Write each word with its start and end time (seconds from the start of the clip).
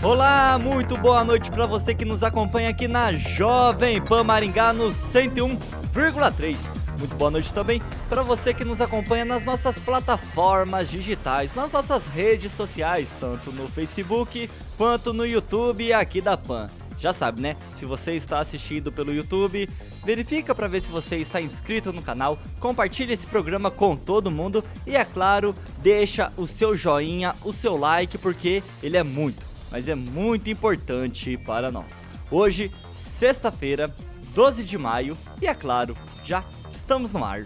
Olá, 0.00 0.56
muito 0.60 0.96
boa 0.96 1.24
noite 1.24 1.50
para 1.50 1.66
você 1.66 1.92
que 1.92 2.04
nos 2.04 2.22
acompanha 2.22 2.70
aqui 2.70 2.86
na 2.86 3.12
Jovem 3.12 4.00
Pan 4.00 4.22
Maringá 4.22 4.72
no 4.72 4.90
101,3. 4.90 6.56
Muito 7.00 7.16
boa 7.16 7.32
noite 7.32 7.52
também 7.52 7.82
para 8.08 8.22
você 8.22 8.54
que 8.54 8.64
nos 8.64 8.80
acompanha 8.80 9.24
nas 9.24 9.44
nossas 9.44 9.76
plataformas 9.76 10.88
digitais, 10.88 11.52
nas 11.52 11.72
nossas 11.72 12.06
redes 12.06 12.52
sociais, 12.52 13.12
tanto 13.18 13.50
no 13.50 13.66
Facebook 13.66 14.48
quanto 14.76 15.12
no 15.12 15.26
YouTube 15.26 15.92
aqui 15.92 16.20
da 16.20 16.36
Pan. 16.36 16.70
Já 16.96 17.12
sabe, 17.12 17.40
né? 17.40 17.56
Se 17.74 17.84
você 17.84 18.12
está 18.12 18.38
assistindo 18.38 18.92
pelo 18.92 19.12
YouTube, 19.12 19.68
verifica 20.04 20.54
para 20.54 20.68
ver 20.68 20.80
se 20.80 20.92
você 20.92 21.16
está 21.16 21.40
inscrito 21.40 21.92
no 21.92 22.02
canal, 22.02 22.38
compartilhe 22.60 23.12
esse 23.12 23.26
programa 23.26 23.68
com 23.68 23.96
todo 23.96 24.30
mundo 24.30 24.62
e 24.86 24.94
é 24.94 25.04
claro, 25.04 25.56
deixa 25.82 26.32
o 26.36 26.46
seu 26.46 26.76
joinha, 26.76 27.34
o 27.44 27.52
seu 27.52 27.76
like 27.76 28.16
porque 28.16 28.62
ele 28.80 28.96
é 28.96 29.02
muito 29.02 29.47
mas 29.70 29.88
é 29.88 29.94
muito 29.94 30.50
importante 30.50 31.36
para 31.36 31.70
nós. 31.70 32.04
Hoje, 32.30 32.70
sexta-feira, 32.92 33.92
12 34.34 34.64
de 34.64 34.76
maio, 34.76 35.16
e 35.40 35.46
é 35.46 35.54
claro, 35.54 35.96
já 36.24 36.44
estamos 36.70 37.12
no 37.12 37.24
ar. 37.24 37.44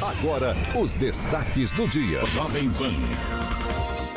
Agora, 0.00 0.56
os 0.74 0.94
destaques 0.94 1.72
do 1.72 1.88
dia. 1.88 2.24
Jovem 2.26 2.70
Pan. 2.70 2.94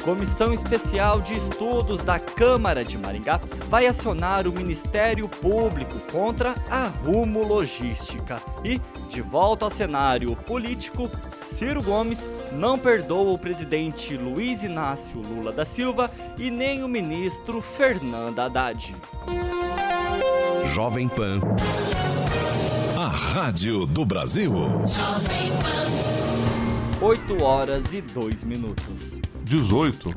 Comissão 0.04 0.54
Especial 0.54 1.22
de 1.22 1.36
Estudos 1.36 2.04
da 2.04 2.18
Câmara 2.18 2.84
de 2.84 2.98
Maringá 2.98 3.40
vai 3.68 3.86
acionar 3.86 4.48
o 4.48 4.54
Ministério 4.54 5.28
Público 5.28 6.00
contra 6.12 6.56
a 6.70 6.88
Rumo 6.88 7.46
Logística. 7.46 8.38
E, 8.64 8.80
de 9.10 9.22
volta 9.22 9.66
ao 9.66 9.72
cenário 9.72 10.36
político, 10.36 11.10
Ciro 11.30 11.84
Gomes 11.84 12.28
não 12.54 12.80
perdoa 12.80 13.34
o 13.34 13.38
presidente 13.38 14.16
Luiz 14.16 14.64
Inácio 14.64 15.22
Lula 15.22 15.52
da 15.52 15.66
Silva 15.66 16.10
e 16.38 16.50
nem 16.50 16.84
o 16.84 16.88
ministro 16.88 17.62
Fernando 17.62 18.40
Haddad. 18.40 18.96
Jovem 20.66 21.10
Pan. 21.10 21.42
A 23.00 23.08
Rádio 23.08 23.86
do 23.86 24.04
Brasil. 24.04 24.52
Jovem 24.52 25.52
Pan. 25.64 27.05
8 27.05 27.42
horas 27.42 27.93
e 27.93 28.02
2 28.02 28.43
minutos. 28.43 29.20
18. 29.43 30.14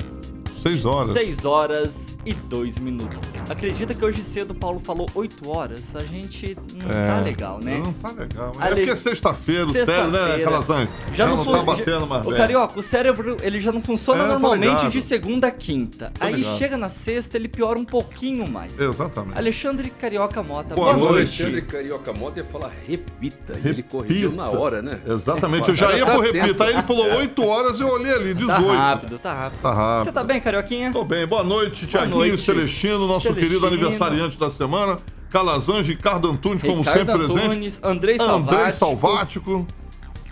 6 0.61 0.83
horas. 0.83 1.13
6 1.13 1.45
horas 1.45 2.12
e 2.25 2.33
2 2.33 2.77
minutos. 2.79 3.19
Acredita 3.49 3.93
que 3.93 4.03
hoje 4.03 4.23
cedo 4.23 4.51
o 4.51 4.55
Paulo 4.55 4.81
falou 4.83 5.09
8 5.13 5.49
horas? 5.49 5.95
A 5.95 5.99
gente 5.99 6.57
não 6.75 6.89
é, 6.89 7.07
tá 7.07 7.19
legal, 7.21 7.59
né? 7.61 7.81
Não 7.83 7.93
tá 7.93 8.11
legal. 8.11 8.53
É 8.59 8.67
porque 8.67 8.89
é 8.89 8.95
sexta-feira, 8.95 9.67
o 9.67 9.73
cérebro, 9.73 10.11
né, 10.11 10.39
Calazans? 10.43 10.89
Já, 11.09 11.15
já 11.15 11.27
não, 11.27 11.43
não 11.43 11.51
tá 11.51 11.61
batendo 11.63 12.07
mais. 12.07 12.25
O 12.25 12.31
Carioca, 12.31 12.79
o 12.79 12.83
cérebro, 12.83 13.37
ele 13.41 13.59
já 13.59 13.71
não 13.71 13.81
funciona 13.81 14.23
é, 14.23 14.27
normalmente 14.27 14.89
de 14.89 15.01
segunda 15.01 15.47
a 15.47 15.51
quinta. 15.51 16.11
Tô 16.17 16.25
Aí 16.25 16.35
ligado. 16.35 16.57
chega 16.57 16.77
na 16.77 16.89
sexta, 16.89 17.37
ele 17.37 17.47
piora 17.47 17.77
um 17.77 17.85
pouquinho 17.85 18.47
mais. 18.47 18.79
Exatamente. 18.79 19.37
Alexandre 19.37 19.89
Carioca 19.89 20.41
Mota, 20.41 20.75
boa, 20.75 20.93
boa 20.93 21.11
noite. 21.11 21.43
Alexandre 21.43 21.61
Carioca 21.61 22.13
Mota 22.13 22.39
ia 22.39 22.45
falar 22.45 22.71
repita. 22.87 23.23
repita. 23.23 23.59
Ele 23.63 23.83
corrigiu 23.83 24.31
na 24.31 24.49
hora, 24.49 24.81
né? 24.81 24.99
Exatamente. 25.05 25.69
Eu 25.69 25.75
já 25.75 25.95
ia 25.95 26.05
pro 26.05 26.19
repita. 26.19 26.63
Aí 26.63 26.73
ele 26.73 26.81
falou 26.83 27.05
8 27.17 27.45
horas, 27.45 27.79
eu 27.79 27.87
olhei 27.87 28.13
ali, 28.13 28.33
18. 28.33 28.47
Tá 28.47 28.73
rápido, 28.73 29.19
tá 29.19 29.33
rápido. 29.33 29.61
Tá 29.61 29.71
rápido. 29.71 30.05
Você 30.05 30.11
tá 30.11 30.23
bem, 30.23 30.41
Carioquinha? 30.41 30.91
Tô 30.91 31.03
bem. 31.03 31.25
Boa 31.27 31.43
noite, 31.43 31.87
Tiaguinho, 32.13 32.37
Celestino, 32.37 33.07
nosso 33.07 33.27
Celestino. 33.27 33.47
querido 33.47 33.67
aniversariante 33.67 34.37
da 34.37 34.49
semana. 34.51 34.97
Calazans, 35.29 35.87
Ricardo 35.87 36.29
Antunes, 36.29 36.61
como 36.61 36.83
sempre 36.83 37.13
Antunes, 37.13 37.33
presente. 37.79 37.79
Andrei 37.83 38.17
Salvático. 38.17 38.53
Andrei 38.55 38.71
Salvático. 38.71 39.67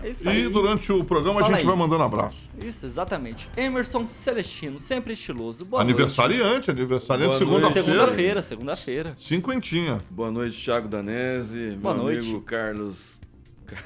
É 0.02 0.10
isso 0.10 0.28
aí. 0.28 0.44
E 0.44 0.48
durante 0.48 0.92
o 0.92 1.04
programa 1.04 1.40
Fala 1.40 1.46
a 1.46 1.50
gente 1.50 1.60
aí. 1.60 1.66
vai 1.66 1.76
mandando 1.76 2.02
abraço. 2.02 2.50
Isso, 2.60 2.84
exatamente. 2.86 3.48
Emerson 3.56 4.06
Celestino, 4.10 4.80
sempre 4.80 5.12
estiloso. 5.12 5.64
Boa 5.64 5.80
aniversariante, 5.82 6.44
noite. 6.52 6.70
aniversariante, 6.70 7.38
segunda-feira. 7.38 7.82
Segunda-feira, 7.84 8.42
segunda-feira. 8.42 9.16
Cinquentinha. 9.18 10.00
Boa 10.10 10.30
noite, 10.30 10.60
Thiago 10.64 10.88
Danese. 10.88 11.70
Boa 11.80 11.94
meu 11.94 12.04
noite. 12.04 12.24
amigo 12.24 12.40
Carlos. 12.40 13.20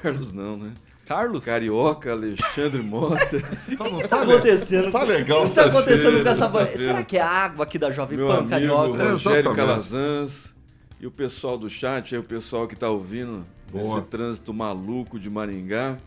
Carlos 0.01 0.31
não, 0.31 0.57
né? 0.57 0.71
Carlos? 1.07 1.45
Carioca, 1.45 2.11
Alexandre 2.11 2.81
Mota. 2.83 3.17
Tá, 3.77 3.85
tá, 3.85 4.07
tá 4.07 4.21
acontecendo? 4.23 4.91
Tá 4.91 5.03
legal. 5.03 5.45
O 5.45 5.49
que 5.49 5.55
tá 5.55 5.65
acontecendo 5.65 6.23
com 6.23 6.29
essa 6.29 6.47
banha? 6.47 6.77
Será 6.77 7.03
que 7.03 7.17
é 7.17 7.21
água 7.21 7.63
aqui 7.63 7.79
da 7.79 7.91
Jovem 7.91 8.17
Pan, 8.17 8.45
Carioca? 8.45 9.01
É, 9.01 9.11
Rogério 9.11 9.53
Calazans 9.53 10.53
e 10.99 11.07
o 11.07 11.11
pessoal 11.11 11.57
do 11.57 11.69
chat, 11.69 12.13
aí 12.13 12.19
o 12.19 12.23
pessoal 12.23 12.67
que 12.67 12.75
tá 12.75 12.89
ouvindo 12.89 13.45
Boa. 13.71 13.99
esse 13.99 14.07
trânsito 14.07 14.53
maluco 14.53 15.19
de 15.19 15.29
Maringá, 15.29 15.97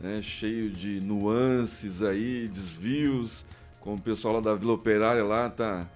né, 0.00 0.20
cheio 0.22 0.70
de 0.70 1.00
nuances 1.00 2.02
aí, 2.02 2.48
desvios, 2.48 3.44
como 3.80 3.96
o 3.96 4.00
pessoal 4.00 4.34
lá 4.34 4.40
da 4.40 4.54
Vila 4.54 4.72
Operária 4.72 5.24
lá 5.24 5.48
tá, 5.48 5.86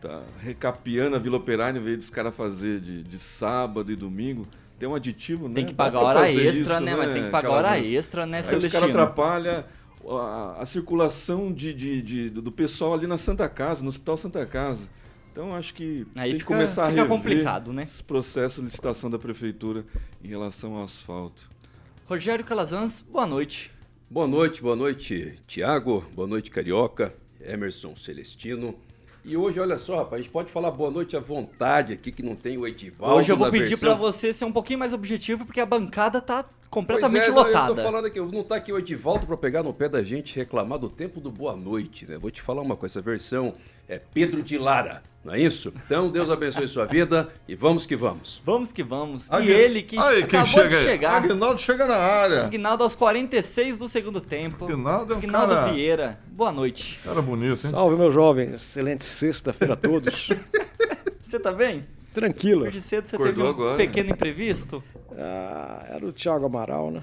tá 0.00 0.22
recapeando 0.40 1.16
a 1.16 1.18
Vila 1.18 1.38
Operária 1.38 1.78
em 1.78 1.82
vez 1.82 1.98
dos 1.98 2.10
caras 2.10 2.34
fazer 2.34 2.80
de, 2.80 3.02
de 3.02 3.18
sábado 3.18 3.90
e 3.90 3.96
domingo 3.96 4.46
tem 4.78 4.88
um 4.88 4.94
aditivo, 4.94 5.48
né? 5.48 5.54
Tem 5.54 5.66
que 5.66 5.74
pagar 5.74 6.00
hora 6.00 6.30
extra, 6.30 6.74
isso, 6.74 6.80
né? 6.80 6.94
Mas 6.94 7.10
tem 7.10 7.24
que 7.24 7.30
pagar 7.30 7.50
hora 7.50 7.78
extra, 7.78 8.26
né, 8.26 8.44
Aí 8.46 8.56
os 8.56 8.68
caras 8.68 8.90
atrapalham 8.90 9.64
a, 10.08 10.56
a, 10.60 10.66
circulação 10.66 11.52
de, 11.52 11.74
de, 11.74 12.02
de, 12.02 12.30
do 12.30 12.52
pessoal 12.52 12.94
ali 12.94 13.06
na 13.06 13.18
Santa 13.18 13.48
Casa, 13.48 13.82
no 13.82 13.88
Hospital 13.88 14.16
Santa 14.16 14.46
Casa. 14.46 14.88
Então 15.32 15.54
acho 15.54 15.74
que 15.74 16.06
Aí 16.14 16.30
tem 16.30 16.40
fica, 16.40 16.52
que 16.52 16.58
começar 16.58 16.86
a 16.86 16.88
rever 16.88 17.06
complicado, 17.06 17.72
né? 17.72 17.84
esse 17.84 18.02
processo 18.02 18.60
de 18.60 18.66
licitação 18.66 19.10
da 19.10 19.18
prefeitura 19.18 19.84
em 20.22 20.28
relação 20.28 20.76
ao 20.76 20.84
asfalto. 20.84 21.50
Rogério 22.06 22.44
Calazans, 22.44 23.02
boa 23.02 23.26
noite. 23.26 23.70
Boa 24.10 24.26
noite, 24.26 24.62
boa 24.62 24.74
noite, 24.74 25.38
Tiago. 25.46 26.04
Boa 26.14 26.26
noite, 26.26 26.50
Carioca. 26.50 27.14
Emerson 27.40 27.94
Celestino. 27.94 28.74
E 29.24 29.36
hoje, 29.36 29.60
olha 29.60 29.76
só, 29.76 29.98
rapaz, 29.98 30.20
a 30.20 30.22
gente 30.22 30.32
pode 30.32 30.50
falar 30.50 30.70
boa 30.70 30.90
noite 30.90 31.16
à 31.16 31.20
vontade 31.20 31.92
aqui, 31.92 32.10
que 32.10 32.22
não 32.22 32.34
tem 32.34 32.56
o 32.56 32.66
Edivaldo. 32.66 33.16
Hoje 33.16 33.30
eu 33.30 33.36
vou 33.36 33.50
pedir 33.50 33.70
versão... 33.70 33.90
para 33.90 33.98
você 33.98 34.32
ser 34.32 34.44
um 34.44 34.52
pouquinho 34.52 34.78
mais 34.78 34.92
objetivo, 34.92 35.44
porque 35.44 35.60
a 35.60 35.66
bancada 35.66 36.20
tá 36.20 36.44
completamente 36.70 37.28
é, 37.28 37.30
lotada. 37.30 37.72
Eu 37.72 37.76
tô 37.76 37.82
falando 37.82 38.06
aqui, 38.06 38.20
não 38.20 38.42
tá 38.42 38.56
aqui 38.56 38.72
o 38.72 38.78
Edivaldo 38.78 39.26
para 39.26 39.36
pegar 39.36 39.62
no 39.62 39.72
pé 39.72 39.88
da 39.88 40.02
gente 40.02 40.32
e 40.32 40.38
reclamar 40.38 40.78
do 40.78 40.88
tempo 40.88 41.20
do 41.20 41.30
boa 41.30 41.56
noite, 41.56 42.06
né? 42.06 42.18
Vou 42.18 42.30
te 42.30 42.42
falar 42.42 42.62
uma 42.62 42.76
coisa, 42.76 42.98
essa 42.98 43.02
versão 43.02 43.52
é 43.88 43.98
Pedro 43.98 44.42
de 44.42 44.58
Lara, 44.58 45.02
não 45.24 45.34
é 45.34 45.40
isso? 45.40 45.72
Então, 45.86 46.10
Deus 46.10 46.30
abençoe 46.30 46.68
sua 46.68 46.84
vida 46.84 47.28
e 47.48 47.54
vamos 47.54 47.86
que 47.86 47.96
vamos. 47.96 48.40
Vamos 48.44 48.70
que 48.70 48.82
vamos. 48.82 49.28
E 49.28 49.50
ele 49.50 49.82
que 49.82 49.98
aí, 49.98 50.22
acabou 50.22 50.46
chega 50.46 50.78
de 50.78 50.84
chegar. 50.84 51.24
Aguinaldo 51.24 51.60
chega 51.60 51.86
na 51.86 51.96
área. 51.96 52.44
Aguinaldo 52.44 52.84
aos 52.84 52.94
46 52.94 53.78
do 53.78 53.88
segundo 53.88 54.20
tempo. 54.20 54.66
Aguinaldo 54.66 55.12
é 55.12 55.16
um 55.16 55.18
Aguinaldo 55.18 55.54
cara... 55.54 55.72
Vieira. 55.72 56.20
Boa 56.28 56.52
noite. 56.52 57.00
Cara 57.02 57.22
bonito, 57.22 57.64
hein? 57.64 57.70
Salve, 57.70 57.96
meu 57.96 58.12
jovem. 58.12 58.52
Excelente 58.52 59.04
sexta-feira 59.04 59.74
a 59.74 59.76
todos. 59.76 60.28
Você 61.20 61.38
tá 61.38 61.52
bem? 61.52 61.84
Tranquilo. 62.14 62.66
Hoje 62.66 62.80
cedo 62.80 63.06
você 63.06 63.16
Acordou 63.16 63.34
teve 63.34 63.46
um 63.46 63.50
agora. 63.50 63.76
pequeno 63.76 64.10
imprevisto? 64.10 64.82
Ah, 65.16 65.86
era 65.88 66.06
o 66.06 66.12
Thiago 66.12 66.46
Amaral, 66.46 66.90
né? 66.90 67.02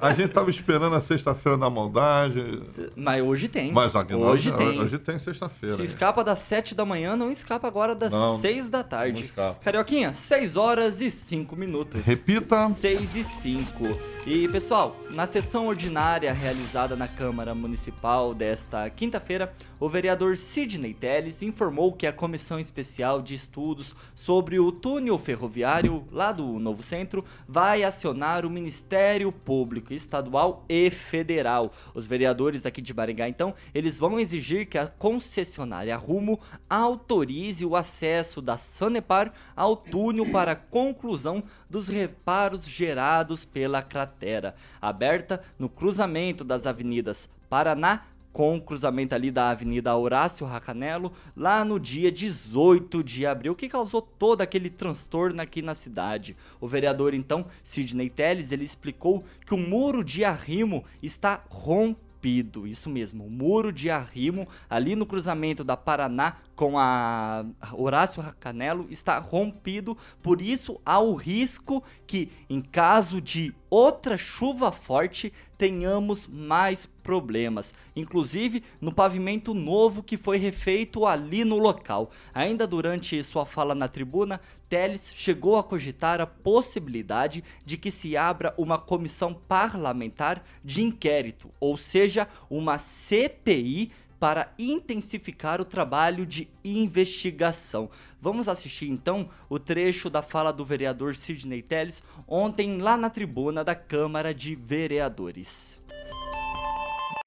A 0.00 0.14
gente, 0.14 0.28
tava 0.28 0.48
esperando 0.48 0.94
a 0.94 1.00
sexta-feira 1.00 1.58
da 1.58 1.68
maldade. 1.68 2.62
Mas 2.94 3.22
hoje 3.22 3.48
tem. 3.48 3.72
Mas 3.72 3.96
aqui 3.96 4.14
hoje 4.14 4.52
tem. 4.52 4.80
Hoje 4.80 4.98
tem 4.98 5.18
sexta-feira. 5.18 5.76
Se 5.76 5.82
escapa 5.82 6.22
das 6.22 6.38
sete 6.38 6.74
da 6.74 6.84
manhã, 6.84 7.16
não 7.16 7.30
escapa 7.30 7.66
agora 7.66 7.94
das 7.94 8.12
não, 8.12 8.38
seis 8.38 8.70
da 8.70 8.84
tarde. 8.84 9.20
Não 9.20 9.26
escapa. 9.26 9.58
Carioquinha, 9.60 10.12
seis 10.12 10.56
horas 10.56 11.00
e 11.00 11.10
cinco 11.10 11.56
minutos. 11.56 12.06
Repita. 12.06 12.68
Seis 12.68 13.16
e 13.16 13.24
cinco. 13.24 13.84
E, 14.24 14.46
pessoal, 14.48 14.96
na 15.10 15.26
sessão 15.26 15.66
ordinária 15.66 16.32
realizada 16.32 16.94
na 16.94 17.08
Câmara 17.08 17.54
Municipal 17.54 18.32
desta 18.32 18.88
quinta-feira, 18.88 19.52
o 19.80 19.88
vereador 19.88 20.36
Sidney 20.36 20.94
Telles 20.94 21.42
informou 21.42 21.92
que 21.92 22.06
a 22.06 22.12
Comissão 22.12 22.58
Especial 22.58 23.20
de 23.20 23.34
Estudos 23.34 23.94
sobre 24.14 24.60
o 24.60 24.70
túnel 24.70 25.18
ferroviário 25.18 26.04
lá 26.12 26.30
do 26.30 26.58
Novo 26.58 26.82
Centro 26.82 26.99
vai 27.48 27.82
acionar 27.82 28.44
o 28.44 28.50
Ministério 28.50 29.30
Público 29.30 29.92
Estadual 29.92 30.64
e 30.68 30.90
Federal. 30.90 31.72
Os 31.94 32.06
vereadores 32.06 32.66
aqui 32.66 32.80
de 32.80 32.94
Maringá, 32.94 33.28
então, 33.28 33.54
eles 33.74 33.98
vão 33.98 34.18
exigir 34.18 34.66
que 34.66 34.78
a 34.78 34.86
concessionária 34.86 35.96
Rumo 35.96 36.40
autorize 36.68 37.64
o 37.64 37.76
acesso 37.76 38.42
da 38.42 38.58
Sanepar 38.58 39.32
ao 39.54 39.76
túnel 39.76 40.30
para 40.30 40.52
a 40.52 40.56
conclusão 40.56 41.42
dos 41.68 41.88
reparos 41.88 42.66
gerados 42.66 43.44
pela 43.44 43.82
cratera, 43.82 44.54
aberta 44.80 45.40
no 45.58 45.68
cruzamento 45.68 46.44
das 46.44 46.66
avenidas 46.66 47.28
Paraná, 47.50 48.04
com 48.32 48.56
o 48.56 48.60
cruzamento 48.60 49.14
ali 49.14 49.30
da 49.30 49.50
Avenida 49.50 49.96
Horácio 49.96 50.46
Racanelo, 50.46 51.12
lá 51.36 51.64
no 51.64 51.80
dia 51.80 52.10
18 52.10 53.02
de 53.02 53.26
abril, 53.26 53.54
que 53.54 53.68
causou 53.68 54.00
todo 54.00 54.40
aquele 54.40 54.70
transtorno 54.70 55.40
aqui 55.42 55.62
na 55.62 55.74
cidade. 55.74 56.36
O 56.60 56.68
vereador, 56.68 57.14
então, 57.14 57.46
Sidney 57.62 58.10
Telles, 58.10 58.52
ele 58.52 58.64
explicou 58.64 59.24
que 59.44 59.54
o 59.54 59.58
muro 59.58 60.04
de 60.04 60.24
arrimo 60.24 60.84
está 61.02 61.42
rompido. 61.48 62.66
Isso 62.66 62.90
mesmo, 62.90 63.24
o 63.24 63.30
muro 63.30 63.72
de 63.72 63.88
arrimo 63.88 64.46
ali 64.68 64.94
no 64.94 65.06
cruzamento 65.06 65.64
da 65.64 65.76
Paraná 65.76 66.36
com 66.54 66.78
a 66.78 67.46
Horácio 67.72 68.20
Racanelo 68.20 68.86
está 68.90 69.18
rompido, 69.18 69.96
por 70.22 70.42
isso 70.42 70.78
há 70.84 71.00
o 71.00 71.14
risco 71.14 71.82
que, 72.06 72.30
em 72.50 72.60
caso 72.60 73.18
de 73.22 73.54
outra 73.70 74.18
chuva 74.18 74.70
forte, 74.70 75.32
tenhamos 75.56 76.26
mais 76.26 76.84
problemas, 77.02 77.74
inclusive 77.94 78.62
no 78.80 78.92
pavimento 78.92 79.54
novo 79.54 80.02
que 80.02 80.16
foi 80.16 80.38
refeito 80.38 81.06
ali 81.06 81.44
no 81.44 81.58
local. 81.58 82.10
Ainda 82.32 82.66
durante 82.66 83.22
sua 83.22 83.44
fala 83.44 83.74
na 83.74 83.88
tribuna, 83.88 84.40
Teles 84.68 85.12
chegou 85.16 85.56
a 85.56 85.64
cogitar 85.64 86.20
a 86.20 86.26
possibilidade 86.26 87.42
de 87.64 87.76
que 87.76 87.90
se 87.90 88.16
abra 88.16 88.54
uma 88.56 88.78
comissão 88.78 89.34
parlamentar 89.34 90.44
de 90.64 90.82
inquérito, 90.82 91.50
ou 91.58 91.76
seja, 91.76 92.28
uma 92.48 92.78
CPI 92.78 93.90
para 94.20 94.52
intensificar 94.58 95.62
o 95.62 95.64
trabalho 95.64 96.26
de 96.26 96.46
investigação. 96.62 97.88
Vamos 98.20 98.48
assistir 98.48 98.88
então 98.90 99.30
o 99.48 99.58
trecho 99.58 100.10
da 100.10 100.20
fala 100.20 100.52
do 100.52 100.62
vereador 100.62 101.16
Sidney 101.16 101.62
Telles 101.62 102.04
ontem 102.28 102.78
lá 102.78 102.98
na 102.98 103.08
tribuna 103.08 103.64
da 103.64 103.74
Câmara 103.74 104.34
de 104.34 104.54
Vereadores. 104.54 105.80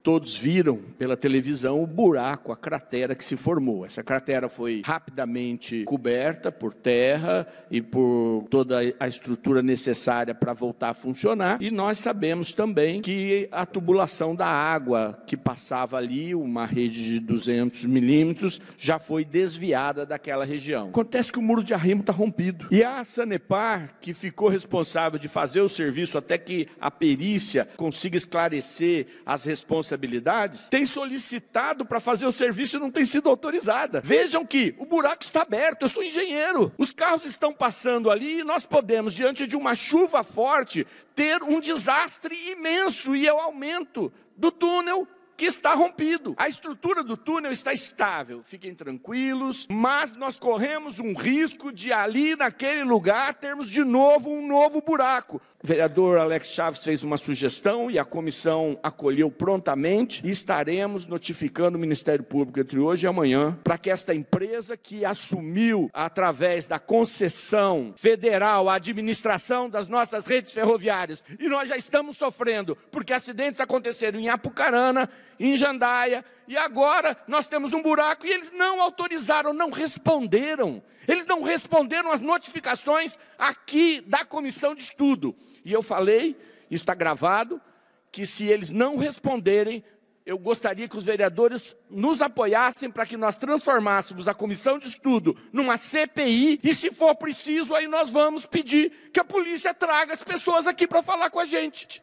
Todos 0.03 0.35
viram 0.35 0.79
pela 0.97 1.15
televisão 1.15 1.81
o 1.81 1.87
buraco, 1.87 2.51
a 2.51 2.57
cratera 2.57 3.15
que 3.15 3.23
se 3.23 3.37
formou. 3.37 3.85
Essa 3.85 4.03
cratera 4.03 4.49
foi 4.49 4.81
rapidamente 4.83 5.85
coberta 5.85 6.51
por 6.51 6.73
terra 6.73 7.47
e 7.71 7.81
por 7.81 8.45
toda 8.49 8.81
a 8.99 9.07
estrutura 9.07 9.61
necessária 9.61 10.35
para 10.35 10.51
voltar 10.51 10.89
a 10.89 10.93
funcionar. 10.93 11.57
E 11.61 11.71
nós 11.71 11.99
sabemos 11.99 12.51
também 12.51 13.01
que 13.01 13.47
a 13.49 13.65
tubulação 13.65 14.35
da 14.35 14.45
água 14.45 15.23
que 15.25 15.37
passava 15.37 15.95
ali, 15.95 16.35
uma 16.35 16.65
rede 16.65 17.05
de 17.05 17.19
200 17.21 17.85
milímetros, 17.85 18.59
já 18.77 18.99
foi 18.99 19.23
desviada 19.23 20.05
daquela 20.05 20.43
região. 20.43 20.89
Acontece 20.89 21.31
que 21.31 21.39
o 21.39 21.41
muro 21.41 21.63
de 21.63 21.73
arrimo 21.73 22.01
está 22.01 22.11
rompido. 22.11 22.67
E 22.69 22.83
a 22.83 23.05
Sanepar, 23.05 23.95
que 24.01 24.13
ficou 24.13 24.49
responsável 24.49 25.17
de 25.17 25.29
fazer 25.29 25.61
o 25.61 25.69
serviço 25.69 26.17
até 26.17 26.37
que 26.37 26.67
a 26.81 26.91
perícia 26.91 27.69
consiga 27.77 28.17
esclarecer 28.17 29.07
as 29.25 29.45
responsabilidades 29.45 29.92
responsabilidades, 29.93 30.67
tem 30.69 30.85
solicitado 30.85 31.85
para 31.85 31.99
fazer 31.99 32.25
o 32.25 32.31
serviço 32.31 32.77
e 32.77 32.79
não 32.79 32.89
tem 32.89 33.05
sido 33.05 33.29
autorizada. 33.29 34.01
Vejam 34.01 34.45
que 34.45 34.75
o 34.77 34.85
buraco 34.85 35.23
está 35.23 35.41
aberto, 35.41 35.83
eu 35.83 35.89
sou 35.89 36.03
engenheiro. 36.03 36.71
Os 36.77 36.91
carros 36.91 37.25
estão 37.25 37.53
passando 37.53 38.09
ali 38.09 38.39
e 38.39 38.43
nós 38.43 38.65
podemos, 38.65 39.13
diante 39.13 39.45
de 39.47 39.55
uma 39.55 39.75
chuva 39.75 40.23
forte, 40.23 40.85
ter 41.15 41.41
um 41.43 41.59
desastre 41.59 42.35
imenso 42.51 43.15
e 43.15 43.27
é 43.27 43.33
o 43.33 43.39
aumento 43.39 44.11
do 44.35 44.51
túnel 44.51 45.07
está 45.45 45.73
rompido. 45.73 46.33
A 46.37 46.47
estrutura 46.47 47.03
do 47.03 47.15
túnel 47.17 47.51
está 47.51 47.73
estável, 47.73 48.41
fiquem 48.43 48.73
tranquilos, 48.73 49.67
mas 49.69 50.15
nós 50.15 50.39
corremos 50.39 50.99
um 50.99 51.13
risco 51.13 51.71
de 51.71 51.91
ali 51.91 52.35
naquele 52.35 52.83
lugar 52.83 53.33
termos 53.33 53.69
de 53.69 53.83
novo 53.83 54.29
um 54.31 54.47
novo 54.47 54.81
buraco. 54.81 55.41
O 55.63 55.67
vereador 55.67 56.17
Alex 56.17 56.49
Chaves 56.49 56.83
fez 56.83 57.03
uma 57.03 57.17
sugestão 57.17 57.89
e 57.89 57.97
a 57.97 58.05
comissão 58.05 58.77
acolheu 58.83 59.31
prontamente 59.31 60.21
e 60.25 60.29
estaremos 60.29 61.05
notificando 61.05 61.77
o 61.77 61.81
Ministério 61.81 62.23
Público 62.23 62.59
entre 62.59 62.79
hoje 62.79 63.05
e 63.05 63.07
amanhã 63.07 63.57
para 63.63 63.77
que 63.77 63.89
esta 63.89 64.13
empresa 64.13 64.75
que 64.75 65.05
assumiu 65.05 65.89
através 65.93 66.67
da 66.67 66.79
concessão 66.79 67.93
federal 67.95 68.69
a 68.69 68.75
administração 68.75 69.69
das 69.69 69.87
nossas 69.87 70.25
redes 70.25 70.51
ferroviárias 70.51 71.23
e 71.39 71.47
nós 71.47 71.69
já 71.69 71.77
estamos 71.77 72.17
sofrendo 72.17 72.77
porque 72.91 73.13
acidentes 73.13 73.61
aconteceram 73.61 74.19
em 74.19 74.29
Apucarana, 74.29 75.09
em 75.39 75.55
Jandaia 75.57 76.23
e 76.47 76.57
agora 76.57 77.17
nós 77.27 77.47
temos 77.47 77.73
um 77.73 77.81
buraco 77.81 78.25
e 78.25 78.31
eles 78.31 78.51
não 78.51 78.81
autorizaram, 78.81 79.53
não 79.53 79.69
responderam. 79.69 80.83
Eles 81.07 81.25
não 81.25 81.41
responderam 81.41 82.11
às 82.11 82.21
notificações 82.21 83.17
aqui 83.37 84.01
da 84.01 84.25
comissão 84.25 84.75
de 84.75 84.81
estudo. 84.81 85.35
E 85.65 85.71
eu 85.71 85.81
falei, 85.81 86.37
está 86.69 86.93
gravado, 86.93 87.61
que 88.11 88.25
se 88.25 88.45
eles 88.45 88.71
não 88.71 88.97
responderem, 88.97 89.83
eu 90.25 90.37
gostaria 90.37 90.87
que 90.87 90.97
os 90.97 91.03
vereadores 91.03 91.75
nos 91.89 92.21
apoiassem 92.21 92.89
para 92.89 93.05
que 93.05 93.17
nós 93.17 93.35
transformássemos 93.35 94.27
a 94.27 94.33
comissão 94.33 94.79
de 94.79 94.87
estudo 94.87 95.35
numa 95.51 95.77
CPI 95.77 96.59
e, 96.63 96.73
se 96.73 96.91
for 96.91 97.15
preciso, 97.15 97.75
aí 97.75 97.87
nós 97.87 98.09
vamos 98.09 98.45
pedir 98.45 99.09
que 99.11 99.19
a 99.19 99.25
polícia 99.25 99.73
traga 99.73 100.13
as 100.13 100.23
pessoas 100.23 100.67
aqui 100.67 100.87
para 100.87 101.03
falar 101.03 101.29
com 101.29 101.39
a 101.39 101.45
gente. 101.45 102.01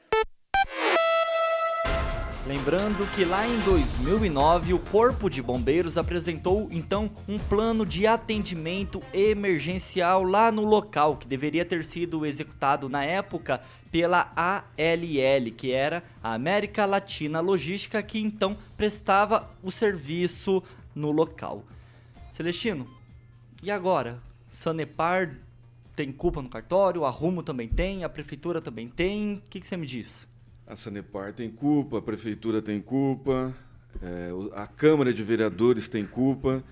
Lembrando 2.47 3.07
que 3.15 3.23
lá 3.23 3.47
em 3.47 3.61
2009 3.61 4.73
o 4.73 4.79
Corpo 4.79 5.29
de 5.29 5.43
Bombeiros 5.43 5.99
apresentou 5.99 6.69
então 6.71 7.11
um 7.29 7.39
plano 7.39 7.85
de 7.85 8.07
atendimento 8.07 9.03
emergencial 9.13 10.23
lá 10.23 10.51
no 10.51 10.65
local 10.65 11.19
que 11.19 11.29
deveria 11.29 11.67
ter 11.67 11.85
sido 11.85 12.25
executado 12.25 12.89
na 12.89 13.05
época 13.05 13.61
pela 13.93 14.33
ALL, 14.35 15.53
que 15.55 15.71
era 15.71 16.03
a 16.23 16.33
América 16.33 16.87
Latina 16.87 17.41
Logística, 17.41 18.03
que 18.03 18.19
então 18.19 18.57
prestava 18.75 19.51
o 19.63 19.71
serviço 19.71 20.63
no 20.95 21.11
local. 21.11 21.63
Celestino, 22.31 22.89
e 23.63 23.71
agora? 23.71 24.19
Sanepar 24.49 25.37
tem 25.95 26.11
culpa 26.11 26.41
no 26.41 26.49
cartório, 26.49 27.05
a 27.05 27.11
Rumo 27.11 27.43
também 27.43 27.69
tem, 27.69 28.03
a 28.03 28.09
prefeitura 28.09 28.63
também 28.63 28.89
tem. 28.89 29.35
O 29.35 29.43
que, 29.51 29.61
que 29.61 29.67
você 29.67 29.77
me 29.77 29.87
diz? 29.87 30.30
A 30.71 30.77
Sanepar 30.77 31.33
tem 31.33 31.51
culpa, 31.51 31.99
a 31.99 32.03
Prefeitura 32.03 32.63
tem 32.63 32.81
culpa, 32.81 33.53
é, 34.01 34.31
a 34.55 34.69
Câmara 34.69 35.13
de 35.13 35.21
Vereadores 35.21 35.89
tem 35.89 36.07
culpa. 36.07 36.63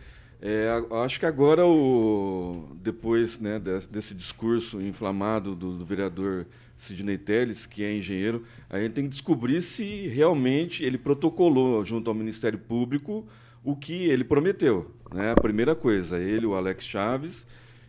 É, 0.40 0.68
acho 1.04 1.18
que 1.18 1.26
agora, 1.26 1.66
o, 1.66 2.76
depois 2.80 3.40
né, 3.40 3.58
desse, 3.58 3.88
desse, 3.88 4.14
discurso 4.14 4.80
inflamado 4.80 5.56
do, 5.56 5.76
do, 5.76 5.84
vereador 5.84 6.46
Sidney 6.76 7.18
Telles, 7.18 7.66
que 7.66 7.82
é 7.82 7.92
engenheiro, 7.92 8.44
a 8.70 8.78
gente 8.78 8.92
tem 8.92 9.02
que 9.02 9.10
descobrir 9.10 9.60
se 9.62 10.06
realmente 10.06 10.84
ele 10.84 10.96
protocolou 10.96 11.84
junto 11.84 12.08
ao 12.08 12.14
Ministério 12.14 12.56
Público 12.56 13.26
o 13.64 13.74
que 13.74 14.04
ele 14.04 14.22
prometeu. 14.22 14.92
Né? 15.12 15.32
A 15.32 15.34
primeira 15.34 15.74
coisa, 15.74 16.20
ele, 16.20 16.46
o 16.46 16.54
Alex 16.54 16.84
Chaves, 16.84 17.44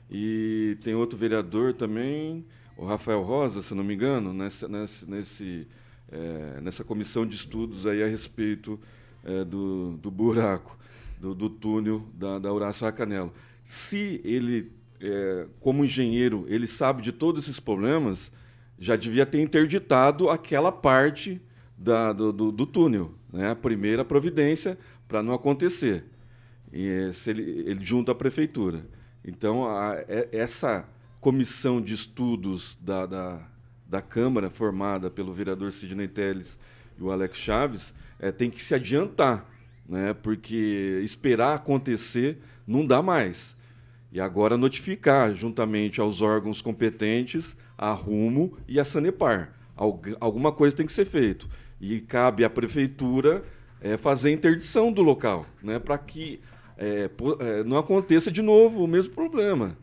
e 0.09 0.75
tem 0.83 0.95
outro 0.95 1.15
vereador 1.15 1.75
também, 1.75 2.43
o 2.75 2.83
Rafael 2.83 3.21
Rosa, 3.21 3.61
se 3.61 3.75
não 3.75 3.83
me 3.83 3.93
engano, 3.93 4.33
nesse, 4.33 4.67
nesse, 4.67 5.07
nesse 5.07 5.67
é, 6.11 6.61
nessa 6.61 6.83
comissão 6.83 7.25
de 7.25 7.35
estudos 7.35 7.85
aí 7.85 8.01
a 8.03 8.07
respeito 8.07 8.79
é, 9.23 9.43
do, 9.43 9.97
do 9.97 10.09
buraco, 10.09 10.77
do, 11.19 11.35
do 11.35 11.49
túnel 11.49 12.05
da, 12.13 12.39
da 12.39 12.51
Horácio 12.51 12.85
Racanelo. 12.85 13.33
Se 13.63 14.21
ele, 14.23 14.71
é, 14.99 15.47
como 15.59 15.85
engenheiro, 15.85 16.45
ele 16.47 16.67
sabe 16.67 17.01
de 17.01 17.11
todos 17.11 17.43
esses 17.43 17.59
problemas, 17.59 18.31
já 18.77 18.95
devia 18.95 19.25
ter 19.25 19.41
interditado 19.41 20.29
aquela 20.29 20.71
parte 20.71 21.41
da, 21.77 22.13
do, 22.13 22.31
do, 22.31 22.51
do 22.51 22.65
túnel, 22.65 23.13
né? 23.31 23.51
a 23.51 23.55
primeira 23.55 24.03
providência 24.03 24.77
para 25.07 25.21
não 25.21 25.33
acontecer. 25.33 26.05
E, 26.71 27.11
se 27.13 27.29
ele, 27.29 27.63
ele 27.65 27.83
junto 27.83 28.11
à 28.11 28.15
prefeitura. 28.15 28.85
Então, 29.23 29.65
a, 29.65 29.95
é, 30.07 30.29
essa 30.31 30.87
comissão 31.19 31.81
de 31.81 31.93
estudos 31.93 32.77
da, 32.81 33.05
da 33.05 33.47
da 33.89 34.01
Câmara, 34.01 34.49
formada 34.49 35.09
pelo 35.09 35.33
vereador 35.33 35.71
Sidney 35.71 36.07
Telles 36.07 36.57
e 36.97 37.03
o 37.03 37.11
Alex 37.11 37.37
Chaves, 37.37 37.93
é, 38.19 38.31
tem 38.31 38.49
que 38.49 38.61
se 38.61 38.75
adiantar, 38.75 39.49
né? 39.87 40.13
porque 40.13 41.01
esperar 41.03 41.55
acontecer 41.55 42.37
não 42.67 42.85
dá 42.85 43.01
mais. 43.01 43.57
E 44.11 44.21
agora 44.21 44.57
notificar, 44.57 45.33
juntamente 45.35 45.99
aos 45.99 46.21
órgãos 46.21 46.61
competentes, 46.61 47.57
a 47.77 47.91
Rumo 47.91 48.57
e 48.67 48.79
a 48.79 48.85
Sanepar. 48.85 49.53
Alg 49.75 50.15
alguma 50.19 50.51
coisa 50.51 50.75
tem 50.75 50.85
que 50.85 50.91
ser 50.91 51.05
feita. 51.05 51.45
E 51.79 51.99
cabe 52.01 52.43
à 52.43 52.49
Prefeitura 52.49 53.43
é 53.81 53.97
fazer 53.97 54.31
interdição 54.31 54.91
do 54.91 55.01
local, 55.01 55.45
né? 55.63 55.79
Para 55.79 55.97
que 55.97 56.41
é, 56.77 57.09
é, 57.39 57.63
não 57.63 57.77
aconteça 57.77 58.31
de 58.31 58.41
novo 58.41 58.83
o 58.83 58.87
mesmo 58.87 59.13
problema. 59.13 59.77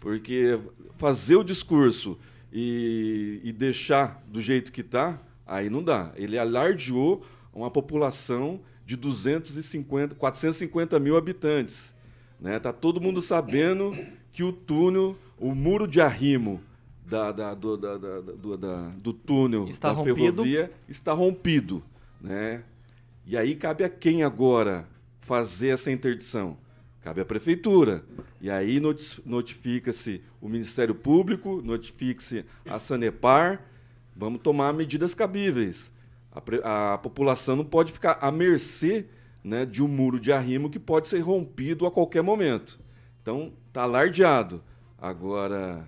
Porque 0.00 0.58
fazer 0.96 1.36
o 1.36 1.44
discurso 1.44 2.18
e, 2.52 3.40
e 3.44 3.52
deixar 3.52 4.22
do 4.28 4.40
jeito 4.40 4.72
que 4.72 4.80
está, 4.80 5.20
aí 5.46 5.68
não 5.68 5.82
dá. 5.82 6.12
Ele 6.16 6.38
alardeou 6.38 7.24
uma 7.52 7.70
população 7.70 8.60
de 8.84 8.96
250, 8.96 10.14
450 10.14 10.98
mil 11.00 11.16
habitantes. 11.16 11.92
Né? 12.40 12.58
Tá 12.58 12.72
todo 12.72 13.00
mundo 13.00 13.20
sabendo 13.20 13.96
que 14.30 14.42
o 14.42 14.52
túnel, 14.52 15.16
o 15.38 15.54
muro 15.54 15.88
de 15.88 16.00
arrimo 16.00 16.60
da, 17.04 17.32
da, 17.32 17.54
do, 17.54 17.76
da, 17.76 17.96
do, 17.96 18.56
da, 18.56 18.88
do 18.90 19.12
túnel 19.12 19.66
está 19.68 19.88
da 19.88 19.94
rompido. 19.94 20.16
ferrovia 20.16 20.72
está 20.88 21.12
rompido. 21.12 21.82
Né? 22.20 22.62
E 23.24 23.36
aí 23.36 23.54
cabe 23.54 23.84
a 23.84 23.88
quem 23.88 24.22
agora 24.22 24.86
fazer 25.20 25.68
essa 25.68 25.90
interdição? 25.90 26.56
Cabe 27.06 27.20
à 27.20 27.24
prefeitura. 27.24 28.02
E 28.40 28.50
aí 28.50 28.82
notifica-se 29.24 30.20
o 30.40 30.48
Ministério 30.48 30.92
Público, 30.92 31.62
notifica-se 31.62 32.44
a 32.68 32.80
Sanepar. 32.80 33.62
Vamos 34.16 34.42
tomar 34.42 34.72
medidas 34.72 35.14
cabíveis. 35.14 35.88
A, 36.64 36.94
a, 36.94 36.98
população 36.98 37.54
não 37.54 37.64
pode 37.64 37.92
ficar 37.92 38.18
à 38.20 38.32
mercê 38.32 39.06
né, 39.44 39.64
de 39.64 39.84
um 39.84 39.86
muro 39.86 40.18
de 40.18 40.32
arrimo 40.32 40.68
que 40.68 40.80
pode 40.80 41.06
ser 41.06 41.20
rompido 41.20 41.86
a 41.86 41.92
qualquer 41.92 42.24
momento. 42.24 42.76
Então, 43.22 43.52
está 43.68 43.82
alardeado. 43.82 44.60
Agora, 44.98 45.86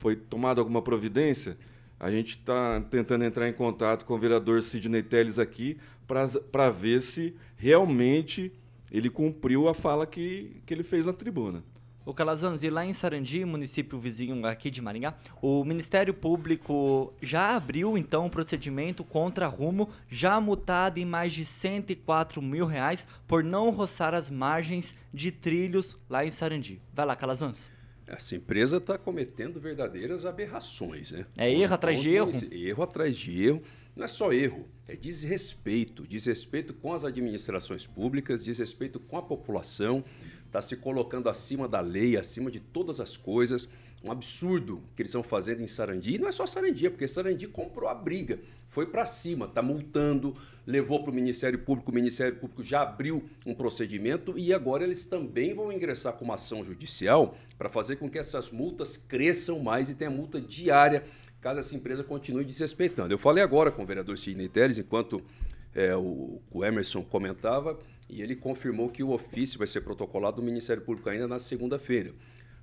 foi 0.00 0.16
tomada 0.16 0.60
alguma 0.60 0.82
providência? 0.82 1.56
A 2.00 2.10
gente 2.10 2.30
está 2.30 2.80
tentando 2.90 3.22
entrar 3.22 3.48
em 3.48 3.52
contato 3.52 4.04
com 4.04 4.14
o 4.14 4.18
vereador 4.18 4.60
Sidney 4.60 5.04
Teles 5.04 5.38
aqui 5.38 5.78
para 6.04 6.68
ver 6.68 7.00
se 7.00 7.32
realmente 7.54 8.52
ele 8.92 9.08
cumpriu 9.08 9.68
a 9.68 9.74
fala 9.74 10.06
que, 10.06 10.62
que 10.66 10.74
ele 10.74 10.84
fez 10.84 11.06
na 11.06 11.14
tribuna. 11.14 11.64
O 12.04 12.12
Calazans, 12.12 12.64
e 12.64 12.68
lá 12.68 12.84
em 12.84 12.92
Sarandi, 12.92 13.44
município 13.44 13.98
vizinho 13.98 14.44
aqui 14.44 14.70
de 14.70 14.82
Maringá, 14.82 15.14
o 15.40 15.64
Ministério 15.64 16.12
Público 16.12 17.14
já 17.22 17.54
abriu 17.54 17.96
então 17.96 18.26
um 18.26 18.28
procedimento 18.28 19.04
contra 19.04 19.46
Rumo, 19.46 19.88
já 20.08 20.40
multado 20.40 20.98
em 20.98 21.06
mais 21.06 21.32
de 21.32 21.44
104 21.44 22.42
mil 22.42 22.66
reais 22.66 23.06
por 23.26 23.42
não 23.42 23.70
roçar 23.70 24.14
as 24.14 24.30
margens 24.30 24.96
de 25.14 25.30
trilhos 25.30 25.96
lá 26.10 26.24
em 26.26 26.30
Sarandi. 26.30 26.82
Vai 26.92 27.06
lá, 27.06 27.14
Calazans. 27.14 27.70
Essa 28.04 28.34
empresa 28.34 28.78
está 28.78 28.98
cometendo 28.98 29.60
verdadeiras 29.60 30.26
aberrações, 30.26 31.12
né? 31.12 31.24
É 31.36 31.50
erro 31.50 31.72
atrás 31.72 32.00
de 32.00 32.10
erro? 32.10 32.32
Erro 32.50 32.82
atrás 32.82 33.16
de 33.16 33.44
erro. 33.44 33.62
Não 33.94 34.04
é 34.04 34.08
só 34.08 34.32
erro, 34.32 34.66
é 34.88 34.96
desrespeito. 34.96 36.06
Desrespeito 36.06 36.72
com 36.72 36.94
as 36.94 37.04
administrações 37.04 37.86
públicas, 37.86 38.42
desrespeito 38.42 38.98
com 38.98 39.18
a 39.18 39.22
população. 39.22 40.02
Está 40.46 40.62
se 40.62 40.76
colocando 40.76 41.28
acima 41.28 41.68
da 41.68 41.80
lei, 41.80 42.16
acima 42.16 42.50
de 42.50 42.58
todas 42.58 43.00
as 43.00 43.16
coisas. 43.16 43.68
Um 44.02 44.10
absurdo 44.10 44.82
que 44.96 45.02
eles 45.02 45.10
estão 45.10 45.22
fazendo 45.22 45.62
em 45.62 45.66
Sarandi. 45.66 46.14
E 46.14 46.18
não 46.18 46.26
é 46.26 46.32
só 46.32 46.44
Sarandi, 46.44 46.86
é 46.86 46.90
porque 46.90 47.06
Sarandi 47.06 47.46
comprou 47.46 47.88
a 47.88 47.94
briga, 47.94 48.40
foi 48.66 48.86
para 48.86 49.06
cima, 49.06 49.46
está 49.46 49.62
multando, 49.62 50.34
levou 50.66 51.02
para 51.02 51.10
o 51.10 51.14
Ministério 51.14 51.58
Público. 51.58 51.90
O 51.90 51.94
Ministério 51.94 52.36
Público 52.36 52.62
já 52.62 52.82
abriu 52.82 53.22
um 53.46 53.54
procedimento 53.54 54.36
e 54.36 54.52
agora 54.52 54.84
eles 54.84 55.04
também 55.04 55.54
vão 55.54 55.70
ingressar 55.70 56.14
com 56.14 56.24
uma 56.24 56.34
ação 56.34 56.64
judicial 56.64 57.36
para 57.56 57.68
fazer 57.68 57.96
com 57.96 58.10
que 58.10 58.18
essas 58.18 58.50
multas 58.50 58.96
cresçam 58.96 59.60
mais 59.60 59.88
e 59.88 59.94
tenha 59.94 60.10
multa 60.10 60.40
diária 60.40 61.04
caso 61.42 61.58
essa 61.58 61.74
empresa 61.74 62.04
continue 62.04 62.44
desrespeitando. 62.44 63.12
Eu 63.12 63.18
falei 63.18 63.42
agora 63.42 63.70
com 63.72 63.82
o 63.82 63.86
vereador 63.86 64.16
Sidney 64.16 64.48
Teles, 64.48 64.78
enquanto 64.78 65.20
é, 65.74 65.94
o, 65.96 66.40
o, 66.50 66.64
Emerson 66.64 67.02
comentava, 67.02 67.78
e 68.08 68.22
ele 68.22 68.36
confirmou 68.36 68.88
que 68.88 69.02
o 69.02 69.10
ofício 69.10 69.58
vai 69.58 69.66
ser 69.66 69.80
protocolado 69.80 70.36
do 70.36 70.42
Ministério 70.42 70.82
Público 70.82 71.10
ainda 71.10 71.26
na 71.26 71.40
segunda-feira. 71.40 72.14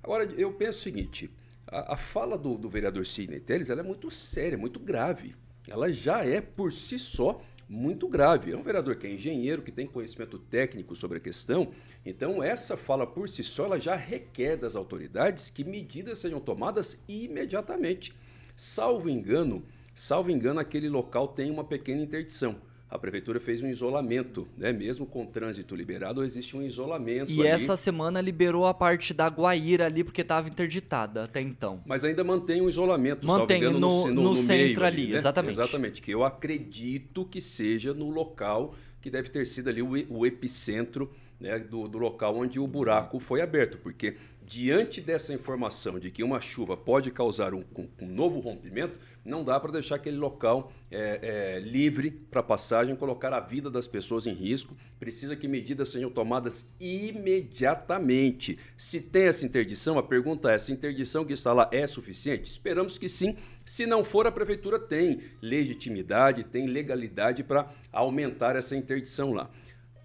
Agora, 0.02 0.24
eu 0.36 0.50
penso 0.52 0.78
o 0.78 0.82
seguinte: 0.82 1.30
a, 1.66 1.92
a 1.92 1.96
fala 1.96 2.38
do, 2.38 2.56
do, 2.56 2.70
vereador 2.70 3.04
Sidney 3.04 3.38
Teles 3.38 3.68
ela 3.68 3.80
é 3.80 3.84
muito 3.84 4.10
séria, 4.10 4.56
muito 4.56 4.80
grave. 4.80 5.34
Ela 5.68 5.92
já 5.92 6.24
é, 6.24 6.40
por 6.40 6.72
si 6.72 6.98
só, 6.98 7.42
muito 7.68 8.08
grave. 8.08 8.50
É 8.50 8.56
um 8.56 8.62
vereador 8.62 8.96
que 8.96 9.06
é 9.06 9.12
engenheiro, 9.12 9.60
que 9.60 9.70
tem 9.70 9.86
conhecimento 9.86 10.38
técnico 10.38 10.96
sobre 10.96 11.18
a 11.18 11.20
questão. 11.20 11.70
Então, 12.04 12.42
essa 12.42 12.78
fala 12.78 13.06
por 13.06 13.28
si 13.28 13.44
só 13.44 13.66
ela 13.66 13.78
já 13.78 13.94
requer 13.94 14.56
das 14.56 14.74
autoridades 14.74 15.50
que 15.50 15.64
medidas 15.64 16.18
sejam 16.18 16.40
tomadas 16.40 16.96
imediatamente. 17.06 18.14
Salvo 18.60 19.08
engano, 19.08 19.62
salvo 19.94 20.30
engano, 20.30 20.60
aquele 20.60 20.86
local 20.86 21.28
tem 21.28 21.50
uma 21.50 21.64
pequena 21.64 22.02
interdição. 22.02 22.56
A 22.90 22.98
prefeitura 22.98 23.40
fez 23.40 23.62
um 23.62 23.66
isolamento, 23.66 24.46
né? 24.54 24.70
Mesmo 24.70 25.06
com 25.06 25.24
trânsito 25.24 25.74
liberado, 25.74 26.22
existe 26.22 26.54
um 26.54 26.62
isolamento. 26.62 27.30
E 27.30 27.40
ali. 27.40 27.48
essa 27.48 27.74
semana 27.74 28.20
liberou 28.20 28.66
a 28.66 28.74
parte 28.74 29.14
da 29.14 29.28
Guaíra 29.28 29.86
ali 29.86 30.04
porque 30.04 30.20
estava 30.20 30.46
interditada 30.46 31.24
até 31.24 31.40
então. 31.40 31.80
Mas 31.86 32.04
ainda 32.04 32.22
mantém 32.22 32.60
um 32.60 32.68
isolamento, 32.68 33.26
mantém 33.26 33.62
engano, 33.62 33.80
no, 33.80 34.08
no, 34.08 34.14
no, 34.14 34.22
no 34.24 34.34
centro 34.34 34.84
ali, 34.84 35.04
ali 35.04 35.12
né? 35.12 35.16
exatamente. 35.16 35.52
Exatamente, 35.52 36.02
que 36.02 36.10
eu 36.10 36.22
acredito 36.22 37.24
que 37.24 37.40
seja 37.40 37.94
no 37.94 38.10
local 38.10 38.74
que 39.00 39.08
deve 39.08 39.30
ter 39.30 39.46
sido 39.46 39.70
ali 39.70 39.80
o, 39.80 39.88
o 40.10 40.26
epicentro 40.26 41.10
né, 41.40 41.58
do, 41.58 41.88
do 41.88 41.96
local 41.96 42.36
onde 42.36 42.60
o 42.60 42.66
buraco 42.66 43.18
foi 43.18 43.40
aberto, 43.40 43.78
porque 43.78 44.16
diante 44.50 45.00
dessa 45.00 45.32
informação 45.32 45.96
de 46.00 46.10
que 46.10 46.24
uma 46.24 46.40
chuva 46.40 46.76
pode 46.76 47.12
causar 47.12 47.54
um, 47.54 47.62
um, 48.00 48.06
novo 48.08 48.40
rompimento, 48.40 48.98
não 49.24 49.44
dá 49.44 49.60
para 49.60 49.70
deixar 49.70 49.94
aquele 49.94 50.16
local 50.16 50.72
é, 50.90 51.20
é, 51.22 51.60
livre 51.60 52.10
para 52.10 52.42
passagem, 52.42 52.96
colocar 52.96 53.32
a 53.32 53.38
vida 53.38 53.70
das 53.70 53.86
pessoas 53.86 54.26
em 54.26 54.32
risco. 54.32 54.76
Precisa 54.98 55.36
que 55.36 55.46
medidas 55.46 55.90
sejam 55.90 56.10
tomadas 56.10 56.68
imediatamente. 56.80 58.58
Se 58.76 59.00
tem 59.00 59.28
essa 59.28 59.46
interdição, 59.46 59.96
a 60.00 60.02
pergunta 60.02 60.50
é: 60.50 60.56
essa 60.56 60.72
interdição 60.72 61.24
que 61.24 61.32
está 61.32 61.52
lá 61.52 61.70
é 61.70 61.86
suficiente? 61.86 62.50
Esperamos 62.50 62.98
que 62.98 63.08
sim. 63.08 63.36
Se 63.64 63.86
não 63.86 64.02
for, 64.02 64.26
a 64.26 64.32
prefeitura 64.32 64.80
tem 64.80 65.20
legitimidade, 65.40 66.42
tem 66.42 66.66
legalidade 66.66 67.44
para 67.44 67.72
aumentar 67.92 68.56
essa 68.56 68.74
interdição 68.74 69.32
lá. 69.32 69.48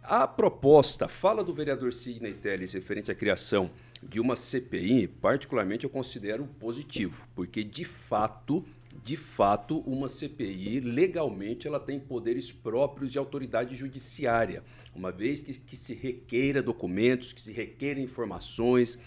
A 0.03 0.27
proposta, 0.27 1.07
fala 1.07 1.43
do 1.43 1.51
vereador 1.51 1.91
Sidney 1.91 2.35
Telles 2.35 2.73
referente 2.73 3.09
à 3.09 3.15
criação 3.15 3.71
de 4.09 4.19
uma 4.19 4.35
CPI, 4.35 5.07
particularmente 5.07 5.83
eu 5.83 5.89
considero 5.89 6.45
positivo, 6.59 7.27
porque 7.35 7.63
de 7.63 7.83
fato, 7.83 8.63
de 9.03 9.17
fato, 9.17 9.79
uma 9.79 10.07
CPI 10.07 10.79
legalmente 10.79 11.67
ela 11.67 11.79
tem 11.79 11.99
poderes 11.99 12.51
próprios 12.51 13.11
de 13.11 13.17
autoridade 13.17 13.75
judiciária, 13.75 14.63
uma 14.95 15.11
vez 15.11 15.39
que, 15.39 15.53
que 15.53 15.75
se 15.75 15.93
requeira 15.93 16.61
documentos, 16.61 17.33
que 17.33 17.41
se 17.41 17.51
requeira 17.51 17.99
informações, 17.99 18.97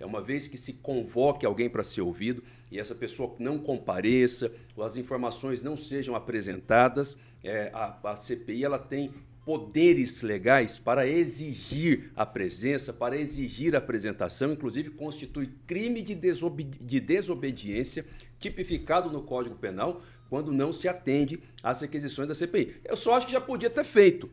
é 0.00 0.06
uma 0.06 0.20
vez 0.20 0.46
que 0.46 0.56
se 0.56 0.74
convoque 0.74 1.44
alguém 1.44 1.68
para 1.68 1.82
ser 1.82 2.02
ouvido 2.02 2.42
e 2.70 2.78
essa 2.78 2.94
pessoa 2.94 3.34
não 3.38 3.58
compareça, 3.58 4.52
ou 4.76 4.84
as 4.84 4.96
informações 4.96 5.62
não 5.62 5.76
sejam 5.76 6.14
apresentadas, 6.14 7.16
é, 7.42 7.70
a, 7.72 7.98
a 8.10 8.16
CPI 8.16 8.64
ela 8.64 8.78
tem 8.78 9.12
poderes 9.48 10.20
legais 10.20 10.78
para 10.78 11.06
exigir 11.06 12.12
a 12.14 12.26
presença, 12.26 12.92
para 12.92 13.16
exigir 13.16 13.74
a 13.74 13.78
apresentação, 13.78 14.52
inclusive 14.52 14.90
constitui 14.90 15.54
crime 15.66 16.02
de, 16.02 16.14
de 16.14 17.00
desobediência 17.00 18.04
tipificado 18.38 19.10
no 19.10 19.22
Código 19.22 19.56
Penal 19.56 20.02
quando 20.28 20.52
não 20.52 20.70
se 20.70 20.86
atende 20.86 21.42
às 21.62 21.80
requisições 21.80 22.28
da 22.28 22.34
CPI. 22.34 22.74
Eu 22.84 22.94
só 22.94 23.14
acho 23.14 23.24
que 23.24 23.32
já 23.32 23.40
podia 23.40 23.70
ter 23.70 23.84
feito. 23.84 24.28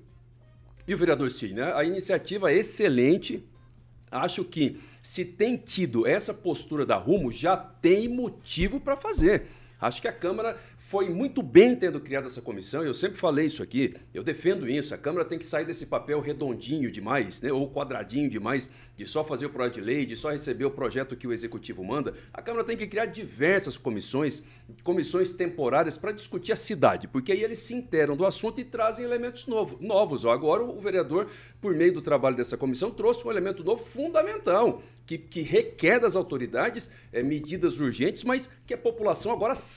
E 0.86 0.94
o 0.94 0.98
vereador 0.98 1.32
Cid, 1.32 1.54
né? 1.54 1.72
a 1.74 1.86
iniciativa 1.86 2.52
é 2.52 2.58
excelente. 2.58 3.42
Acho 4.12 4.44
que 4.44 4.82
se 5.02 5.24
tem 5.24 5.56
tido 5.56 6.06
essa 6.06 6.34
postura 6.34 6.86
da 6.86 6.98
Rumo, 6.98 7.32
já 7.32 7.56
tem 7.56 8.10
motivo 8.10 8.82
para 8.82 8.98
fazer. 8.98 9.48
Acho 9.86 10.02
que 10.02 10.08
a 10.08 10.12
Câmara 10.12 10.58
foi 10.80 11.10
muito 11.10 11.44
bem 11.44 11.76
tendo 11.76 12.00
criado 12.00 12.26
essa 12.26 12.42
comissão, 12.42 12.84
eu 12.84 12.94
sempre 12.94 13.20
falei 13.20 13.46
isso 13.46 13.62
aqui, 13.62 13.96
eu 14.16 14.24
defendo 14.24 14.68
isso. 14.68 14.96
A 14.96 14.98
Câmara 14.98 15.24
tem 15.24 15.38
que 15.38 15.46
sair 15.46 15.64
desse 15.64 15.86
papel 15.86 16.20
redondinho 16.20 16.90
demais, 16.90 17.40
né, 17.40 17.52
ou 17.52 17.70
quadradinho 17.70 18.28
demais, 18.28 18.72
de 18.98 19.06
só 19.06 19.24
fazer 19.24 19.46
o 19.46 19.50
projeto 19.52 19.76
de 19.76 19.82
lei, 19.82 20.04
de 20.04 20.16
só 20.16 20.32
receber 20.32 20.66
o 20.66 20.72
projeto 20.72 21.16
que 21.16 21.28
o 21.28 21.34
Executivo 21.34 21.84
manda. 21.84 22.16
A 22.34 22.42
Câmara 22.42 22.64
tem 22.64 22.76
que 22.76 22.88
criar 22.88 23.06
diversas 23.06 23.78
comissões, 23.78 24.42
comissões 24.84 25.32
temporárias 25.32 26.00
para 26.00 26.12
discutir 26.12 26.52
a 26.52 26.56
cidade, 26.56 27.08
porque 27.08 27.32
aí 27.32 27.44
eles 27.44 27.60
se 27.60 27.76
interam 27.76 28.18
do 28.18 28.26
assunto 28.26 28.60
e 28.60 28.64
trazem 28.64 29.06
elementos 29.06 29.46
novo, 29.46 29.78
novos. 29.80 30.26
Agora 30.26 30.64
o 30.64 30.82
vereador, 30.82 31.28
por 31.62 31.76
meio 31.76 31.94
do 31.94 32.02
trabalho 32.02 32.36
dessa 32.36 32.58
comissão, 32.58 32.90
trouxe 32.90 33.28
um 33.28 33.30
elemento 33.30 33.64
novo 33.64 33.84
fundamental, 33.84 34.82
que, 35.06 35.20
que 35.20 35.42
requer 35.42 36.00
das 36.00 36.16
autoridades 36.16 36.90
é, 37.14 37.22
medidas 37.22 37.80
urgentes, 37.80 38.24
mas 38.24 38.50
que 38.66 38.74
a 38.74 38.78
população 38.78 39.32
agora 39.32 39.54
sabe 39.54 39.75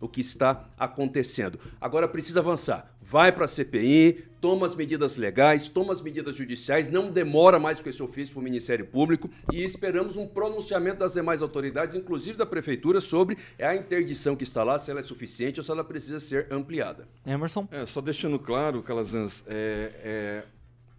o 0.00 0.08
que 0.08 0.20
está 0.20 0.64
acontecendo. 0.78 1.58
Agora 1.80 2.06
precisa 2.08 2.40
avançar. 2.40 2.90
Vai 3.02 3.30
para 3.32 3.44
a 3.44 3.48
CPI, 3.48 4.24
toma 4.40 4.66
as 4.66 4.74
medidas 4.74 5.16
legais, 5.16 5.68
toma 5.68 5.92
as 5.92 6.00
medidas 6.00 6.36
judiciais, 6.36 6.88
não 6.88 7.10
demora 7.10 7.58
mais 7.58 7.82
com 7.82 7.88
esse 7.88 8.02
ofício 8.02 8.34
para 8.34 8.40
o 8.40 8.44
Ministério 8.44 8.86
Público 8.86 9.28
e 9.52 9.62
esperamos 9.62 10.16
um 10.16 10.26
pronunciamento 10.26 10.98
das 10.98 11.14
demais 11.14 11.42
autoridades, 11.42 11.94
inclusive 11.94 12.38
da 12.38 12.46
Prefeitura, 12.46 13.00
sobre 13.00 13.36
a 13.60 13.74
interdição 13.74 14.36
que 14.36 14.44
está 14.44 14.62
lá, 14.62 14.78
se 14.78 14.90
ela 14.90 15.00
é 15.00 15.02
suficiente 15.02 15.60
ou 15.60 15.64
se 15.64 15.70
ela 15.70 15.84
precisa 15.84 16.18
ser 16.18 16.46
ampliada. 16.50 17.08
Emerson? 17.24 17.66
É, 17.70 17.86
só 17.86 18.00
deixando 18.00 18.38
claro, 18.38 18.82
Calazans, 18.82 19.42
é, 19.46 19.90
é, 20.02 20.44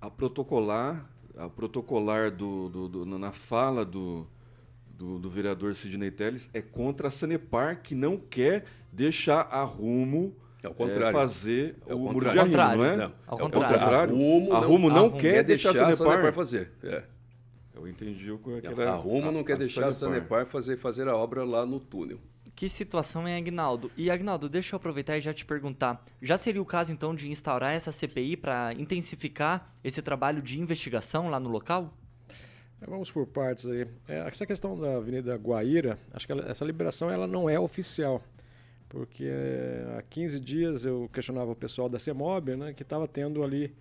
a 0.02 0.10
protocolar, 0.10 1.10
a 1.38 1.50
protocolar 1.50 2.32
do, 2.32 2.70
do, 2.70 2.88
do 2.88 3.06
na 3.06 3.32
fala 3.32 3.86
do, 3.86 4.28
do, 4.98 5.20
do, 5.20 5.30
vereador 5.30 5.76
Sidney 5.76 6.10
Telles 6.10 6.50
é 6.54 6.62
contra 6.62 7.08
a 7.08 7.12
Sanepar, 7.12 7.82
que 7.82 7.94
não 7.94 8.18
quer 8.18 8.66
deixar 8.92 9.42
a 9.42 9.64
rumo 9.64 10.36
é 10.64 10.68
o 10.68 10.74
contrário. 10.74 11.08
É 11.08 11.12
fazer 11.12 11.76
é 11.86 11.94
o, 11.94 11.98
o 11.98 12.14
muro 12.14 12.30
de 12.32 12.40
arrimo, 12.40 12.58
não 12.58 12.86
é? 12.86 12.98
Não, 12.98 13.14
ao 13.28 13.38
é 13.38 13.42
contrário. 13.42 13.76
o 13.76 13.80
contrário. 13.80 14.16
A 14.16 14.18
Rumo 14.18 14.54
a 14.54 14.60
Rumo 14.60 14.90
não, 14.90 14.96
não 14.96 15.12
quer, 15.12 15.20
quer 15.20 15.44
deixar, 15.44 15.72
deixar 15.72 15.90
a 15.90 15.96
Sanepar 15.96 16.34
fazer. 16.34 16.72
É. 16.84 17.04
Eu 17.76 17.88
entendi 17.88 18.32
o 18.32 18.40
que 18.40 18.66
era. 18.66 18.92
A 18.92 18.96
Rumo 18.96 19.32
não 19.32 19.42
a, 19.42 19.44
quer 19.44 19.54
a 19.54 19.58
deixar 19.58 19.92
Sanepar. 19.92 19.92
a 19.92 19.92
Sanepar 19.92 20.46
fazer, 20.48 20.78
fazer 20.78 21.08
a 21.08 21.16
obra 21.16 21.44
lá 21.44 21.66
no 21.66 21.80
túnel. 21.80 22.20
Que 22.56 22.68
situação, 22.68 23.28
hein, 23.28 23.38
Agnaldo? 23.38 23.92
E, 23.96 24.10
Agnaldo, 24.10 24.50
deixa 24.50 24.74
eu 24.74 24.78
aproveitar 24.78 25.16
e 25.16 25.22
já 25.22 25.32
te 25.32 25.46
perguntar. 25.46 26.04
Já 26.20 26.38
seria 26.38 26.60
o 26.60 26.66
caso, 26.66 26.92
então, 26.92 27.14
de 27.14 27.30
instaurar 27.30 27.74
essa 27.74 27.92
CPI 27.92 28.36
para 28.36 28.74
intensificar 28.74 29.72
esse 29.84 30.02
trabalho 30.02 30.42
de 30.42 30.60
investigação 30.60 31.30
lá 31.30 31.40
no 31.40 31.50
local? 31.50 31.94
É, 32.82 32.86
vamos 32.86 33.12
por 33.12 33.26
partes 33.28 33.68
aí. 33.68 33.88
É, 34.08 34.20
essa 34.28 34.46
questão 34.46 34.80
da 34.80 34.98
Avenida 34.98 35.36
Guaíra, 35.36 35.98
acho 36.14 36.26
que 36.26 36.32
ela, 36.32 36.50
essa 36.50 36.66
liberação 36.66 37.10
ela 37.10 37.28
não 37.28 37.50
é 37.50 37.60
oficial 37.60 38.24
porque 38.90 39.26
eh, 39.26 39.98
há 39.98 40.02
15 40.02 40.40
dias 40.40 40.86
eu 40.86 41.10
questionava 41.12 41.52
o 41.52 41.56
pessoal 41.56 41.90
da 41.90 42.00
CEMOB, 42.00 42.56
né, 42.56 42.74
que 42.74 42.84
estava 42.84 43.08
tendo 43.08 43.44
ali 43.44 43.74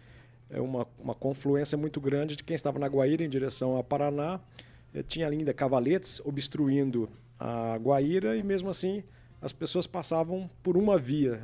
uma, 0.51 0.87
uma 0.99 1.15
confluência 1.15 1.77
muito 1.77 2.01
grande 2.01 2.37
de 2.37 2.45
quem 2.45 2.55
estava 2.55 2.79
na 2.79 2.87
Guaíra 2.87 3.25
em 3.25 3.29
direção 3.29 3.77
a 3.77 3.85
Paraná, 3.85 4.41
tinha 5.07 5.29
ainda 5.29 5.53
cavaletes 5.53 6.21
obstruindo 6.25 7.09
a 7.39 7.77
Guaíra 7.77 8.37
e 8.37 8.43
mesmo 8.43 8.71
assim 8.71 9.03
as 9.43 9.53
pessoas 9.53 9.87
passavam 9.87 10.49
por 10.63 10.77
uma 10.77 10.99
via 10.99 11.43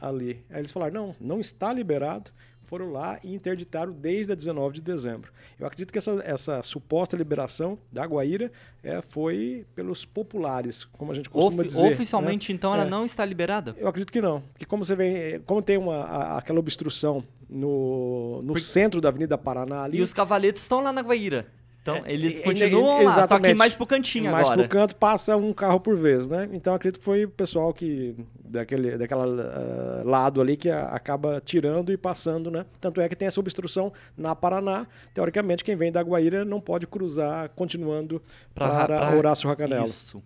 ali. 0.00 0.44
Aí 0.50 0.60
eles 0.60 0.72
falaram, 0.72 0.94
não, 0.94 1.16
não 1.20 1.40
está 1.40 1.72
liberado, 1.72 2.32
foram 2.74 2.90
lá 2.90 3.20
e 3.22 3.32
interditaram 3.32 3.92
desde 3.92 4.32
a 4.32 4.34
19 4.34 4.74
de 4.74 4.82
dezembro. 4.82 5.30
Eu 5.60 5.64
acredito 5.64 5.92
que 5.92 5.98
essa, 5.98 6.20
essa 6.24 6.60
suposta 6.64 7.16
liberação 7.16 7.78
da 7.92 8.04
Guaíra 8.04 8.50
é, 8.82 9.00
foi 9.00 9.64
pelos 9.76 10.04
populares, 10.04 10.84
como 10.84 11.12
a 11.12 11.14
gente 11.14 11.30
costuma 11.30 11.62
Ofi 11.62 11.68
dizer. 11.68 11.92
Oficialmente, 11.92 12.52
né? 12.52 12.56
então, 12.56 12.74
ela 12.74 12.82
é. 12.82 12.90
não 12.90 13.04
está 13.04 13.24
liberada? 13.24 13.76
Eu 13.78 13.86
acredito 13.86 14.12
que 14.12 14.20
não. 14.20 14.40
Porque 14.52 14.64
como 14.64 14.84
você 14.84 14.96
vê, 14.96 15.40
como 15.46 15.62
tem 15.62 15.78
uma, 15.78 15.98
a, 15.98 16.38
aquela 16.38 16.58
obstrução 16.58 17.22
no, 17.48 18.42
no 18.42 18.54
Porque... 18.54 18.66
centro 18.66 19.00
da 19.00 19.08
Avenida 19.08 19.38
Paraná 19.38 19.84
ali... 19.84 19.98
E 19.98 20.02
os 20.02 20.12
cavaletes 20.12 20.60
estão 20.60 20.82
lá 20.82 20.92
na 20.92 21.00
Guaíra. 21.00 21.46
Então, 21.84 21.96
é, 21.96 22.14
eles 22.14 22.40
continuam 22.40 23.02
é, 23.02 23.04
lá, 23.04 23.28
só 23.28 23.38
que 23.38 23.52
mais 23.52 23.74
pro 23.74 23.86
cantinho 23.86 24.32
mais 24.32 24.46
agora. 24.46 24.56
Mais 24.56 24.68
pro 24.70 24.78
canto, 24.78 24.96
passa 24.96 25.36
um 25.36 25.52
carro 25.52 25.78
por 25.78 25.94
vez, 25.94 26.26
né? 26.26 26.48
Então, 26.50 26.72
acredito 26.72 26.98
que 26.98 27.04
foi 27.04 27.26
o 27.26 27.28
pessoal 27.28 27.74
que, 27.74 28.16
daquele 28.42 28.96
daquela 28.96 29.26
uh, 29.26 30.08
lado 30.08 30.40
ali, 30.40 30.56
que 30.56 30.70
a, 30.70 30.84
acaba 30.86 31.42
tirando 31.44 31.92
e 31.92 31.96
passando, 31.98 32.50
né? 32.50 32.64
Tanto 32.80 33.02
é 33.02 33.08
que 33.08 33.14
tem 33.14 33.28
essa 33.28 33.38
obstrução 33.38 33.92
na 34.16 34.34
Paraná. 34.34 34.86
Teoricamente, 35.12 35.62
quem 35.62 35.76
vem 35.76 35.92
da 35.92 36.00
Guaíra 36.00 36.42
não 36.42 36.58
pode 36.58 36.86
cruzar 36.86 37.50
continuando 37.50 38.22
pra, 38.54 38.66
para 38.70 38.98
pra... 39.06 39.16
Horácio 39.18 39.46
Racanelo. 39.46 39.84
Isso. 39.84 40.22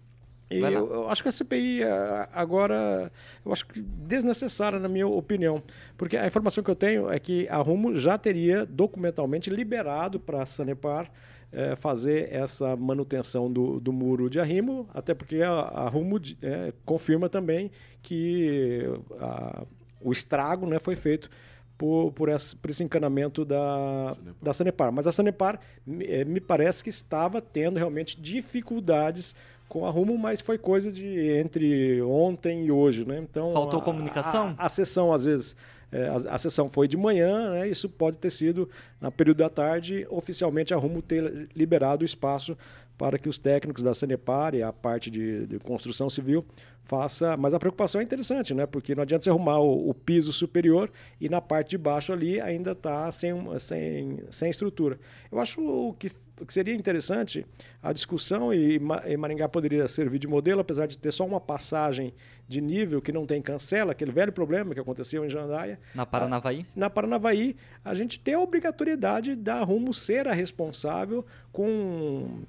E 0.48 0.60
eu, 0.60 0.70
eu, 0.70 1.10
acho 1.10 1.22
que 1.22 1.28
a 1.28 1.32
CPI 1.32 1.82
eh, 1.82 2.28
agora, 2.32 3.12
eu 3.44 3.52
acho 3.52 3.66
que 3.66 3.82
desnecessária, 3.82 4.78
na 4.78 4.88
minha 4.88 5.06
opinião. 5.06 5.62
Porque 5.96 6.16
a 6.16 6.26
informação 6.26 6.64
que 6.64 6.70
eu 6.70 6.76
tenho 6.76 7.10
é 7.10 7.18
que 7.18 7.46
a 7.48 7.58
Rumo 7.58 7.98
já 7.98 8.16
teria 8.16 8.64
documentalmente 8.64 9.50
liberado 9.50 10.18
para 10.18 10.42
a 10.42 10.46
Sanepar 10.46 11.10
é, 11.52 11.76
fazer 11.76 12.32
essa 12.32 12.76
manutenção 12.76 13.50
do, 13.50 13.80
do 13.80 13.92
muro 13.92 14.28
de 14.28 14.38
arrimo, 14.38 14.88
até 14.92 15.14
porque 15.14 15.42
a, 15.42 15.52
a 15.52 15.88
Rumo 15.88 16.20
é, 16.42 16.72
confirma 16.84 17.28
também 17.28 17.70
que 18.02 18.82
a, 19.20 19.64
o 20.00 20.12
estrago 20.12 20.66
né, 20.66 20.78
foi 20.78 20.96
feito 20.96 21.30
por, 21.76 22.12
por, 22.12 22.28
esse, 22.28 22.56
por 22.56 22.70
esse 22.70 22.82
encanamento 22.82 23.44
da 23.44 24.14
Sanepar. 24.14 24.34
da 24.42 24.52
Sanepar. 24.52 24.92
Mas 24.92 25.06
a 25.06 25.12
Sanepar 25.12 25.60
é, 26.00 26.24
me 26.24 26.40
parece 26.40 26.82
que 26.82 26.90
estava 26.90 27.40
tendo 27.40 27.76
realmente 27.76 28.20
dificuldades 28.20 29.34
com 29.68 29.86
a 29.86 29.90
Rumo, 29.90 30.16
mas 30.18 30.40
foi 30.40 30.58
coisa 30.58 30.90
de 30.90 31.30
entre 31.38 32.02
ontem 32.02 32.66
e 32.66 32.72
hoje, 32.72 33.04
né? 33.04 33.18
Então 33.18 33.52
faltou 33.52 33.80
a, 33.80 33.82
comunicação. 33.82 34.54
A, 34.58 34.66
a, 34.66 34.68
sessão 34.68 35.12
às 35.12 35.26
vezes 35.26 35.54
é, 35.90 36.08
a, 36.08 36.34
a, 36.34 36.38
sessão 36.38 36.68
foi 36.68 36.86
de 36.86 36.96
manhã, 36.96 37.52
né? 37.52 37.68
Isso 37.68 37.88
pode 37.88 38.18
ter 38.18 38.30
sido 38.30 38.68
na 39.00 39.10
período 39.10 39.38
da 39.38 39.48
tarde, 39.48 40.06
oficialmente 40.10 40.74
a 40.74 40.76
Rumo 40.76 41.00
ter 41.00 41.48
liberado 41.54 42.02
o 42.02 42.04
espaço 42.04 42.56
para 42.98 43.16
que 43.16 43.28
os 43.28 43.38
técnicos 43.38 43.82
da 43.82 43.94
Sanepar 43.94 44.54
e 44.56 44.62
a 44.62 44.72
parte 44.72 45.08
de, 45.08 45.46
de 45.46 45.58
construção 45.60 46.10
civil 46.10 46.44
faça. 46.82 47.36
Mas 47.36 47.54
a 47.54 47.58
preocupação 47.58 48.00
é 48.00 48.04
interessante, 48.04 48.52
né? 48.52 48.66
Porque 48.66 48.94
não 48.94 49.02
adianta 49.02 49.22
você 49.22 49.30
arrumar 49.30 49.60
o, 49.60 49.90
o 49.90 49.94
piso 49.94 50.32
superior 50.32 50.90
e 51.20 51.28
na 51.28 51.40
parte 51.40 51.70
de 51.70 51.78
baixo 51.78 52.12
ali 52.12 52.40
ainda 52.40 52.72
está 52.72 53.10
sem, 53.12 53.34
sem, 53.60 54.18
sem 54.30 54.50
estrutura. 54.50 54.98
Eu 55.30 55.38
acho 55.38 55.94
que, 55.98 56.10
que 56.44 56.52
seria 56.52 56.74
interessante 56.74 57.46
a 57.80 57.92
discussão 57.92 58.52
e, 58.52 58.80
e 59.06 59.16
Maringá 59.16 59.48
poderia 59.48 59.86
servir 59.86 60.18
de 60.18 60.26
modelo, 60.26 60.60
apesar 60.60 60.86
de 60.86 60.98
ter 60.98 61.12
só 61.12 61.24
uma 61.24 61.40
passagem 61.40 62.12
de 62.48 62.60
nível 62.60 63.02
que 63.02 63.12
não 63.12 63.26
tem 63.26 63.42
cancela, 63.42 63.92
aquele 63.92 64.10
velho 64.10 64.32
problema 64.32 64.72
que 64.72 64.80
aconteceu 64.80 65.24
em 65.24 65.28
Jandaia. 65.28 65.78
Na 65.94 66.06
Paranavaí? 66.06 66.66
A, 66.74 66.80
na 66.80 66.90
Paranavaí, 66.90 67.54
a 67.84 67.94
gente 67.94 68.18
tem 68.18 68.34
a 68.34 68.40
obrigatoriedade 68.40 69.36
da 69.36 69.62
Rumo 69.62 69.92
ser 69.92 70.26
a 70.26 70.32
responsável 70.32 71.24
com 71.52 72.42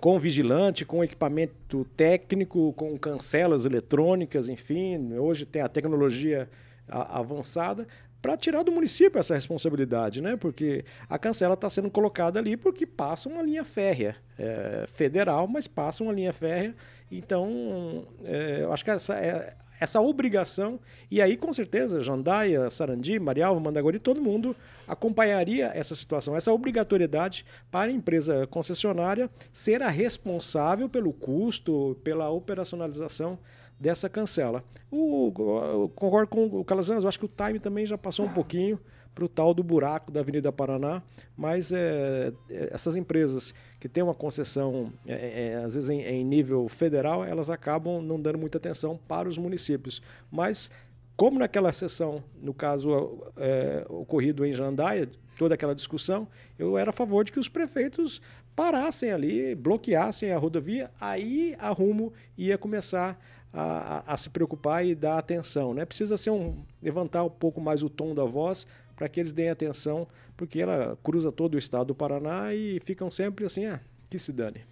com 0.00 0.18
vigilante, 0.18 0.84
com 0.84 1.04
equipamento 1.04 1.84
técnico, 1.96 2.72
com 2.72 2.96
cancelas 2.98 3.64
eletrônicas, 3.66 4.48
enfim, 4.48 5.14
hoje 5.14 5.46
tem 5.46 5.62
a 5.62 5.68
tecnologia 5.68 6.48
avançada 6.88 7.86
para 8.20 8.36
tirar 8.36 8.62
do 8.62 8.70
município 8.70 9.18
essa 9.18 9.34
responsabilidade, 9.34 10.22
né? 10.22 10.36
Porque 10.36 10.84
a 11.08 11.18
cancela 11.18 11.54
está 11.54 11.68
sendo 11.68 11.90
colocada 11.90 12.38
ali 12.38 12.56
porque 12.56 12.86
passa 12.86 13.28
uma 13.28 13.42
linha 13.42 13.64
férrea 13.64 14.16
é, 14.38 14.84
federal, 14.86 15.48
mas 15.48 15.66
passa 15.66 16.04
uma 16.04 16.12
linha 16.12 16.32
férrea. 16.32 16.74
Então, 17.10 18.06
é, 18.24 18.60
eu 18.62 18.72
acho 18.72 18.84
que 18.84 18.90
essa 18.92 19.14
é 19.14 19.56
essa 19.82 20.00
obrigação, 20.00 20.78
e 21.10 21.20
aí 21.20 21.36
com 21.36 21.52
certeza 21.52 22.00
Jandaia, 22.00 22.70
Sarandi, 22.70 23.18
Marialva, 23.18 23.58
Mandagori, 23.58 23.98
todo 23.98 24.22
mundo 24.22 24.54
acompanharia 24.86 25.72
essa 25.74 25.92
situação, 25.92 26.36
essa 26.36 26.52
obrigatoriedade 26.52 27.44
para 27.68 27.90
a 27.90 27.92
empresa 27.92 28.46
concessionária 28.46 29.28
ser 29.52 29.82
a 29.82 29.88
responsável 29.88 30.88
pelo 30.88 31.12
custo, 31.12 31.98
pela 32.04 32.30
operacionalização 32.30 33.36
dessa 33.76 34.08
cancela. 34.08 34.62
O, 34.88 35.90
concordo 35.96 36.28
com 36.28 36.46
o 36.46 36.64
Calazans, 36.64 37.02
eu 37.02 37.08
acho 37.08 37.18
que 37.18 37.24
o 37.24 37.28
time 37.28 37.58
também 37.58 37.84
já 37.84 37.98
passou 37.98 38.26
um 38.26 38.32
pouquinho 38.32 38.78
para 39.14 39.24
o 39.24 39.28
tal 39.28 39.52
do 39.52 39.62
buraco 39.62 40.10
da 40.10 40.20
Avenida 40.20 40.50
Paraná, 40.50 41.02
mas 41.36 41.72
é, 41.72 42.32
é, 42.48 42.70
essas 42.72 42.96
empresas 42.96 43.54
que 43.78 43.88
têm 43.88 44.02
uma 44.02 44.14
concessão, 44.14 44.92
é, 45.06 45.12
é, 45.12 45.48
é 45.48 45.56
às 45.56 45.74
vezes 45.74 45.90
em, 45.90 46.00
em, 46.00 46.24
nível 46.24 46.68
federal, 46.68 47.24
elas 47.24 47.50
acabam 47.50 48.02
não 48.02 48.20
dando 48.20 48.38
muita 48.38 48.58
atenção 48.58 48.98
para 49.08 49.28
os 49.28 49.36
municípios. 49.36 50.00
Mas, 50.30 50.70
como 51.16 51.38
naquela 51.38 51.72
sessão, 51.72 52.22
no 52.40 52.54
caso 52.54 53.22
é, 53.36 53.84
ocorrido 53.88 54.44
em 54.46 54.52
Jandaia, 54.52 55.08
toda 55.38 55.54
aquela 55.54 55.74
discussão, 55.74 56.26
eu 56.58 56.78
era 56.78 56.90
a 56.90 56.92
favor 56.92 57.24
de 57.24 57.32
que 57.32 57.38
os 57.38 57.48
prefeitos 57.48 58.20
parassem 58.54 59.10
ali, 59.10 59.54
bloqueassem 59.54 60.30
a 60.30 60.38
rodovia, 60.38 60.90
aí 61.00 61.54
a 61.58 61.70
Rumo 61.70 62.12
ia 62.36 62.56
começar 62.58 63.18
a, 63.52 64.02
a, 64.06 64.16
se 64.16 64.30
preocupar 64.30 64.84
e 64.86 64.94
dar 64.94 65.18
atenção. 65.18 65.74
Né? 65.74 65.84
Precisa 65.84 66.16
ser 66.16 66.30
um, 66.30 66.64
levantar 66.82 67.24
um 67.24 67.30
pouco 67.30 67.60
mais 67.60 67.82
o 67.82 67.90
tom 67.90 68.14
da 68.14 68.24
voz 68.24 68.66
para 68.96 69.08
que 69.08 69.20
eles 69.20 69.32
deem 69.32 69.50
atenção, 69.50 70.06
porque 70.36 70.60
ela 70.60 70.98
cruza 71.02 71.30
todo 71.30 71.54
o 71.54 71.58
estado 71.58 71.88
do 71.88 71.94
Paraná 71.94 72.54
e 72.54 72.80
ficam 72.80 73.10
sempre 73.10 73.44
assim, 73.44 73.66
ah, 73.66 73.80
que 74.08 74.18
se 74.18 74.32
dane. 74.32 74.64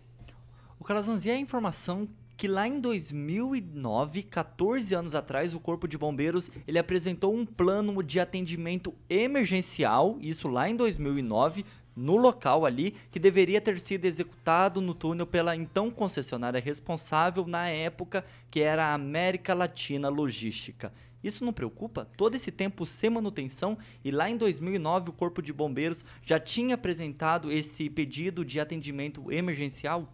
O 0.79 0.85
Calazanzi, 0.85 1.31
a 1.31 1.37
informação 1.37 2.09
que 2.41 2.49
lá 2.49 2.67
em 2.67 2.81
2009, 2.81 4.23
14 4.23 4.95
anos 4.95 5.15
atrás, 5.15 5.53
o 5.53 5.61
Corpo 5.61 5.87
de 5.87 5.99
Bombeiros 5.99 6.51
ele 6.67 6.79
apresentou 6.79 7.35
um 7.35 7.45
plano 7.45 8.03
de 8.03 8.19
atendimento 8.19 8.95
emergencial, 9.11 10.17
isso 10.23 10.49
lá 10.49 10.67
em 10.67 10.75
2009, 10.75 11.67
no 11.95 12.17
local 12.17 12.65
ali, 12.65 12.95
que 13.11 13.19
deveria 13.19 13.61
ter 13.61 13.79
sido 13.79 14.05
executado 14.05 14.81
no 14.81 14.95
túnel 14.95 15.27
pela 15.27 15.57
então 15.57 15.91
concessionária 15.91 16.61
responsável 16.61 17.47
na 17.47 17.69
época, 17.69 18.25
que 18.51 18.61
era 18.61 18.87
a 18.87 18.95
América 18.95 19.55
Latina 19.55 20.09
Logística. 20.09 20.93
Isso 21.23 21.45
não 21.45 21.53
preocupa? 21.53 22.09
Todo 22.17 22.35
esse 22.35 22.51
tempo 22.51 22.87
sem 22.87 23.11
manutenção 23.11 23.77
e 24.03 24.11
lá 24.11 24.31
em 24.31 24.37
2009 24.37 25.11
o 25.11 25.13
Corpo 25.13 25.43
de 25.43 25.53
Bombeiros 25.53 26.05
já 26.25 26.41
tinha 26.41 26.75
apresentado 26.75 27.53
esse 27.53 27.91
pedido 27.91 28.45
de 28.45 28.59
atendimento 28.59 29.31
emergencial? 29.31 30.11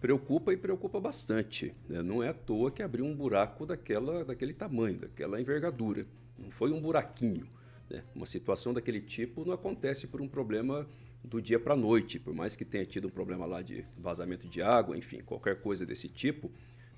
Preocupa 0.00 0.52
e 0.52 0.56
preocupa 0.56 1.00
bastante. 1.00 1.74
Né? 1.88 2.02
Não 2.02 2.22
é 2.22 2.28
à 2.28 2.34
toa 2.34 2.70
que 2.70 2.82
abriu 2.82 3.04
um 3.04 3.14
buraco 3.14 3.66
daquela, 3.66 4.24
daquele 4.24 4.54
tamanho, 4.54 5.00
daquela 5.00 5.40
envergadura. 5.40 6.06
Não 6.38 6.50
foi 6.50 6.72
um 6.72 6.80
buraquinho. 6.80 7.46
Né? 7.90 8.02
Uma 8.14 8.26
situação 8.26 8.72
daquele 8.72 9.00
tipo 9.00 9.44
não 9.44 9.52
acontece 9.52 10.06
por 10.06 10.22
um 10.22 10.28
problema 10.28 10.88
do 11.28 11.40
dia 11.40 11.60
para 11.60 11.74
a 11.74 11.76
noite, 11.76 12.18
por 12.18 12.34
mais 12.34 12.56
que 12.56 12.64
tenha 12.64 12.84
tido 12.86 13.08
um 13.08 13.10
problema 13.10 13.44
lá 13.44 13.62
de 13.62 13.84
vazamento 13.96 14.48
de 14.48 14.62
água, 14.62 14.96
enfim, 14.96 15.20
qualquer 15.20 15.60
coisa 15.60 15.84
desse 15.84 16.08
tipo. 16.08 16.50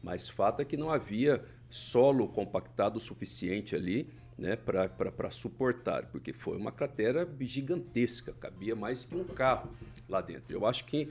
Mas 0.02 0.28
fato 0.28 0.62
é 0.62 0.64
que 0.64 0.76
não 0.76 0.90
havia 0.90 1.44
solo 1.68 2.28
compactado 2.28 2.96
o 2.96 3.00
suficiente 3.00 3.76
ali 3.76 4.08
né, 4.38 4.56
para 4.56 5.30
suportar, 5.30 6.06
porque 6.06 6.32
foi 6.32 6.56
uma 6.56 6.72
cratera 6.72 7.28
gigantesca, 7.40 8.32
cabia 8.32 8.74
mais 8.74 9.04
que 9.04 9.14
um 9.14 9.24
carro 9.24 9.70
lá 10.08 10.22
dentro. 10.22 10.54
Eu 10.54 10.66
acho 10.66 10.86
que 10.86 11.10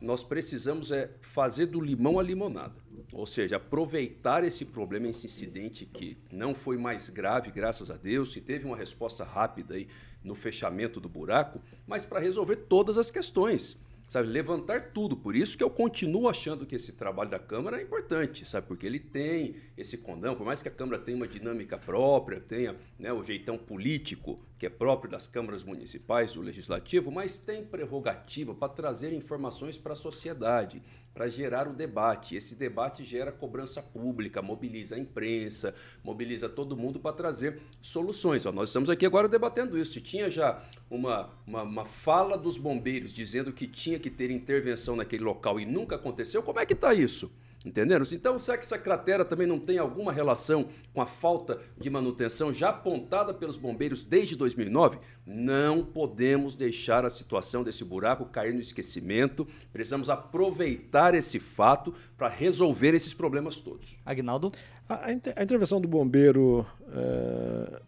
nós 0.00 0.22
precisamos 0.22 0.92
é 0.92 1.10
fazer 1.20 1.66
do 1.66 1.80
limão 1.80 2.20
a 2.20 2.22
limonada, 2.22 2.76
ou 3.12 3.26
seja, 3.26 3.56
aproveitar 3.56 4.44
esse 4.44 4.64
problema, 4.64 5.08
esse 5.08 5.26
incidente 5.26 5.84
que 5.84 6.16
não 6.30 6.54
foi 6.54 6.76
mais 6.76 7.10
grave, 7.10 7.50
graças 7.50 7.90
a 7.90 7.96
Deus, 7.96 8.36
e 8.36 8.40
teve 8.40 8.64
uma 8.64 8.76
resposta 8.76 9.24
rápida 9.24 9.74
aí 9.74 9.88
no 10.22 10.34
fechamento 10.34 11.00
do 11.00 11.08
buraco, 11.08 11.60
mas 11.86 12.04
para 12.04 12.20
resolver 12.20 12.56
todas 12.56 12.98
as 12.98 13.10
questões 13.10 13.78
sabe, 14.08 14.28
levantar 14.28 14.92
tudo. 14.92 15.16
Por 15.16 15.36
isso 15.36 15.56
que 15.56 15.62
eu 15.62 15.70
continuo 15.70 16.28
achando 16.28 16.64
que 16.64 16.74
esse 16.74 16.92
trabalho 16.92 17.30
da 17.30 17.38
Câmara 17.38 17.78
é 17.78 17.82
importante, 17.82 18.44
sabe, 18.44 18.66
porque 18.66 18.86
ele 18.86 18.98
tem 18.98 19.56
esse 19.76 19.98
condão, 19.98 20.34
por 20.34 20.46
mais 20.46 20.62
que 20.62 20.68
a 20.68 20.72
Câmara 20.72 20.98
tenha 20.98 21.16
uma 21.16 21.28
dinâmica 21.28 21.76
própria, 21.76 22.40
tenha 22.40 22.74
né, 22.98 23.12
o 23.12 23.22
jeitão 23.22 23.58
político 23.58 24.40
que 24.58 24.66
é 24.66 24.70
próprio 24.70 25.10
das 25.10 25.26
câmaras 25.26 25.62
municipais, 25.62 26.32
do 26.32 26.40
legislativo, 26.40 27.12
mas 27.12 27.38
tem 27.38 27.64
prerrogativa 27.64 28.54
para 28.54 28.72
trazer 28.72 29.12
informações 29.12 29.78
para 29.78 29.92
a 29.92 29.96
sociedade, 29.96 30.82
para 31.18 31.26
gerar 31.26 31.66
o 31.66 31.72
debate. 31.72 32.36
Esse 32.36 32.54
debate 32.54 33.04
gera 33.04 33.32
cobrança 33.32 33.82
pública, 33.82 34.40
mobiliza 34.40 34.94
a 34.94 34.98
imprensa, 35.00 35.74
mobiliza 36.04 36.48
todo 36.48 36.76
mundo 36.76 37.00
para 37.00 37.12
trazer 37.12 37.60
soluções. 37.82 38.46
Ó, 38.46 38.52
nós 38.52 38.68
estamos 38.68 38.88
aqui 38.88 39.04
agora 39.04 39.28
debatendo 39.28 39.76
isso. 39.76 40.00
Tinha 40.00 40.30
já 40.30 40.62
uma, 40.88 41.28
uma, 41.44 41.62
uma 41.64 41.84
fala 41.84 42.38
dos 42.38 42.56
bombeiros 42.56 43.12
dizendo 43.12 43.52
que 43.52 43.66
tinha 43.66 43.98
que 43.98 44.08
ter 44.08 44.30
intervenção 44.30 44.94
naquele 44.94 45.24
local 45.24 45.58
e 45.58 45.66
nunca 45.66 45.96
aconteceu, 45.96 46.40
como 46.40 46.60
é 46.60 46.64
que 46.64 46.74
está 46.74 46.94
isso? 46.94 47.28
Entenderam? 47.64 48.04
Então, 48.12 48.38
será 48.38 48.56
que 48.56 48.64
essa 48.64 48.78
cratera 48.78 49.24
também 49.24 49.46
não 49.46 49.58
tem 49.58 49.78
alguma 49.78 50.12
relação 50.12 50.68
com 50.92 51.00
a 51.00 51.06
falta 51.06 51.60
de 51.76 51.90
manutenção 51.90 52.52
já 52.52 52.68
apontada 52.68 53.34
pelos 53.34 53.56
bombeiros 53.56 54.04
desde 54.04 54.36
2009? 54.36 54.98
Não 55.26 55.84
podemos 55.84 56.54
deixar 56.54 57.04
a 57.04 57.10
situação 57.10 57.64
desse 57.64 57.84
buraco 57.84 58.26
cair 58.26 58.54
no 58.54 58.60
esquecimento. 58.60 59.46
Precisamos 59.72 60.08
aproveitar 60.08 61.14
esse 61.14 61.40
fato 61.40 61.92
para 62.16 62.28
resolver 62.28 62.94
esses 62.94 63.12
problemas 63.12 63.58
todos. 63.58 63.98
Agnaldo? 64.06 64.52
A, 64.88 65.06
a 65.06 65.42
intervenção 65.42 65.80
do 65.80 65.88
bombeiro 65.88 66.64
uh, 66.82 67.80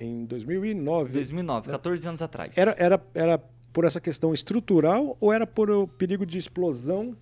em 0.00 0.24
2009. 0.24 1.12
2009, 1.12 1.70
14 1.70 2.08
anos 2.08 2.22
atrás. 2.22 2.56
Era, 2.56 2.74
era, 2.78 3.06
era 3.14 3.38
por 3.72 3.84
essa 3.84 4.00
questão 4.00 4.32
estrutural 4.32 5.16
ou 5.20 5.32
era 5.32 5.46
por 5.46 5.70
o 5.70 5.86
perigo 5.86 6.24
de 6.24 6.38
explosão? 6.38 7.14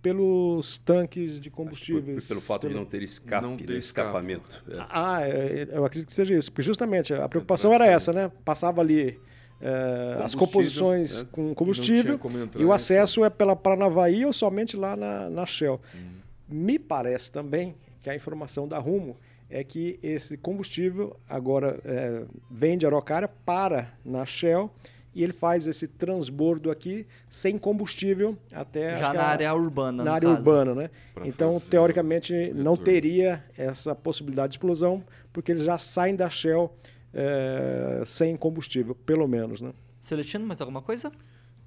Pelos 0.00 0.78
tanques 0.78 1.40
de 1.40 1.50
combustíveis. 1.50 2.24
Por, 2.24 2.28
pelo 2.28 2.40
fato 2.40 2.62
pelo... 2.62 2.74
de 2.74 2.78
não 2.78 2.86
ter 2.86 3.02
escape, 3.02 3.42
não 3.42 3.56
ter 3.56 3.76
escapamento. 3.76 4.64
É. 4.68 4.86
Ah, 4.88 5.20
é, 5.22 5.68
eu 5.70 5.84
acredito 5.84 6.08
que 6.08 6.14
seja 6.14 6.34
isso. 6.34 6.50
Porque 6.50 6.62
justamente 6.62 7.12
a 7.12 7.28
preocupação 7.28 7.72
era 7.72 7.86
essa, 7.86 8.12
né? 8.12 8.30
Passava 8.44 8.80
ali 8.80 9.18
é, 9.60 10.22
as 10.22 10.34
composições 10.34 11.22
né? 11.22 11.28
com 11.32 11.54
combustível 11.54 12.18
e 12.56 12.64
o 12.64 12.72
acesso 12.72 13.24
é 13.24 13.30
pela 13.30 13.56
Paranavaí 13.56 14.24
ou 14.24 14.32
somente 14.32 14.76
lá 14.76 14.96
na, 14.96 15.28
na 15.28 15.46
Shell. 15.46 15.80
Hum. 15.94 16.18
Me 16.48 16.78
parece 16.78 17.30
também 17.30 17.74
que 18.00 18.08
a 18.08 18.14
informação 18.14 18.68
da 18.68 18.78
Rumo 18.78 19.16
é 19.50 19.64
que 19.64 19.98
esse 20.02 20.36
combustível 20.36 21.16
agora 21.28 21.80
é, 21.84 22.24
vem 22.50 22.78
de 22.78 22.86
Araucária 22.86 23.28
para 23.28 23.92
na 24.04 24.24
Shell 24.24 24.70
e 25.14 25.22
ele 25.24 25.32
faz 25.32 25.66
esse 25.66 25.86
transbordo 25.86 26.70
aqui 26.70 27.06
sem 27.28 27.58
combustível 27.58 28.36
até 28.52 28.98
já 28.98 29.12
na 29.12 29.22
área 29.22 29.54
urbana 29.54 30.04
na 30.04 30.12
área 30.12 30.28
caso. 30.28 30.38
urbana 30.40 30.74
né 30.74 30.90
pra 31.14 31.26
então 31.26 31.58
teoricamente 31.60 32.52
não 32.54 32.76
teria 32.76 33.44
essa 33.56 33.94
possibilidade 33.94 34.52
de 34.52 34.58
explosão 34.58 35.02
porque 35.32 35.52
eles 35.52 35.62
já 35.62 35.78
saem 35.78 36.14
da 36.14 36.28
Shell 36.28 36.72
é, 37.12 38.02
sem 38.04 38.36
combustível 38.36 38.94
pelo 38.94 39.26
menos 39.26 39.60
né 39.60 39.72
Celestino 40.00 40.46
mais 40.46 40.60
alguma 40.60 40.82
coisa 40.82 41.10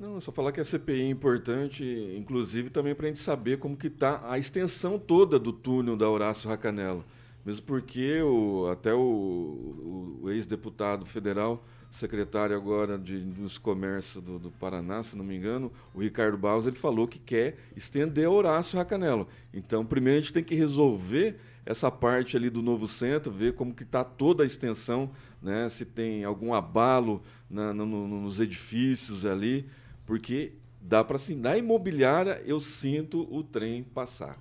não, 0.01 0.19
só 0.19 0.31
falar 0.31 0.51
que 0.51 0.59
a 0.59 0.65
CPI 0.65 1.01
é 1.01 1.09
importante, 1.09 1.83
inclusive 2.17 2.71
também 2.71 2.95
para 2.95 3.05
a 3.05 3.09
gente 3.09 3.19
saber 3.19 3.59
como 3.59 3.77
que 3.77 3.85
está 3.85 4.19
a 4.31 4.39
extensão 4.39 4.97
toda 4.97 5.37
do 5.37 5.53
túnel 5.53 5.95
da 5.95 6.09
Horácio 6.09 6.49
Racanelo. 6.49 7.05
Mesmo 7.45 7.67
porque 7.67 8.19
o, 8.23 8.67
até 8.71 8.91
o, 8.91 8.97
o, 8.99 10.19
o 10.23 10.31
ex-deputado 10.31 11.05
federal 11.05 11.63
secretário 11.91 12.55
agora 12.55 12.97
de 12.97 13.19
dos 13.19 13.57
comércios 13.57 14.23
do, 14.23 14.39
do, 14.39 14.51
Paraná, 14.51 15.03
se 15.03 15.15
não 15.15 15.23
me 15.23 15.35
engano, 15.35 15.71
o 15.93 15.99
Ricardo 15.99 16.37
Barros, 16.37 16.65
ele 16.65 16.75
falou 16.75 17.07
que 17.07 17.19
quer 17.19 17.57
estender 17.75 18.29
Horácio 18.29 18.77
Racanelo. 18.77 19.27
Então, 19.53 19.85
primeiro 19.85 20.19
a 20.19 20.21
gente 20.21 20.33
tem 20.33 20.43
que 20.43 20.55
resolver 20.55 21.37
essa 21.65 21.91
parte 21.91 22.35
ali 22.35 22.49
do 22.49 22.61
novo 22.61 22.87
centro, 22.87 23.31
ver 23.31 23.53
como 23.53 23.73
que 23.73 23.83
está 23.83 24.03
toda 24.03 24.43
a 24.43 24.47
extensão, 24.47 25.11
né, 25.41 25.69
se 25.69 25.85
tem 25.85 26.23
algum 26.23 26.53
abalo 26.53 27.21
na, 27.49 27.73
no, 27.73 27.85
nos 27.85 28.39
edifícios 28.39 29.25
ali, 29.25 29.67
porque 30.05 30.53
dá 30.81 31.03
para 31.03 31.17
assim, 31.17 31.35
na 31.35 31.57
imobiliária 31.57 32.41
eu 32.45 32.59
sinto 32.59 33.27
o 33.31 33.43
trem 33.43 33.83
passar. 33.83 34.37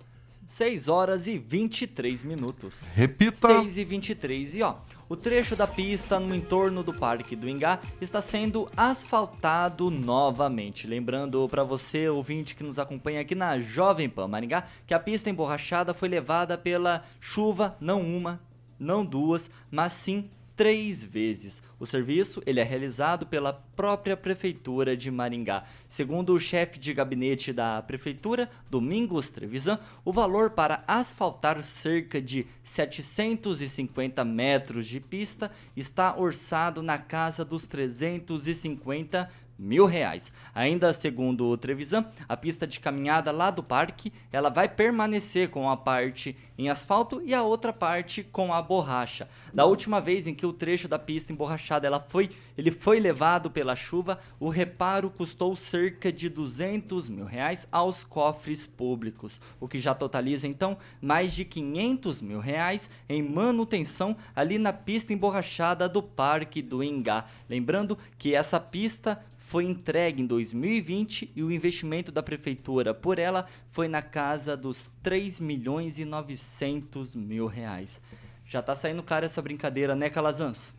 6 0.46 0.88
horas 0.88 1.26
e 1.26 1.38
23 1.38 2.22
minutos. 2.22 2.88
Repita. 2.94 3.62
6 3.62 3.78
e 3.78 3.84
23. 3.84 4.56
E 4.56 4.62
ó, 4.62 4.76
o 5.10 5.16
trecho 5.16 5.56
da 5.56 5.66
pista 5.66 6.20
no 6.20 6.32
entorno 6.32 6.84
do 6.84 6.94
Parque 6.94 7.34
do 7.34 7.48
Ingá 7.48 7.80
está 8.00 8.22
sendo 8.22 8.70
asfaltado 8.76 9.90
novamente. 9.90 10.86
Lembrando 10.86 11.48
para 11.48 11.64
você, 11.64 12.08
ouvinte 12.08 12.54
que 12.54 12.62
nos 12.62 12.78
acompanha 12.78 13.20
aqui 13.20 13.34
na 13.34 13.58
Jovem 13.58 14.08
Pan 14.08 14.28
Maringá, 14.28 14.62
que 14.86 14.94
a 14.94 15.00
pista 15.00 15.28
emborrachada 15.28 15.92
foi 15.92 16.08
levada 16.08 16.56
pela 16.56 17.02
chuva, 17.20 17.76
não 17.80 18.00
uma, 18.02 18.40
não 18.78 19.04
duas, 19.04 19.50
mas 19.68 19.94
sim 19.94 20.30
três 20.60 21.02
vezes. 21.02 21.62
O 21.78 21.86
serviço 21.86 22.42
ele 22.44 22.60
é 22.60 22.62
realizado 22.62 23.24
pela 23.24 23.50
própria 23.50 24.14
Prefeitura 24.14 24.94
de 24.94 25.10
Maringá. 25.10 25.64
Segundo 25.88 26.34
o 26.34 26.38
chefe 26.38 26.78
de 26.78 26.92
gabinete 26.92 27.50
da 27.50 27.80
Prefeitura, 27.80 28.46
Domingos 28.68 29.30
Trevisan, 29.30 29.78
o 30.04 30.12
valor 30.12 30.50
para 30.50 30.84
asfaltar 30.86 31.62
cerca 31.62 32.20
de 32.20 32.46
750 32.62 34.22
metros 34.22 34.86
de 34.86 35.00
pista 35.00 35.50
está 35.74 36.14
orçado 36.14 36.82
na 36.82 36.98
casa 36.98 37.42
dos 37.42 37.66
350 37.66 39.30
mil 39.60 39.84
reais. 39.84 40.32
Ainda 40.54 40.92
segundo 40.92 41.46
o 41.46 41.56
Trevisan, 41.56 42.06
a 42.26 42.36
pista 42.36 42.66
de 42.66 42.80
caminhada 42.80 43.30
lá 43.30 43.50
do 43.50 43.62
parque, 43.62 44.12
ela 44.32 44.48
vai 44.48 44.68
permanecer 44.68 45.50
com 45.50 45.68
a 45.68 45.76
parte 45.76 46.34
em 46.56 46.70
asfalto 46.70 47.20
e 47.24 47.34
a 47.34 47.42
outra 47.42 47.72
parte 47.72 48.24
com 48.24 48.54
a 48.54 48.62
borracha. 48.62 49.28
Da 49.52 49.66
última 49.66 50.00
vez 50.00 50.26
em 50.26 50.34
que 50.34 50.46
o 50.46 50.52
trecho 50.52 50.88
da 50.88 50.98
pista 50.98 51.32
emborrachada 51.32 51.86
ela 51.86 52.00
foi, 52.00 52.30
ele 52.56 52.70
foi 52.70 52.98
levado 52.98 53.50
pela 53.50 53.76
chuva, 53.76 54.18
o 54.38 54.48
reparo 54.48 55.10
custou 55.10 55.54
cerca 55.54 56.10
de 56.10 56.28
200 56.28 57.08
mil 57.08 57.26
reais 57.26 57.68
aos 57.70 58.02
cofres 58.02 58.66
públicos, 58.66 59.40
o 59.60 59.68
que 59.68 59.78
já 59.78 59.94
totaliza 59.94 60.46
então 60.46 60.78
mais 61.00 61.34
de 61.34 61.44
500 61.44 62.22
mil 62.22 62.40
reais 62.40 62.90
em 63.08 63.22
manutenção 63.22 64.16
ali 64.34 64.58
na 64.58 64.72
pista 64.72 65.12
emborrachada 65.12 65.88
do 65.88 66.02
Parque 66.02 66.62
do 66.62 66.82
Ingá. 66.82 67.24
Lembrando 67.48 67.98
que 68.16 68.34
essa 68.34 68.58
pista 68.58 69.20
foi 69.50 69.64
entregue 69.64 70.22
em 70.22 70.26
2020 70.26 71.32
e 71.34 71.42
o 71.42 71.50
investimento 71.50 72.12
da 72.12 72.22
prefeitura 72.22 72.94
por 72.94 73.18
ela 73.18 73.46
foi 73.68 73.88
na 73.88 74.00
casa 74.00 74.56
dos 74.56 74.92
3 75.02 75.40
milhões 75.40 75.98
e 75.98 76.04
900 76.04 77.16
mil 77.16 77.48
reais. 77.48 78.00
Já 78.46 78.62
tá 78.62 78.76
saindo 78.76 79.02
caro 79.02 79.24
essa 79.24 79.42
brincadeira, 79.42 79.96
né, 79.96 80.08
Calazans? 80.08 80.72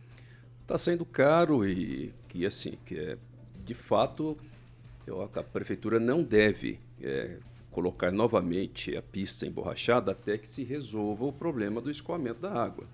Tá 0.66 0.78
saindo 0.78 1.04
caro 1.04 1.68
e 1.68 2.14
que 2.26 2.46
assim, 2.46 2.78
que 2.86 2.98
é, 2.98 3.18
de 3.62 3.74
fato, 3.74 4.38
eu, 5.06 5.20
a 5.20 5.42
prefeitura 5.42 6.00
não 6.00 6.22
deve 6.22 6.80
é, 7.02 7.36
colocar 7.70 8.10
novamente 8.10 8.96
a 8.96 9.02
pista 9.02 9.44
emborrachada 9.44 10.12
até 10.12 10.38
que 10.38 10.48
se 10.48 10.64
resolva 10.64 11.26
o 11.26 11.32
problema 11.32 11.78
do 11.78 11.90
escoamento 11.90 12.40
da 12.40 12.54
água. 12.54 12.86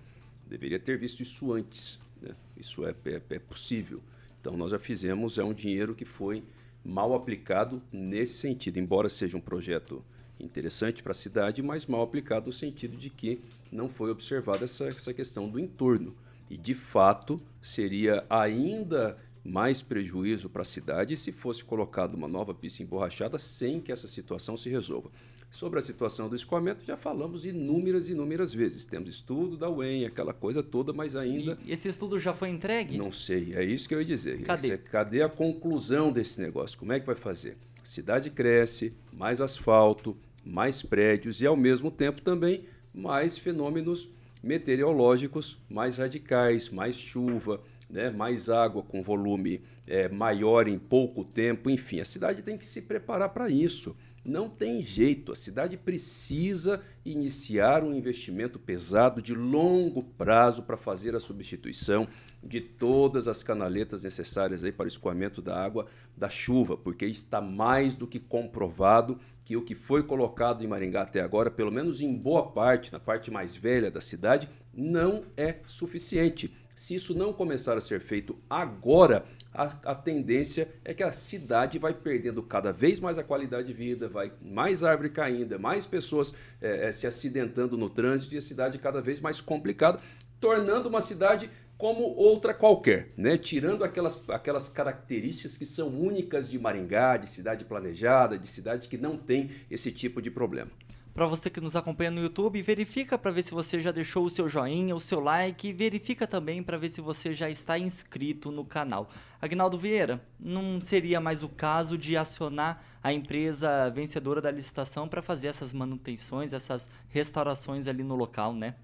Deveria 0.45 0.81
ter 0.81 0.99
visto 0.99 1.23
isso 1.23 1.53
antes. 1.53 2.01
Né? 2.21 2.35
Isso 2.57 2.85
é, 2.85 2.93
é, 3.05 3.23
é 3.31 3.39
possível. 3.39 4.03
Então 4.41 4.57
nós 4.57 4.71
já 4.71 4.79
fizemos, 4.79 5.39
é 5.39 5.45
um 5.45 5.53
dinheiro 5.53 5.95
que 5.95 6.05
foi 6.05 6.43
mal 6.85 7.15
aplicado 7.15 7.83
nesse 7.93 8.35
sentido, 8.35 8.79
embora 8.79 9.09
seja 9.09 9.37
um 9.37 9.41
projeto 9.41 10.03
interessante 10.41 11.03
para 11.03 11.13
a 11.13 11.15
cidade, 11.15 11.63
mas 11.63 11.87
mal 11.87 12.03
aplicado 12.03 12.47
no 12.47 12.53
sentido 12.53 12.97
de 12.97 13.11
que 13.11 13.41
não 13.73 13.89
foi 13.89 14.11
observada 14.11 14.65
essa, 14.65 14.87
essa 14.87 15.13
questão 15.13 15.49
do 15.49 15.59
entorno. 15.59 16.15
E 16.49 16.57
de 16.57 16.75
fato 16.75 17.41
seria 17.61 18.25
ainda 18.31 19.19
mais 19.45 19.83
prejuízo 19.83 20.49
para 20.49 20.63
a 20.63 20.65
cidade 20.65 21.17
se 21.17 21.33
fosse 21.33 21.65
colocada 21.65 22.17
uma 22.17 22.29
nova 22.29 22.55
pista 22.55 22.83
emborrachada 22.83 23.39
sem 23.39 23.81
que 23.81 23.93
essa 23.93 24.07
situação 24.07 24.57
se 24.57 24.69
resolva. 24.69 25.11
Sobre 25.51 25.79
a 25.79 25.83
situação 25.83 26.29
do 26.29 26.37
escoamento, 26.37 26.85
já 26.85 26.97
falamos 26.97 27.47
inúmeras 27.47 28.09
e 28.09 28.13
inúmeras 28.13 28.53
vezes. 28.53 28.85
Temos 28.85 29.09
estudo 29.09 29.57
da 29.57 29.69
UEM, 29.69 30.05
aquela 30.05 30.35
coisa 30.35 30.63
toda, 30.63 30.93
mas 30.93 31.17
ainda. 31.17 31.59
E 31.65 31.73
esse 31.73 31.89
estudo 31.89 32.21
já 32.21 32.35
foi 32.35 32.51
entregue? 32.51 32.99
Não 32.99 33.11
sei, 33.11 33.55
é 33.55 33.65
isso 33.65 33.89
que 33.89 33.95
eu 33.95 34.01
ia 34.01 34.05
dizer. 34.05 34.43
Cadê? 34.43 34.67
Esse, 34.69 34.79
cadê 34.79 35.23
a 35.23 35.29
conclusão 35.29 36.13
desse 36.13 36.41
negócio? 36.41 36.79
Como 36.79 36.93
é 36.93 37.01
que 37.01 37.07
vai 37.07 37.17
fazer? 37.17 37.57
A 37.83 37.87
cidade 37.87 38.29
cresce, 38.29 38.93
mais 39.13 39.41
asfalto, 39.41 40.17
mais 40.45 40.83
prédios 40.83 41.41
e, 41.41 41.47
ao 41.47 41.57
mesmo 41.57 41.91
tempo, 41.91 42.21
também 42.21 42.65
mais 42.93 43.39
fenômenos 43.39 44.09
meteorológicos 44.43 45.59
mais 45.69 45.99
radicais, 45.99 46.71
mais 46.71 46.97
chuva, 46.97 47.61
né, 47.89 48.11
mais 48.11 48.49
água 48.49 48.83
com 48.83 49.03
volume 49.03 49.63
é, 49.87 50.09
maior 50.09 50.69
em 50.69 50.79
pouco 50.79 51.25
tempo, 51.25 51.71
enfim, 51.71 52.01
a 52.01 52.05
cidade 52.05 52.43
tem 52.43 52.59
que 52.59 52.67
se 52.67 52.83
preparar 52.83 53.31
para 53.31 53.49
isso. 53.49 53.97
Não 54.29 54.51
tem 54.51 54.83
jeito, 54.83 55.33
a 55.33 55.35
cidade 55.35 55.75
precisa 55.79 56.83
iniciar 57.03 57.83
um 57.83 57.95
investimento 57.95 58.59
pesado 58.59 59.23
de 59.23 59.35
longo 59.35 60.03
prazo 60.03 60.65
para 60.65 60.77
fazer 60.77 61.17
a 61.17 61.19
substituição 61.19 62.07
de 62.45 62.61
todas 62.61 63.27
as 63.27 63.43
canaletas 63.43 64.05
necessárias 64.05 64.63
aí 64.63 64.71
para 64.71 64.85
o 64.85 64.89
escoamento 64.89 65.41
da 65.41 65.57
água 65.59 65.87
da 66.15 66.29
chuva, 66.29 66.77
porque 66.77 67.07
está 67.07 67.41
mais 67.41 67.95
do 67.95 68.07
que 68.07 68.21
comprovado 68.21 69.19
que 69.47 69.57
o 69.57 69.65
que 69.65 69.75
foi 69.75 70.03
colocado 70.03 70.63
em 70.63 70.67
Maringá 70.67 71.01
até 71.01 71.23
agora, 71.23 71.51
pelo 71.51 71.73
menos 71.73 72.03
em 72.03 72.15
boa 72.15 72.51
parte, 72.51 72.93
na 72.93 73.01
parte 73.01 73.31
mais 73.31 73.57
velha 73.57 73.91
da 73.91 74.03
cidade, 74.03 74.47
não 74.75 75.23
é 75.39 75.57
suficiente. 75.63 76.55
Se 76.79 76.95
isso 76.95 77.13
não 77.13 77.33
começar 77.33 77.77
a 77.77 77.81
ser 77.81 78.01
feito 78.01 78.39
agora, 78.49 79.27
a, 79.53 79.65
a, 79.83 79.95
tendência 79.97 80.69
é 80.85 80.95
que 80.95 81.03
a 81.03 81.11
cidade 81.11 81.77
vai 81.77 81.93
perdendo 81.93 82.41
cada 82.41 82.71
vez 82.73 83.01
mais 83.01 83.19
a 83.19 83.25
qualidade 83.25 83.67
de 83.67 83.73
vida, 83.73 84.09
vai 84.09 84.31
mais 84.41 84.85
árvore 84.85 85.11
caindo, 85.11 85.59
mais 85.59 85.85
pessoas 85.85 86.33
é, 86.63 86.87
é, 86.87 86.93
se 86.93 87.05
acidentando 87.05 87.77
no 87.77 87.91
trânsito 87.91 88.33
e 88.33 88.39
a 88.39 88.41
cidade 88.41 88.79
cada 88.79 89.01
vez 89.01 89.21
mais 89.21 89.41
complicada, 89.41 89.99
tornando 90.39 90.89
uma 90.89 91.01
cidade 91.01 91.51
como 91.77 92.15
outra 92.15 92.55
qualquer, 92.55 93.09
né? 93.17 93.37
tirando 93.37 93.83
aquelas, 93.83 94.17
aquelas 94.29 94.69
características 94.69 95.59
que 95.59 95.67
são 95.67 95.89
únicas 95.89 96.49
de 96.49 96.61
Maringá, 96.61 97.17
de 97.17 97.29
cidade 97.29 97.65
planejada, 97.65 98.39
de 98.39 98.47
cidade 98.47 98.87
que 98.87 98.97
não 98.97 99.17
tem 99.17 99.51
esse 99.69 99.91
tipo 99.91 100.23
de 100.23 100.31
problema. 100.31 100.71
Para 101.19 101.27
você 101.27 101.51
que 101.51 101.61
nos 101.61 101.75
acompanha 101.75 102.13
no 102.13 102.21
YouTube, 102.21 102.63
verifica 102.63 103.19
para 103.19 103.33
ver 103.33 103.43
se 103.43 103.51
você 103.51 103.81
já 103.81 103.91
deixou 103.91 104.25
o 104.25 104.31
seu 104.31 104.49
joinha, 104.49 104.95
o 104.95 105.01
seu 105.01 105.19
like, 105.19 105.67
e 105.67 105.73
verifica 105.73 106.29
também 106.29 106.63
para 106.63 106.79
ver 106.79 106.91
se 106.91 107.01
você 107.01 107.35
já 107.35 107.51
está 107.51 107.77
inscrito 107.77 108.53
no 108.53 108.65
canal. 108.65 109.11
Agnaldo 109.43 109.77
Vieira, 109.77 110.23
não 110.39 110.81
seria 110.81 111.19
mais 111.19 111.43
o 111.43 111.49
caso 111.49 111.99
de 111.99 112.17
acionar 112.17 112.85
a 113.03 113.13
empresa 113.13 113.91
vencedora 113.91 114.41
da 114.41 114.49
licitação 114.49 115.09
para 115.09 115.21
fazer 115.21 115.49
essas 115.49 115.73
manutenções, 115.73 116.53
essas 116.53 116.89
restaurações 117.09 117.89
ali 117.89 118.05
no 118.05 118.15
local, 118.15 118.55
né? 118.55 118.77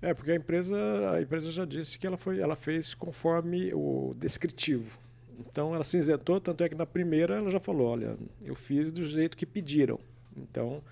É, 0.00 0.14
porque 0.14 0.30
a 0.30 0.36
empresa, 0.36 0.78
a 1.10 1.20
empresa 1.20 1.50
já 1.50 1.66
disse 1.66 1.98
que 1.98 2.06
ela, 2.06 2.16
foi, 2.16 2.40
ela 2.40 2.56
fez 2.56 2.94
conforme 2.94 3.70
o 3.74 4.14
descritivo. 4.16 4.98
Então 5.38 5.74
ela 5.74 5.84
se 5.84 5.98
isentou, 5.98 6.40
tanto 6.40 6.64
é 6.64 6.70
que 6.70 6.74
na 6.74 6.86
primeira 6.86 7.34
ela 7.34 7.50
já 7.50 7.60
falou, 7.60 7.88
olha, 7.88 8.16
eu 8.42 8.54
fiz 8.54 8.90
do 8.90 9.04
jeito 9.04 9.36
que 9.36 9.44
pediram. 9.44 10.00
Então 10.34 10.82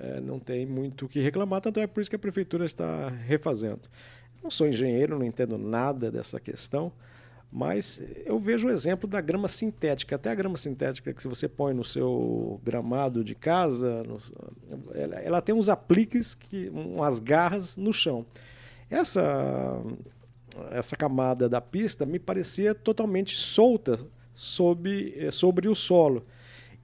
é, 0.00 0.20
não 0.20 0.38
tem 0.38 0.64
muito 0.64 1.06
o 1.06 1.08
que 1.08 1.20
reclamar, 1.20 1.60
tanto 1.60 1.80
é 1.80 1.86
por 1.86 2.00
isso 2.00 2.10
que 2.10 2.16
a 2.16 2.18
prefeitura 2.18 2.64
está 2.64 3.08
refazendo. 3.08 3.82
Não 4.42 4.50
sou 4.50 4.66
engenheiro, 4.68 5.18
não 5.18 5.26
entendo 5.26 5.58
nada 5.58 6.10
dessa 6.10 6.38
questão, 6.38 6.92
mas 7.50 8.02
eu 8.24 8.38
vejo 8.38 8.68
o 8.68 8.70
exemplo 8.70 9.08
da 9.08 9.20
grama 9.20 9.48
sintética. 9.48 10.16
Até 10.16 10.30
a 10.30 10.34
grama 10.34 10.56
sintética 10.56 11.12
que 11.12 11.26
você 11.26 11.48
põe 11.48 11.74
no 11.74 11.84
seu 11.84 12.60
gramado 12.62 13.24
de 13.24 13.34
casa, 13.34 14.02
no, 14.04 14.18
ela, 14.94 15.16
ela, 15.16 15.42
tem 15.42 15.54
uns 15.54 15.68
apliques, 15.68 16.34
que, 16.34 16.68
umas 16.68 17.18
garras 17.18 17.76
no 17.76 17.92
chão. 17.92 18.24
Essa, 18.90 19.82
essa 20.70 20.94
camada 20.94 21.48
da 21.48 21.60
pista 21.60 22.06
me 22.06 22.18
parecia 22.18 22.74
totalmente 22.74 23.36
solta 23.36 23.98
sobre, 24.32 25.14
eh, 25.16 25.30
sobre 25.30 25.68
o 25.68 25.74
solo. 25.74 26.24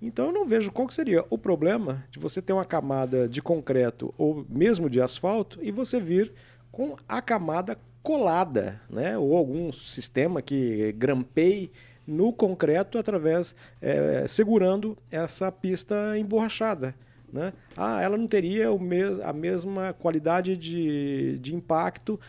Então 0.06 0.26
eu 0.26 0.32
não 0.32 0.44
vejo 0.44 0.70
qual 0.70 0.88
seria 0.90 1.24
o 1.30 1.38
problema 1.38 2.04
de 2.10 2.18
você 2.18 2.42
ter 2.42 2.52
uma 2.52 2.64
camada 2.64 3.26
de 3.26 3.40
concreto 3.40 4.12
ou 4.18 4.44
mesmo 4.48 4.90
de 4.90 5.00
asfalto 5.00 5.58
e 5.62 5.70
você 5.70 5.98
vir 5.98 6.32
com 6.70 6.96
a 7.08 7.22
camada 7.22 7.78
colada, 8.02 8.80
né? 8.90 9.16
ou 9.16 9.34
algum 9.34 9.72
sistema 9.72 10.42
que 10.42 10.92
grampeie 10.92 11.72
no 12.06 12.34
concreto 12.34 12.98
através 12.98 13.56
é, 13.80 14.26
segurando 14.28 14.96
essa 15.10 15.50
pista 15.50 16.18
emborrachada. 16.18 16.94
Né? 17.32 17.54
Ah, 17.74 18.02
ela 18.02 18.18
não 18.18 18.26
teria 18.26 18.70
o 18.70 18.78
mes 18.78 19.18
a 19.20 19.32
mesma 19.32 19.94
qualidade 19.94 20.54
de, 20.54 21.38
de 21.38 21.54
impacto 21.54 22.20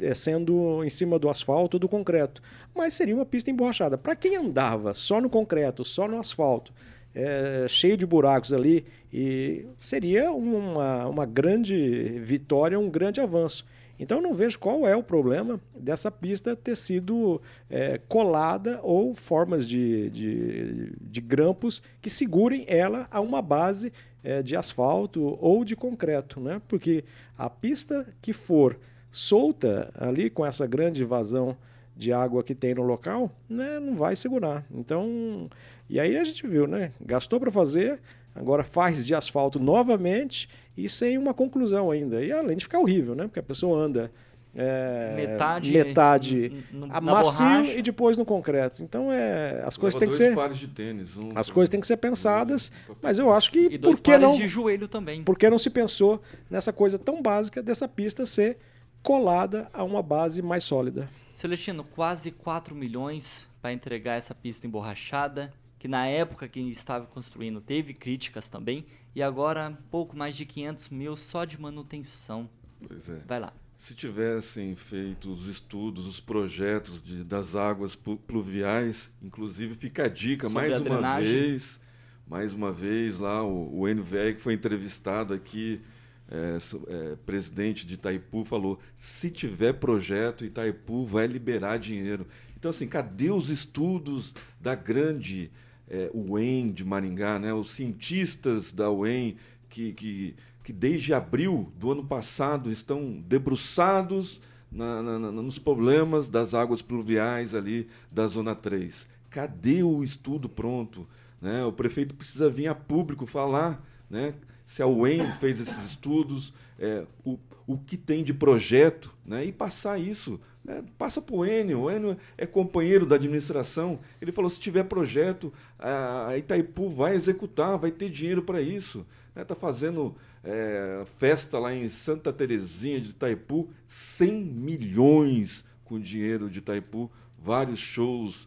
é, 0.00 0.14
sendo 0.14 0.84
em 0.84 0.88
cima 0.88 1.18
do 1.18 1.28
asfalto 1.28 1.76
ou 1.76 1.80
do 1.80 1.88
concreto, 1.88 2.40
mas 2.74 2.94
seria 2.94 3.14
uma 3.14 3.26
pista 3.26 3.50
emborrachada. 3.50 3.98
Para 3.98 4.14
quem 4.14 4.36
andava 4.36 4.94
só 4.94 5.20
no 5.20 5.28
concreto, 5.28 5.84
só 5.84 6.06
no 6.06 6.18
asfalto, 6.18 6.72
é, 7.18 7.66
cheio 7.66 7.96
de 7.96 8.06
buracos 8.06 8.52
ali, 8.52 8.86
e 9.12 9.66
seria 9.80 10.30
uma, 10.30 11.06
uma 11.06 11.26
grande 11.26 12.20
vitória, 12.20 12.78
um 12.78 12.88
grande 12.88 13.20
avanço. 13.20 13.66
Então 13.98 14.18
eu 14.18 14.22
não 14.22 14.32
vejo 14.32 14.56
qual 14.60 14.86
é 14.86 14.94
o 14.94 15.02
problema 15.02 15.60
dessa 15.76 16.08
pista 16.08 16.54
ter 16.54 16.76
sido 16.76 17.42
é, 17.68 17.98
colada 18.06 18.78
ou 18.84 19.12
formas 19.12 19.68
de, 19.68 20.08
de, 20.10 20.92
de, 21.00 21.20
grampos 21.20 21.82
que 22.00 22.08
segurem 22.08 22.64
ela 22.68 23.08
a 23.10 23.20
uma 23.20 23.42
base 23.42 23.92
é, 24.22 24.40
de 24.40 24.54
asfalto 24.54 25.36
ou 25.40 25.64
de 25.64 25.74
concreto, 25.74 26.38
né? 26.38 26.62
Porque 26.68 27.04
a 27.36 27.50
pista 27.50 28.06
que 28.22 28.32
for 28.32 28.78
solta 29.10 29.92
ali 29.98 30.30
com 30.30 30.46
essa 30.46 30.64
grande 30.64 31.02
vazão 31.04 31.56
de 31.98 32.12
água 32.12 32.44
que 32.44 32.54
tem 32.54 32.76
no 32.76 32.82
local, 32.82 33.28
né, 33.48 33.80
não 33.80 33.96
vai 33.96 34.14
segurar. 34.14 34.64
Então, 34.70 35.50
e 35.88 35.98
aí 35.98 36.16
a 36.16 36.24
gente 36.24 36.46
viu, 36.46 36.66
né? 36.66 36.92
Gastou 37.00 37.40
para 37.40 37.50
fazer, 37.50 38.00
agora 38.34 38.62
faz 38.62 39.06
de 39.06 39.14
asfalto 39.14 39.58
novamente 39.58 40.48
e 40.76 40.88
sem 40.88 41.16
uma 41.16 41.32
conclusão 41.32 41.90
ainda. 41.90 42.22
E 42.22 42.30
além 42.30 42.56
de 42.56 42.64
ficar 42.64 42.78
horrível, 42.78 43.14
né? 43.14 43.24
Porque 43.24 43.40
a 43.40 43.42
pessoa 43.42 43.78
anda 43.78 44.10
é, 44.54 45.14
metade, 45.14 45.72
metade 45.72 46.64
a 46.90 47.00
macio 47.00 47.64
e 47.64 47.82
depois 47.82 48.16
no 48.16 48.24
concreto. 48.24 48.82
Então 48.82 49.12
é 49.12 49.62
as 49.64 49.76
coisas 49.76 49.98
têm 49.98 50.08
que 50.08 50.14
ser 50.14 50.34
pares 50.34 50.58
de 50.58 50.68
tênis, 50.68 51.16
um 51.16 51.32
as 51.34 51.50
coisas 51.50 51.68
têm 51.68 51.80
que 51.80 51.86
ser 51.86 51.96
pensadas, 51.96 52.72
mas 53.00 53.18
eu 53.18 53.32
acho 53.32 53.50
que 53.50 53.68
e 53.70 53.78
dois 53.78 53.98
por 53.98 54.04
que 54.04 54.10
pares 54.10 54.28
não 54.28 54.36
de 54.36 54.46
joelho 54.46 54.88
também. 54.88 55.22
Por 55.22 55.38
que 55.38 55.48
não 55.48 55.58
se 55.58 55.70
pensou 55.70 56.20
nessa 56.50 56.72
coisa 56.72 56.98
tão 56.98 57.22
básica 57.22 57.62
dessa 57.62 57.86
pista 57.86 58.26
ser 58.26 58.58
colada 59.02 59.68
a 59.72 59.84
uma 59.84 60.02
base 60.02 60.42
mais 60.42 60.64
sólida? 60.64 61.08
Celestino, 61.32 61.84
quase 61.84 62.32
4 62.32 62.74
milhões 62.74 63.48
para 63.62 63.72
entregar 63.72 64.14
essa 64.14 64.34
pista 64.34 64.66
emborrachada 64.66 65.52
que 65.78 65.86
na 65.86 66.06
época 66.06 66.48
que 66.48 66.60
estava 66.60 67.06
construindo 67.06 67.60
teve 67.60 67.94
críticas 67.94 68.48
também, 68.48 68.84
e 69.14 69.22
agora 69.22 69.78
pouco 69.90 70.16
mais 70.16 70.36
de 70.36 70.44
500 70.44 70.88
mil 70.90 71.16
só 71.16 71.44
de 71.44 71.60
manutenção. 71.60 72.48
Pois 72.86 73.08
é. 73.08 73.18
Vai 73.26 73.40
lá. 73.40 73.52
Se 73.78 73.94
tivessem 73.94 74.74
feito 74.74 75.32
os 75.32 75.46
estudos, 75.46 76.06
os 76.06 76.18
projetos 76.18 77.00
de, 77.00 77.22
das 77.22 77.54
águas 77.54 77.96
pluviais, 78.26 79.08
inclusive 79.22 79.74
fica 79.76 80.06
a 80.06 80.08
dica 80.08 80.48
Sobre 80.48 80.62
mais 80.62 80.72
a 80.72 80.76
uma 80.78 80.84
drenagem. 80.84 81.32
vez, 81.32 81.80
mais 82.26 82.52
uma 82.52 82.72
vez 82.72 83.20
lá 83.20 83.44
o, 83.44 83.82
o 83.82 83.86
que 84.34 84.40
foi 84.40 84.54
entrevistado 84.54 85.32
aqui, 85.32 85.80
é, 86.28 86.58
é, 86.88 87.16
presidente 87.24 87.86
de 87.86 87.94
Itaipu 87.94 88.44
falou: 88.44 88.80
se 88.96 89.30
tiver 89.30 89.74
projeto, 89.74 90.44
Itaipu 90.44 91.06
vai 91.06 91.28
liberar 91.28 91.78
dinheiro. 91.78 92.26
Então 92.56 92.70
assim, 92.70 92.88
cadê 92.88 93.30
os 93.30 93.48
estudos 93.48 94.34
da 94.60 94.74
grande 94.74 95.52
é, 95.90 96.10
UEM 96.14 96.70
de 96.72 96.84
Maringá, 96.84 97.38
né? 97.38 97.52
Os 97.52 97.70
cientistas 97.70 98.72
da 98.72 98.90
UEM 98.90 99.36
que, 99.68 99.92
que, 99.92 100.34
que 100.64 100.72
desde 100.72 101.12
abril 101.14 101.72
do 101.78 101.92
ano 101.92 102.04
passado 102.04 102.70
estão 102.70 103.22
debruçados 103.26 104.40
na- 104.70 105.02
na- 105.02 105.18
na- 105.18 105.32
nos 105.32 105.58
problemas 105.58 106.28
das 106.28 106.54
águas 106.54 106.82
pluviais 106.82 107.54
ali 107.54 107.88
da 108.10 108.26
Zona 108.26 108.54
3. 108.54 109.06
Cadê 109.30 109.82
o 109.82 110.02
estudo 110.02 110.48
pronto? 110.48 111.06
Né? 111.40 111.64
O 111.64 111.72
prefeito 111.72 112.14
precisa 112.14 112.50
vir 112.50 112.66
a 112.66 112.74
público 112.74 113.26
falar 113.26 113.84
né? 114.10 114.34
Se 114.68 114.82
a 114.82 114.86
UEM 114.86 115.32
fez 115.40 115.58
esses 115.62 115.82
estudos, 115.86 116.52
é, 116.78 117.06
o, 117.24 117.38
o 117.66 117.78
que 117.78 117.96
tem 117.96 118.22
de 118.22 118.34
projeto, 118.34 119.14
né? 119.24 119.46
e 119.46 119.50
passar 119.50 119.98
isso. 119.98 120.38
né? 120.62 120.84
Passa 120.98 121.22
para 121.22 121.34
o 121.34 121.44
Enio, 121.44 121.80
o 121.80 121.90
Enio 121.90 122.18
é 122.36 122.44
companheiro 122.44 123.06
da 123.06 123.16
administração. 123.16 123.98
Ele 124.20 124.30
falou: 124.30 124.50
se 124.50 124.60
tiver 124.60 124.84
projeto, 124.84 125.50
a 125.78 126.36
Itaipu 126.36 126.90
vai 126.90 127.16
executar, 127.16 127.78
vai 127.78 127.90
ter 127.90 128.10
dinheiro 128.10 128.42
para 128.42 128.60
isso. 128.60 129.06
Está 129.34 129.54
fazendo 129.54 130.14
é, 130.44 131.02
festa 131.16 131.58
lá 131.58 131.72
em 131.72 131.88
Santa 131.88 132.30
Terezinha 132.30 133.00
de 133.00 133.10
Itaipu, 133.10 133.70
100 133.86 134.44
milhões 134.44 135.64
com 135.82 135.98
dinheiro 135.98 136.50
de 136.50 136.58
Itaipu 136.58 137.10
vários 137.38 137.78
shows, 137.78 138.46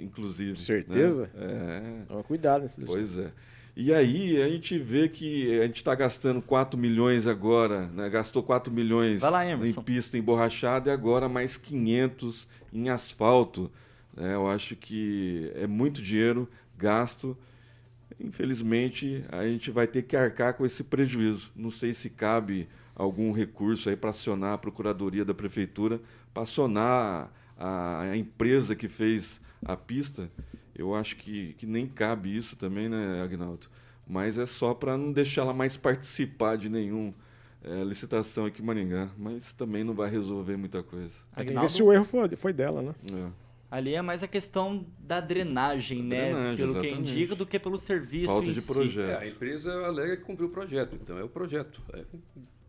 inclusive. 0.00 0.52
Né? 0.52 0.56
Certeza? 0.56 1.30
Né? 1.34 2.00
É. 2.00 2.06
Toma 2.06 2.22
cuidado 2.22 2.62
nesse 2.62 2.80
Pois 2.80 3.18
é. 3.18 3.30
E 3.76 3.92
aí 3.92 4.40
a 4.40 4.48
gente 4.48 4.78
vê 4.78 5.08
que 5.08 5.58
a 5.58 5.66
gente 5.66 5.78
está 5.78 5.94
gastando 5.96 6.40
4 6.40 6.78
milhões 6.78 7.26
agora, 7.26 7.88
né? 7.88 8.08
gastou 8.08 8.40
4 8.40 8.72
milhões 8.72 9.20
lá, 9.20 9.44
em 9.44 9.82
pista 9.82 10.16
emborrachada 10.16 10.90
e 10.90 10.92
agora 10.92 11.28
mais 11.28 11.56
500 11.56 12.46
em 12.72 12.88
asfalto. 12.88 13.70
Né? 14.16 14.32
Eu 14.34 14.48
acho 14.48 14.76
que 14.76 15.50
é 15.56 15.66
muito 15.66 16.00
dinheiro 16.00 16.48
gasto. 16.78 17.36
Infelizmente, 18.20 19.24
a 19.28 19.44
gente 19.44 19.72
vai 19.72 19.88
ter 19.88 20.02
que 20.02 20.16
arcar 20.16 20.54
com 20.54 20.64
esse 20.64 20.84
prejuízo. 20.84 21.50
Não 21.56 21.72
sei 21.72 21.94
se 21.94 22.08
cabe 22.08 22.68
algum 22.94 23.32
recurso 23.32 23.88
aí 23.88 23.96
para 23.96 24.10
acionar 24.10 24.54
a 24.54 24.58
Procuradoria 24.58 25.24
da 25.24 25.34
Prefeitura, 25.34 26.00
para 26.32 26.44
acionar 26.44 27.32
a, 27.58 28.02
a 28.02 28.16
empresa 28.16 28.76
que 28.76 28.86
fez 28.86 29.40
a 29.64 29.76
pista 29.76 30.30
eu 30.74 30.94
acho 30.94 31.16
que, 31.16 31.54
que 31.54 31.66
nem 31.66 31.86
cabe 31.86 32.36
isso 32.36 32.56
também, 32.56 32.88
né, 32.88 33.22
Agnaldo? 33.22 33.68
Mas 34.06 34.36
é 34.36 34.46
só 34.46 34.74
para 34.74 34.98
não 34.98 35.12
deixar 35.12 35.42
ela 35.42 35.54
mais 35.54 35.76
participar 35.76 36.56
de 36.56 36.68
nenhum 36.68 37.14
é, 37.62 37.82
licitação 37.84 38.44
aqui 38.44 38.60
em 38.60 38.64
Maringá. 38.64 39.08
Mas 39.16 39.52
também 39.52 39.84
não 39.84 39.94
vai 39.94 40.10
resolver 40.10 40.56
muita 40.56 40.82
coisa. 40.82 41.14
Agnaldo... 41.34 41.70
Se 41.70 41.82
o 41.82 41.92
erro 41.92 42.04
foi, 42.04 42.28
foi 42.36 42.52
dela, 42.52 42.82
né? 42.82 42.94
É. 43.12 43.44
Ali 43.70 43.94
é 43.94 44.02
mais 44.02 44.22
a 44.22 44.28
questão 44.28 44.86
da 44.98 45.20
drenagem, 45.20 46.02
né? 46.02 46.30
Drenagem, 46.32 46.56
pelo 46.56 46.70
exatamente. 46.72 46.94
que 46.94 47.00
indica, 47.00 47.34
do 47.34 47.46
que 47.46 47.58
pelo 47.58 47.78
serviço 47.78 48.34
Falta 48.34 48.48
em 48.48 48.52
de 48.52 48.60
si. 48.60 48.72
projeto. 48.72 49.10
É, 49.10 49.24
a 49.24 49.26
empresa 49.26 49.72
alega 49.86 50.16
que 50.16 50.22
cumpriu 50.22 50.48
o 50.48 50.50
projeto, 50.50 50.96
então 51.00 51.18
é 51.18 51.24
o 51.24 51.28
projeto. 51.28 51.82
É, 51.92 52.04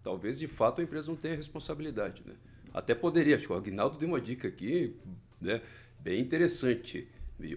talvez, 0.03 0.39
de 0.39 0.47
fato, 0.47 0.81
a 0.81 0.83
empresa 0.83 1.07
não 1.07 1.15
tenha 1.15 1.35
responsabilidade, 1.35 2.23
né? 2.25 2.33
Até 2.73 2.95
poderia, 2.95 3.35
acho 3.35 3.45
que 3.45 3.53
o 3.53 3.55
Agnaldo 3.55 3.97
deu 3.97 4.07
uma 4.07 4.19
dica 4.19 4.47
aqui, 4.47 4.95
né? 5.39 5.61
Bem 5.99 6.21
interessante 6.21 7.07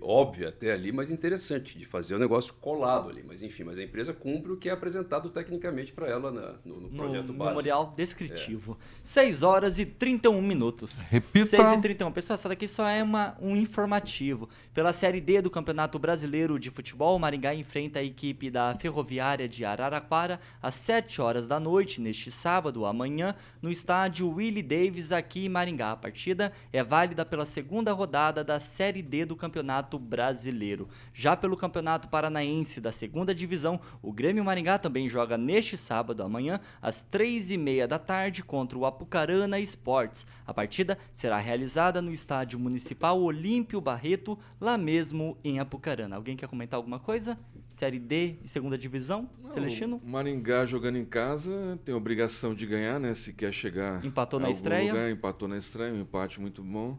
óbvia 0.03 0.49
até 0.49 0.73
ali, 0.73 0.91
mas 0.91 1.11
interessante 1.11 1.79
de 1.79 1.85
fazer 1.85 2.17
o 2.17 2.19
negócio 2.19 2.53
colado 2.55 3.11
ali. 3.11 3.23
Mas 3.27 3.43
enfim, 3.43 3.63
mas 3.63 3.79
a 3.79 3.83
empresa 3.83 4.13
cumpre 4.13 4.51
o 4.51 4.57
que 4.57 4.69
é 4.69 4.73
apresentado 4.73 5.31
tecnicamente 5.31 5.93
para 5.93 6.09
ela 6.09 6.33
na, 6.33 6.55
no, 6.65 6.81
no, 6.81 6.89
projeto 6.91 7.29
no 7.29 7.35
básico. 7.35 7.45
memorial 7.45 7.95
descritivo. 7.97 8.77
É. 8.81 8.85
6 9.05 9.43
horas 9.45 9.79
e 9.79 9.87
31 9.87 10.43
minutos. 10.43 11.01
Repita. 11.09 11.47
6 11.47 11.73
e 11.75 11.81
31. 11.81 12.11
Pessoal, 12.11 12.35
essa 12.35 12.49
daqui 12.49 12.67
só 12.67 12.89
é 12.89 13.03
uma, 13.03 13.37
um 13.41 13.57
informativo. 13.57 14.49
Pela 14.75 14.93
Série 14.93 15.21
D 15.21 15.41
do 15.41 15.51
Campeonato 15.51 15.97
Brasileiro 15.97 16.59
de 16.59 16.71
Futebol, 16.71 17.15
o 17.15 17.21
Maringá 17.21 17.55
enfrenta 17.55 18.01
a 18.01 18.03
equipe 18.05 18.51
da 18.51 18.77
Ferroviária 18.81 19.49
de 19.49 19.65
Araraquara 19.65 20.41
às 20.61 20.75
7 20.75 21.23
horas 21.23 21.47
da 21.47 21.61
noite, 21.61 22.01
neste 22.01 22.33
sábado, 22.33 22.85
amanhã, 22.85 23.35
no 23.63 23.71
estádio 23.71 24.29
Willie 24.29 24.63
Davis, 24.63 25.13
aqui 25.13 25.47
em 25.47 25.49
Maringá. 25.49 25.93
A 25.93 25.97
partida 25.97 26.53
é 26.73 26.83
válida 26.83 27.25
pela 27.25 27.47
segunda 27.47 27.93
rodada 27.93 28.43
da 28.43 28.59
Série 28.59 29.03
D 29.03 29.25
do 29.25 29.37
Campeonato 29.37 29.68
Campeonato 29.69 29.99
Brasileiro. 29.99 30.89
Já 31.13 31.37
pelo 31.37 31.55
Campeonato 31.55 32.09
Paranaense 32.09 32.81
da 32.81 32.91
segunda 32.91 33.35
divisão, 33.35 33.79
o 34.01 34.11
Grêmio 34.11 34.43
Maringá 34.43 34.79
também 34.79 35.07
joga 35.11 35.37
neste 35.37 35.77
sábado, 35.77 36.23
amanhã, 36.23 36.59
às 36.81 37.03
três 37.03 37.51
e 37.51 37.59
meia 37.59 37.87
da 37.87 37.99
tarde, 37.99 38.43
contra 38.43 38.79
o 38.79 38.87
Apucarana 38.87 39.61
Esportes. 39.61 40.27
A 40.47 40.55
partida 40.55 40.97
será 41.13 41.37
realizada 41.37 42.01
no 42.01 42.11
Estádio 42.11 42.59
Municipal 42.59 43.21
Olímpio 43.21 43.79
Barreto, 43.79 44.39
lá 44.59 44.79
mesmo 44.79 45.37
em 45.45 45.59
Apucarana. 45.59 46.17
Alguém 46.17 46.35
quer 46.35 46.49
comentar 46.49 46.79
alguma 46.79 46.99
coisa? 46.99 47.39
Série 47.69 47.99
D 47.99 48.37
e 48.43 48.49
segunda 48.49 48.79
divisão, 48.79 49.29
Não, 49.43 49.51
Celestino? 49.51 50.01
Maringá 50.03 50.65
jogando 50.65 50.97
em 50.97 51.05
casa 51.05 51.79
tem 51.85 51.95
obrigação 51.95 52.55
de 52.55 52.65
ganhar, 52.65 52.99
né? 52.99 53.13
Se 53.13 53.35
quer 53.35 53.53
chegar. 53.53 54.03
Empatou 54.03 54.41
na 54.41 54.49
estreia. 54.49 54.95
Lugar, 54.95 55.11
empatou 55.11 55.47
na 55.47 55.59
estreia, 55.59 55.93
um 55.93 56.01
empate 56.01 56.41
muito 56.41 56.63
bom. 56.63 56.97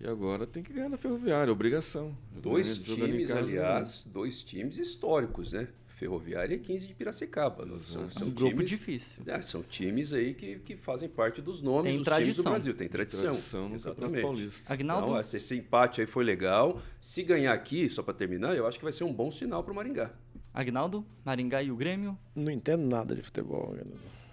E 0.00 0.06
agora 0.06 0.46
tem 0.46 0.62
que 0.62 0.72
ganhar 0.72 0.88
na 0.88 0.96
Ferroviária, 0.96 1.52
obrigação. 1.52 2.16
Dois 2.40 2.78
times, 2.78 3.30
aliás, 3.30 4.04
né? 4.04 4.12
dois 4.12 4.42
times 4.42 4.78
históricos, 4.78 5.52
né? 5.52 5.68
Ferroviária 5.98 6.54
e 6.54 6.58
15 6.60 6.86
de 6.86 6.94
Piracicaba. 6.94 7.66
São, 7.80 8.08
são 8.08 8.28
um 8.28 8.30
times, 8.30 8.34
grupo 8.34 8.62
difícil. 8.62 9.24
É, 9.26 9.40
são 9.42 9.64
times 9.64 10.12
aí 10.12 10.32
que, 10.32 10.60
que 10.60 10.76
fazem 10.76 11.08
parte 11.08 11.42
dos 11.42 11.60
nomes 11.60 11.90
tem 11.90 11.96
dos 11.96 12.04
tradição. 12.04 12.32
times 12.32 12.36
do 12.36 12.50
Brasil. 12.50 12.74
Tem 12.74 12.88
tradição. 12.88 13.24
tradição 13.24 13.74
Exatamente. 13.74 14.62
Agnaldo? 14.68 15.08
Então, 15.08 15.20
esse 15.20 15.56
empate 15.56 16.00
aí 16.00 16.06
foi 16.06 16.22
legal. 16.22 16.80
Se 17.00 17.24
ganhar 17.24 17.52
aqui, 17.52 17.88
só 17.88 18.00
para 18.00 18.14
terminar, 18.14 18.56
eu 18.56 18.64
acho 18.68 18.78
que 18.78 18.84
vai 18.84 18.92
ser 18.92 19.02
um 19.02 19.12
bom 19.12 19.28
sinal 19.28 19.64
para 19.64 19.72
o 19.72 19.74
Maringá. 19.74 20.12
Agnaldo, 20.54 21.04
Maringá 21.24 21.62
e 21.64 21.72
o 21.72 21.76
Grêmio? 21.76 22.16
Não 22.34 22.52
entendo 22.52 22.86
nada 22.86 23.16
de 23.16 23.22
futebol. 23.22 23.76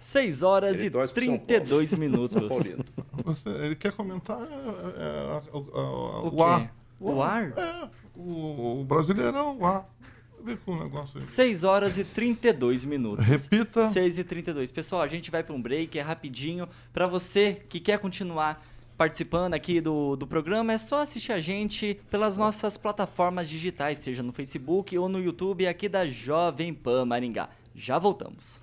6 0.06 0.42
horas 0.44 0.78
ele 0.78 0.86
e 0.86 1.08
32 1.08 1.94
minutos. 1.94 2.30
Você, 3.24 3.48
ele 3.48 3.74
quer 3.74 3.90
comentar 3.90 4.38
é, 4.40 4.44
é, 4.44 5.42
é, 5.42 5.42
o, 5.52 5.58
o, 5.58 6.36
o, 6.36 6.44
ar. 6.44 6.74
O 7.00 7.22
ar? 7.22 7.52
É, 7.56 7.90
o, 8.14 8.80
o 8.80 8.84
Brasileirão, 8.84 9.58
o 9.58 9.66
ar. 9.66 9.84
Com 10.64 10.72
o 10.72 10.84
negócio 10.84 11.18
aí. 11.18 11.22
6 11.22 11.64
horas 11.64 11.98
e 11.98 12.04
32 12.04 12.84
minutos. 12.84 13.26
Repita. 13.26 13.88
6 13.88 14.18
e 14.20 14.24
32. 14.24 14.70
Pessoal, 14.70 15.02
a 15.02 15.08
gente 15.08 15.28
vai 15.28 15.42
para 15.42 15.52
um 15.52 15.60
break, 15.60 15.98
é 15.98 16.02
rapidinho. 16.02 16.68
Para 16.92 17.08
você 17.08 17.64
que 17.68 17.80
quer 17.80 17.98
continuar 17.98 18.64
participando 18.96 19.54
aqui 19.54 19.80
do, 19.80 20.14
do 20.14 20.26
programa, 20.26 20.72
é 20.72 20.78
só 20.78 21.00
assistir 21.00 21.32
a 21.32 21.40
gente 21.40 22.00
pelas 22.08 22.38
nossas 22.38 22.78
plataformas 22.78 23.48
digitais, 23.48 23.98
seja 23.98 24.22
no 24.22 24.32
Facebook 24.32 24.96
ou 24.96 25.08
no 25.08 25.20
YouTube 25.20 25.66
aqui 25.66 25.88
da 25.88 26.06
Jovem 26.06 26.72
Pan 26.72 27.04
Maringá. 27.04 27.50
Já 27.74 27.98
voltamos. 27.98 28.62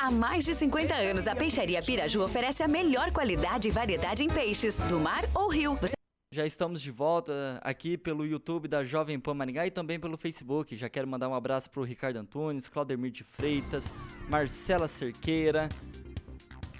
Há 0.00 0.10
mais 0.10 0.44
de 0.44 0.54
50 0.54 0.94
anos, 0.94 1.26
a 1.26 1.36
Peixaria 1.36 1.80
Piraju 1.80 2.22
oferece 2.22 2.62
a 2.62 2.68
melhor 2.68 3.12
qualidade 3.12 3.68
e 3.68 3.70
variedade 3.70 4.24
em 4.24 4.28
peixes, 4.28 4.76
do 4.88 4.98
mar 4.98 5.24
ou 5.34 5.48
rio. 5.48 5.76
Você... 5.76 5.92
Já 6.32 6.46
estamos 6.46 6.80
de 6.80 6.90
volta 6.90 7.60
aqui 7.62 7.96
pelo 7.96 8.24
YouTube 8.24 8.68
da 8.68 8.82
Jovem 8.84 9.18
Pan 9.18 9.34
Maringá 9.34 9.66
e 9.66 9.70
também 9.70 9.98
pelo 9.98 10.16
Facebook. 10.16 10.76
Já 10.76 10.88
quero 10.88 11.06
mandar 11.06 11.28
um 11.28 11.34
abraço 11.34 11.70
para 11.70 11.80
o 11.80 11.84
Ricardo 11.84 12.16
Antunes, 12.16 12.68
Claudemir 12.68 13.10
de 13.10 13.24
Freitas, 13.24 13.90
Marcela 14.28 14.88
Cerqueira. 14.88 15.68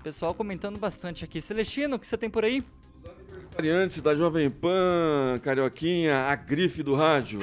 Pessoal 0.02 0.34
comentando 0.34 0.78
bastante 0.78 1.24
aqui. 1.24 1.40
Celestino, 1.40 1.96
o 1.96 1.98
que 1.98 2.06
você 2.06 2.16
tem 2.16 2.30
por 2.30 2.44
aí? 2.44 2.64
Os 3.02 3.10
aniversariantes 3.10 4.02
da 4.02 4.14
Jovem 4.14 4.50
Pan, 4.50 5.38
Carioquinha, 5.42 6.18
a 6.18 6.34
grife 6.34 6.82
do 6.82 6.94
rádio 6.94 7.40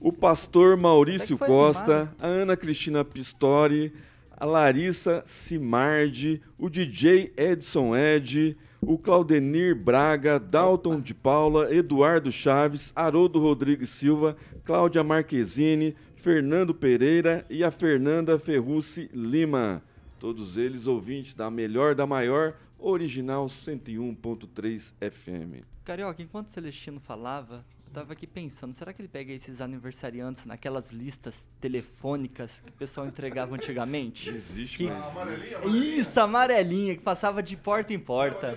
o 0.00 0.12
pastor 0.12 0.76
Maurício 0.76 1.38
Costa, 1.38 2.12
a 2.18 2.26
Ana 2.26 2.56
Cristina 2.56 3.04
Pistori, 3.04 3.92
a 4.36 4.44
Larissa 4.44 5.22
Simardi, 5.26 6.42
o 6.58 6.68
DJ 6.68 7.32
Edson 7.36 7.96
Ed, 7.96 8.56
o 8.80 8.98
Claudenir 8.98 9.74
Braga, 9.74 10.38
Dalton 10.38 11.00
de 11.00 11.14
Paula, 11.14 11.74
Eduardo 11.74 12.30
Chaves, 12.30 12.92
Haroldo 12.94 13.38
Rodrigues 13.40 13.90
Silva, 13.90 14.36
Cláudia 14.64 15.02
Marquezine, 15.02 15.96
Fernando 16.16 16.74
Pereira 16.74 17.46
e 17.48 17.64
a 17.64 17.70
Fernanda 17.70 18.38
Ferrucci 18.38 19.10
Lima. 19.12 19.82
Todos 20.18 20.56
eles 20.56 20.86
ouvintes 20.86 21.34
da 21.34 21.50
melhor 21.50 21.94
da 21.94 22.06
maior, 22.06 22.56
original 22.78 23.46
101.3 23.46 24.92
FM. 25.00 25.64
Carioca, 25.84 26.22
enquanto 26.22 26.48
o 26.48 26.50
Celestino 26.50 27.00
falava, 27.00 27.64
tava 27.96 28.12
aqui 28.12 28.26
pensando, 28.26 28.74
será 28.74 28.92
que 28.92 29.00
ele 29.00 29.08
pega 29.08 29.32
esses 29.32 29.58
aniversariantes 29.58 30.44
naquelas 30.44 30.92
listas 30.92 31.48
telefônicas 31.58 32.60
que 32.60 32.68
o 32.68 32.72
pessoal 32.74 33.06
entregava 33.06 33.54
antigamente? 33.54 34.28
Existe, 34.36 34.76
que... 34.76 34.88
amarelinha, 34.88 35.56
amarelinha. 35.56 35.96
Isso, 35.96 36.20
amarelinha, 36.20 36.94
que 36.94 37.02
passava 37.02 37.42
de 37.42 37.56
porta 37.56 37.94
em 37.94 37.98
porta. 37.98 38.54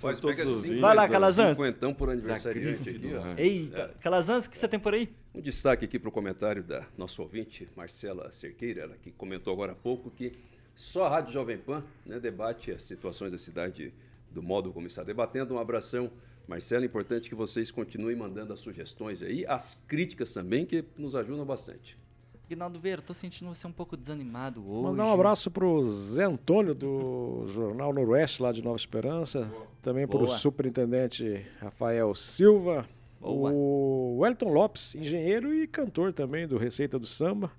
Pode 0.00 0.20
pegar 0.20 0.46
cinco, 0.46 0.80
Vai 0.80 0.94
lá, 0.94 1.08
Calazans. 1.08 1.56
Cinquentão 1.56 1.92
por 1.92 2.10
aniversariante 2.10 2.90
aqui, 2.90 3.12
ó. 3.12 3.34
Eita, 3.36 3.76
é. 3.76 3.88
Calazans, 4.00 4.46
o 4.46 4.50
que 4.50 4.56
você 4.56 4.68
tem 4.68 4.78
por 4.78 4.94
aí? 4.94 5.12
Um 5.34 5.40
destaque 5.40 5.84
aqui 5.84 5.98
para 5.98 6.08
o 6.08 6.12
comentário 6.12 6.62
da 6.62 6.86
nossa 6.96 7.20
ouvinte, 7.20 7.68
Marcela 7.74 8.30
Cerqueira, 8.30 8.82
ela 8.82 8.96
que 9.02 9.10
comentou 9.10 9.52
agora 9.52 9.72
há 9.72 9.74
pouco 9.74 10.12
que 10.12 10.30
só 10.76 11.06
a 11.06 11.08
Rádio 11.08 11.32
Jovem 11.32 11.58
Pan 11.58 11.82
né, 12.06 12.20
debate 12.20 12.70
as 12.70 12.82
situações 12.82 13.32
da 13.32 13.38
cidade 13.38 13.92
do 14.30 14.44
modo 14.44 14.72
como 14.72 14.86
está 14.86 15.02
debatendo. 15.02 15.54
Um 15.54 15.58
abração 15.58 16.08
Marcelo, 16.46 16.82
é 16.82 16.86
importante 16.86 17.28
que 17.28 17.34
vocês 17.34 17.70
continuem 17.70 18.16
mandando 18.16 18.52
as 18.52 18.60
sugestões 18.60 19.22
aí, 19.22 19.46
as 19.46 19.74
críticas 19.86 20.32
também, 20.32 20.66
que 20.66 20.84
nos 20.96 21.14
ajudam 21.14 21.44
bastante. 21.44 21.98
Aguinaldo 22.46 22.78
Vieira, 22.78 23.00
tô 23.00 23.14
sentindo 23.14 23.54
você 23.54 23.66
um 23.66 23.72
pouco 23.72 23.96
desanimado 23.96 24.60
hoje. 24.68 24.82
Mandar 24.82 25.06
um 25.06 25.12
abraço 25.12 25.50
pro 25.50 25.82
Zé 25.86 26.24
Antônio, 26.24 26.74
do 26.74 27.44
Jornal 27.48 27.94
Noroeste, 27.94 28.42
lá 28.42 28.52
de 28.52 28.62
Nova 28.62 28.76
Esperança. 28.76 29.44
Boa. 29.44 29.66
Também 29.80 30.06
pro 30.06 30.18
Boa. 30.18 30.36
superintendente 30.36 31.46
Rafael 31.60 32.14
Silva. 32.14 32.86
Boa. 33.18 33.52
O 33.52 34.18
Wellington 34.18 34.52
Lopes, 34.52 34.94
engenheiro 34.94 35.54
e 35.54 35.66
cantor 35.66 36.12
também 36.12 36.46
do 36.46 36.58
Receita 36.58 36.98
do 36.98 37.06
Samba. 37.06 37.50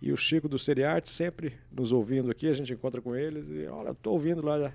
E 0.00 0.12
o 0.12 0.16
Chico 0.16 0.48
do 0.48 0.58
Seriarte, 0.58 1.10
sempre 1.10 1.54
nos 1.70 1.92
ouvindo 1.92 2.30
aqui, 2.30 2.48
a 2.48 2.52
gente 2.52 2.72
encontra 2.72 3.02
com 3.02 3.14
eles. 3.14 3.50
E 3.50 3.66
olha, 3.66 3.92
tô 3.92 4.12
ouvindo 4.12 4.46
lá 4.46 4.72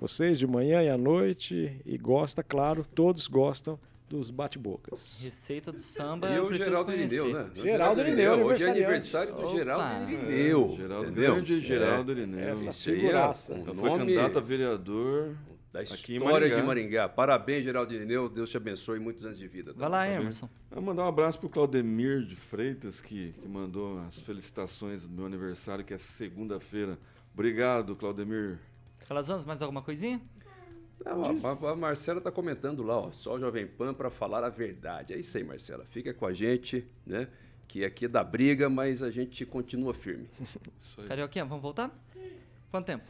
vocês 0.00 0.38
de 0.38 0.46
manhã 0.46 0.82
e 0.82 0.88
à 0.88 0.96
noite. 0.96 1.78
E 1.84 1.98
gosta, 1.98 2.42
claro, 2.42 2.84
todos 2.86 3.28
gostam 3.28 3.78
dos 4.08 4.30
bate-bocas. 4.30 5.20
Receita 5.22 5.70
do 5.70 5.78
samba. 5.78 6.30
E 6.30 6.40
o 6.40 6.50
Geraldo 6.52 6.90
Irineu, 6.90 7.32
né? 7.32 7.50
Geraldo 7.54 8.00
Irineu, 8.00 8.46
Hoje 8.46 8.64
é 8.64 8.70
aniversário 8.70 9.34
do 9.34 9.46
Geraldo 9.48 10.10
Irineu. 10.10 10.70
É, 10.72 10.76
Geraldo 10.76 11.12
grande 11.12 11.60
Geraldo 11.60 12.12
Irineu. 12.12 12.48
Essa 12.48 12.70
é 12.70 12.72
figuraça. 12.72 13.54
Um 13.54 13.74
foi 13.74 13.98
candidato 13.98 14.38
a 14.38 14.40
vereador 14.40 15.36
da 15.70 15.82
história 15.82 16.18
Maringá. 16.18 16.56
de 16.56 16.62
Maringá. 16.62 17.08
Parabéns, 17.08 17.62
Geraldo 17.62 17.92
Irineu. 17.92 18.28
Deus 18.28 18.50
te 18.50 18.56
abençoe 18.56 18.98
muitos 18.98 19.24
anos 19.24 19.38
de 19.38 19.46
vida. 19.46 19.74
Tá? 19.74 19.80
Vai 19.80 19.88
lá, 19.90 20.08
Emerson. 20.08 20.48
Vou 20.70 20.82
mandar 20.82 21.04
um 21.04 21.08
abraço 21.08 21.38
pro 21.38 21.48
Claudemir 21.48 22.22
de 22.22 22.34
Freitas, 22.34 23.00
que, 23.02 23.32
que 23.40 23.46
mandou 23.46 24.00
as 24.08 24.18
felicitações 24.18 25.02
do 25.02 25.10
meu 25.10 25.26
aniversário, 25.26 25.84
que 25.84 25.92
é 25.92 25.98
segunda-feira. 25.98 26.98
Obrigado, 27.32 27.94
Claudemir. 27.94 28.58
Calazans, 29.10 29.44
mais 29.44 29.60
alguma 29.60 29.82
coisinha? 29.82 30.20
Não, 31.04 31.24
a, 31.24 31.72
a, 31.72 31.74
Marcela 31.74 32.18
está 32.18 32.30
comentando 32.30 32.84
lá, 32.84 32.96
ó, 32.96 33.10
só 33.10 33.34
o 33.34 33.40
Jovem 33.40 33.66
Pan 33.66 33.92
para 33.92 34.08
falar 34.08 34.44
a 34.44 34.48
verdade. 34.48 35.12
É 35.12 35.18
isso 35.18 35.36
aí, 35.36 35.42
Marcela. 35.42 35.84
Fica 35.84 36.14
com 36.14 36.26
a 36.26 36.32
gente, 36.32 36.88
né? 37.04 37.26
Que 37.66 37.84
aqui 37.84 38.04
é 38.04 38.08
da 38.08 38.22
briga, 38.22 38.70
mas 38.70 39.02
a 39.02 39.10
gente 39.10 39.44
continua 39.44 39.92
firme. 39.92 40.30
Carioquinha, 41.08 41.44
vamos 41.44 41.60
voltar? 41.60 41.90
Quanto 42.70 42.86
tempo? 42.86 43.04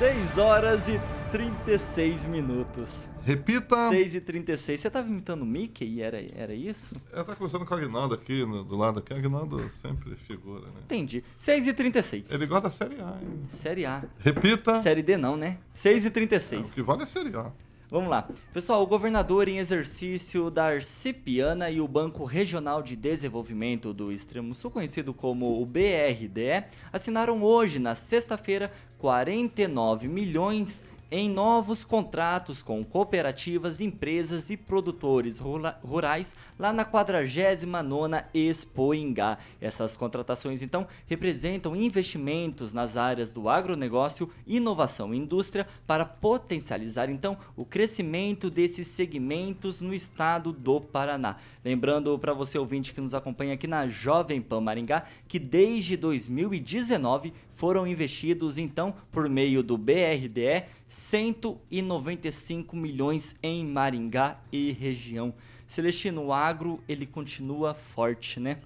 6 0.00 0.38
horas 0.38 0.88
e 0.88 0.98
36 1.32 2.26
minutos. 2.26 3.08
Repita. 3.24 3.88
6 3.88 4.16
e 4.16 4.20
36. 4.20 4.78
Você 4.78 4.88
estava 4.88 5.08
imitando 5.08 5.40
o 5.40 5.46
Mickey? 5.46 6.02
Era, 6.02 6.22
era 6.34 6.52
isso? 6.52 6.94
Eu 7.10 7.22
estava 7.22 7.34
conversando 7.34 7.64
com 7.64 7.74
o 7.74 7.78
Aguinaldo 7.78 8.14
aqui, 8.14 8.44
no, 8.44 8.62
do 8.62 8.76
lado 8.76 8.98
aqui. 8.98 9.14
O 9.14 9.16
Aguinaldo 9.16 9.66
sempre 9.70 10.14
figura, 10.14 10.66
né? 10.66 10.80
Entendi. 10.84 11.24
6 11.38 11.68
e 11.68 11.72
36. 11.72 12.30
Ele 12.32 12.44
gosta 12.44 12.68
da 12.68 12.70
Série 12.70 13.00
A, 13.00 13.18
hein? 13.22 13.42
Série 13.46 13.86
A. 13.86 14.04
Repita. 14.18 14.82
Série 14.82 15.02
D 15.02 15.16
não, 15.16 15.34
né? 15.34 15.56
6 15.74 16.04
e 16.04 16.10
36. 16.10 16.60
É, 16.60 16.64
o 16.64 16.74
que 16.74 16.82
vale 16.82 17.00
é 17.00 17.04
a 17.04 17.06
Série 17.06 17.34
A. 17.34 17.50
Vamos 17.92 18.08
lá. 18.08 18.26
Pessoal, 18.54 18.82
o 18.82 18.86
governador 18.86 19.48
em 19.48 19.58
exercício 19.58 20.50
Darcy 20.50 21.12
Piana 21.12 21.70
e 21.70 21.78
o 21.78 21.86
Banco 21.86 22.24
Regional 22.24 22.82
de 22.82 22.96
Desenvolvimento 22.96 23.92
do 23.92 24.10
Extremo 24.10 24.54
Sul, 24.54 24.70
conhecido 24.70 25.12
como 25.12 25.60
o 25.60 25.66
BRDE, 25.66 26.64
assinaram 26.90 27.42
hoje, 27.42 27.78
na 27.78 27.94
sexta-feira, 27.94 28.72
49 28.96 30.08
milhões 30.08 30.82
em 31.14 31.28
novos 31.28 31.84
contratos 31.84 32.62
com 32.62 32.82
cooperativas, 32.82 33.82
empresas 33.82 34.48
e 34.48 34.56
produtores 34.56 35.38
rurais 35.38 36.34
lá 36.58 36.72
na 36.72 36.86
49ª 36.86 38.24
Expo 38.32 38.94
Ingá. 38.94 39.36
Essas 39.60 39.94
contratações 39.94 40.62
então 40.62 40.86
representam 41.06 41.76
investimentos 41.76 42.72
nas 42.72 42.96
áreas 42.96 43.30
do 43.30 43.46
agronegócio, 43.50 44.30
inovação 44.46 45.12
e 45.12 45.18
indústria 45.18 45.66
para 45.86 46.06
potencializar 46.06 47.10
então 47.10 47.36
o 47.54 47.66
crescimento 47.66 48.48
desses 48.48 48.88
segmentos 48.88 49.82
no 49.82 49.92
estado 49.92 50.50
do 50.50 50.80
Paraná. 50.80 51.36
Lembrando 51.62 52.18
para 52.18 52.32
você 52.32 52.56
ouvinte 52.56 52.94
que 52.94 53.02
nos 53.02 53.14
acompanha 53.14 53.52
aqui 53.52 53.66
na 53.66 53.86
Jovem 53.86 54.40
Pan 54.40 54.62
Maringá 54.62 55.04
que 55.28 55.38
desde 55.38 55.94
2019 55.94 57.34
foram 57.54 57.86
investidos 57.86 58.58
então 58.58 58.94
por 59.10 59.28
meio 59.28 59.62
do 59.62 59.76
BRDE 59.76 60.64
195 60.86 62.76
milhões 62.76 63.36
em 63.42 63.64
Maringá 63.64 64.38
e 64.50 64.72
região. 64.72 65.34
Celestino, 65.66 66.24
o 66.26 66.32
agro 66.32 66.82
ele 66.88 67.06
continua 67.06 67.74
forte, 67.74 68.38
né? 68.38 68.58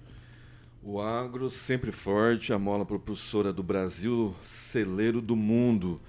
O 0.83 1.01
agro 1.01 1.49
sempre 1.49 1.91
forte, 1.91 2.53
a 2.53 2.59
mola 2.59 2.85
propulsora 2.85 3.51
do 3.51 3.61
Brasil, 3.63 4.33
celeiro 4.43 5.21
do 5.21 5.35
mundo. 5.35 5.99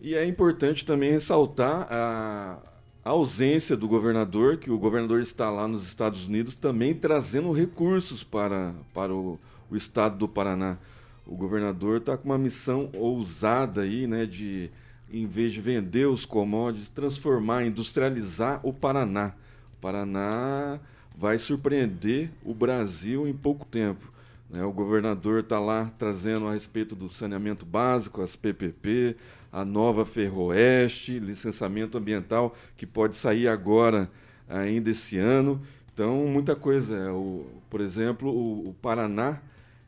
E 0.00 0.14
é 0.14 0.26
importante 0.26 0.84
também 0.84 1.12
ressaltar 1.12 1.86
a, 1.90 2.58
ausência 3.04 3.76
do 3.76 3.88
governador, 3.88 4.58
que 4.58 4.70
o 4.70 4.78
governador 4.78 5.20
está 5.20 5.50
lá 5.50 5.66
nos 5.66 5.84
Estados 5.84 6.26
Unidos 6.26 6.54
também 6.54 6.94
trazendo 6.94 7.50
recursos 7.52 8.22
para, 8.22 8.74
para 8.94 9.12
o, 9.12 9.38
o 9.70 9.76
estado 9.76 10.16
do 10.18 10.28
Paraná 10.28 10.78
o 11.26 11.36
governador 11.36 11.98
está 11.98 12.16
com 12.16 12.28
uma 12.28 12.38
missão 12.38 12.90
ousada 12.94 13.82
aí, 13.82 14.06
né, 14.06 14.26
de 14.26 14.70
em 15.12 15.26
vez 15.26 15.52
de 15.52 15.60
vender 15.60 16.06
os 16.06 16.24
commodities, 16.24 16.88
transformar, 16.88 17.64
industrializar 17.64 18.60
o 18.62 18.72
Paraná. 18.72 19.34
O 19.76 19.80
Paraná 19.80 20.80
vai 21.16 21.38
surpreender 21.38 22.30
o 22.42 22.54
Brasil 22.54 23.28
em 23.28 23.34
pouco 23.34 23.66
tempo. 23.66 24.10
Né? 24.48 24.64
O 24.64 24.72
governador 24.72 25.40
está 25.40 25.60
lá 25.60 25.92
trazendo 25.98 26.48
a 26.48 26.52
respeito 26.54 26.96
do 26.96 27.10
saneamento 27.10 27.66
básico, 27.66 28.22
as 28.22 28.34
PPP, 28.34 29.16
a 29.52 29.66
nova 29.66 30.06
Ferroeste, 30.06 31.18
licenciamento 31.18 31.98
ambiental 31.98 32.56
que 32.74 32.86
pode 32.86 33.16
sair 33.16 33.48
agora, 33.48 34.10
ainda 34.48 34.90
esse 34.90 35.18
ano. 35.18 35.60
Então, 35.92 36.26
muita 36.26 36.56
coisa. 36.56 37.12
O, 37.12 37.46
por 37.68 37.82
exemplo, 37.82 38.30
o, 38.30 38.70
o 38.70 38.74
Paraná 38.80 39.40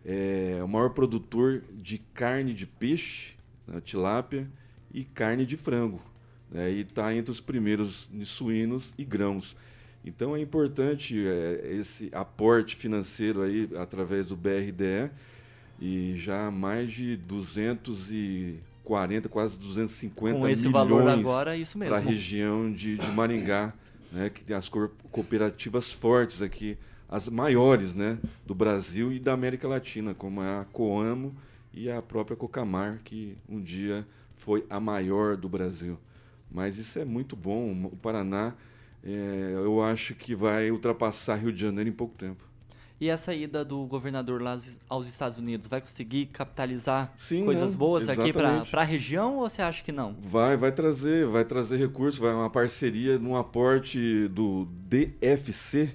é 0.04 0.60
o 0.62 0.68
maior 0.68 0.90
produtor 0.90 1.62
de 1.72 1.98
carne 2.12 2.52
de 2.52 2.66
peixe, 2.66 3.32
né, 3.66 3.80
tilápia, 3.80 4.46
e 4.92 5.04
carne 5.04 5.46
de 5.46 5.56
frango. 5.56 6.02
Né, 6.50 6.70
e 6.70 6.80
está 6.80 7.14
entre 7.14 7.30
os 7.30 7.40
primeiros 7.40 8.08
de 8.12 8.26
suínos 8.26 8.92
e 8.98 9.04
grãos. 9.04 9.56
Então 10.04 10.36
é 10.36 10.40
importante 10.40 11.16
é, 11.26 11.72
esse 11.72 12.10
aporte 12.12 12.76
financeiro 12.76 13.42
aí 13.42 13.70
através 13.76 14.26
do 14.26 14.36
BRDE 14.36 15.10
e 15.80 16.14
já 16.18 16.50
mais 16.50 16.92
de 16.92 17.16
240, 17.16 19.28
quase 19.30 19.56
250 19.56 20.38
Com 20.38 20.48
esse 20.48 20.68
milhões 20.68 20.88
valor 20.88 21.08
agora, 21.08 21.56
isso 21.56 21.78
mesmo. 21.78 21.94
Para 21.94 22.04
a 22.04 22.06
região 22.06 22.70
de, 22.70 22.98
de 22.98 23.10
Maringá, 23.12 23.72
né, 24.12 24.28
que 24.28 24.44
tem 24.44 24.54
as 24.54 24.68
cooperativas 24.68 25.90
fortes 25.90 26.42
aqui 26.42 26.76
as 27.08 27.28
maiores 27.28 27.94
né, 27.94 28.18
do 28.46 28.54
Brasil 28.54 29.12
e 29.12 29.18
da 29.18 29.32
América 29.32 29.68
Latina, 29.68 30.14
como 30.14 30.42
é 30.42 30.60
a 30.60 30.64
Coamo 30.64 31.34
e 31.72 31.90
a 31.90 32.00
própria 32.00 32.36
Cocamar, 32.36 33.00
que 33.04 33.36
um 33.48 33.60
dia 33.60 34.06
foi 34.36 34.64
a 34.68 34.78
maior 34.78 35.36
do 35.36 35.48
Brasil. 35.48 35.98
Mas 36.50 36.78
isso 36.78 36.98
é 36.98 37.04
muito 37.04 37.34
bom. 37.34 37.86
O 37.86 37.96
Paraná, 37.96 38.54
é, 39.02 39.52
eu 39.54 39.82
acho 39.82 40.14
que 40.14 40.34
vai 40.34 40.70
ultrapassar 40.70 41.36
Rio 41.36 41.52
de 41.52 41.60
Janeiro 41.60 41.90
em 41.90 41.92
pouco 41.92 42.14
tempo. 42.16 42.44
E 43.00 43.08
essa 43.08 43.34
ida 43.34 43.64
do 43.64 43.84
governador 43.86 44.40
lá 44.40 44.56
aos 44.88 45.08
Estados 45.08 45.36
Unidos 45.36 45.66
vai 45.66 45.80
conseguir 45.80 46.26
capitalizar 46.26 47.12
Sim, 47.18 47.44
coisas 47.44 47.72
né? 47.72 47.76
boas 47.76 48.04
Exatamente. 48.04 48.38
aqui 48.38 48.70
para 48.70 48.80
a 48.80 48.84
região 48.84 49.36
ou 49.38 49.50
você 49.50 49.62
acha 49.62 49.82
que 49.82 49.90
não? 49.90 50.14
Vai, 50.22 50.56
vai 50.56 50.70
trazer, 50.70 51.26
vai 51.26 51.44
trazer 51.44 51.76
recursos, 51.76 52.18
vai 52.18 52.32
uma 52.32 52.48
parceria 52.48 53.18
num 53.18 53.34
aporte 53.36 54.28
do 54.28 54.68
DFC, 54.88 55.90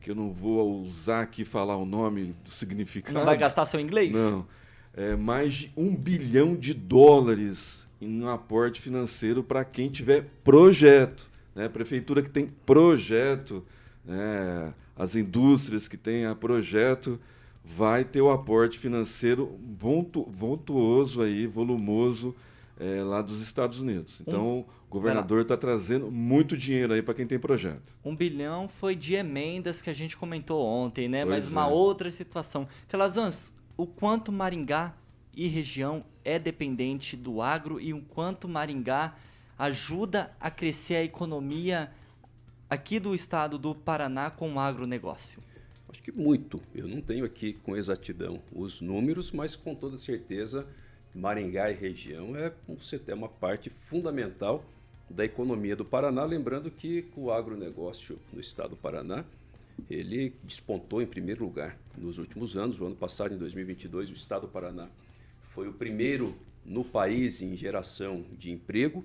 que 0.00 0.10
eu 0.10 0.14
não 0.14 0.32
vou 0.32 0.82
usar 0.82 1.22
aqui 1.22 1.44
falar 1.44 1.76
o 1.76 1.84
nome 1.84 2.34
do 2.44 2.50
significado. 2.50 3.18
Não 3.18 3.24
vai 3.24 3.36
gastar 3.36 3.64
seu 3.64 3.78
inglês? 3.78 4.14
Não. 4.14 4.46
É 4.94 5.14
mais 5.14 5.54
de 5.54 5.72
um 5.76 5.94
bilhão 5.94 6.56
de 6.56 6.74
dólares 6.74 7.86
em 8.00 8.22
um 8.22 8.28
aporte 8.28 8.80
financeiro 8.80 9.42
para 9.42 9.64
quem 9.64 9.88
tiver 9.90 10.26
projeto. 10.42 11.30
Né? 11.54 11.68
Prefeitura 11.68 12.22
que 12.22 12.30
tem 12.30 12.46
projeto, 12.64 13.64
né? 14.04 14.72
as 14.96 15.14
indústrias 15.14 15.86
que 15.86 15.96
têm 15.96 16.32
projeto, 16.34 17.20
vai 17.64 18.04
ter 18.04 18.20
o 18.20 18.30
aporte 18.30 18.78
financeiro 18.78 19.58
voltuoso 19.78 21.22
aí, 21.22 21.46
volumoso, 21.46 22.34
é, 22.78 23.02
lá 23.02 23.20
dos 23.20 23.40
Estados 23.40 23.80
Unidos. 23.80 24.20
Então, 24.20 24.58
um, 24.58 24.64
o 24.90 24.92
governador 24.92 25.42
está 25.42 25.56
trazendo 25.56 26.10
muito 26.10 26.56
dinheiro 26.56 26.92
aí 26.92 27.00
para 27.00 27.14
quem 27.14 27.24
tem 27.24 27.38
projeto. 27.38 27.94
Um 28.04 28.16
bilhão 28.16 28.68
foi 28.68 28.96
de 28.96 29.14
emendas 29.14 29.80
que 29.80 29.88
a 29.88 29.92
gente 29.92 30.16
comentou 30.16 30.66
ontem, 30.66 31.08
né? 31.08 31.24
Pois 31.24 31.44
Mas 31.44 31.46
é. 31.46 31.50
uma 31.50 31.68
outra 31.68 32.10
situação. 32.10 32.66
Calazans, 32.88 33.54
o 33.76 33.86
quanto 33.86 34.32
Maringá 34.32 34.92
e 35.32 35.46
região 35.46 36.04
é 36.24 36.40
dependente 36.40 37.16
do 37.16 37.40
agro 37.40 37.80
e 37.80 37.94
o 37.94 38.00
quanto 38.02 38.48
Maringá 38.48 39.14
ajuda 39.56 40.32
a 40.40 40.50
crescer 40.50 40.96
a 40.96 41.04
economia 41.04 41.92
aqui 42.68 42.98
do 42.98 43.14
estado 43.14 43.58
do 43.58 43.76
Paraná 43.76 44.28
com 44.28 44.54
o 44.54 44.58
agronegócio? 44.58 45.40
Acho 45.88 46.02
que 46.02 46.10
muito. 46.10 46.60
Eu 46.74 46.88
não 46.88 47.00
tenho 47.00 47.24
aqui 47.24 47.52
com 47.62 47.76
exatidão 47.76 48.42
os 48.52 48.80
números, 48.80 49.30
mas 49.30 49.54
com 49.54 49.72
toda 49.72 49.96
certeza 49.96 50.66
Maringá 51.14 51.70
e 51.70 51.74
região 51.74 52.34
é, 52.34 52.52
é 53.06 53.14
uma 53.14 53.28
parte 53.28 53.70
fundamental 53.70 54.64
da 55.10 55.24
economia 55.24 55.74
do 55.74 55.84
Paraná. 55.84 56.24
Lembrando 56.24 56.70
que 56.70 57.06
o 57.16 57.30
agronegócio 57.30 58.18
no 58.32 58.40
estado 58.40 58.70
do 58.70 58.76
Paraná 58.76 59.24
ele 59.88 60.34
despontou 60.42 61.00
em 61.00 61.06
primeiro 61.06 61.44
lugar 61.44 61.78
nos 61.96 62.18
últimos 62.18 62.56
anos. 62.56 62.80
O 62.80 62.86
ano 62.86 62.96
passado, 62.96 63.34
em 63.34 63.38
2022, 63.38 64.10
o 64.10 64.14
Estado 64.14 64.42
do 64.42 64.48
Paraná 64.48 64.88
foi 65.42 65.68
o 65.68 65.72
primeiro 65.72 66.34
no 66.64 66.84
país 66.84 67.40
em 67.40 67.56
geração 67.56 68.24
de 68.38 68.50
emprego. 68.50 69.04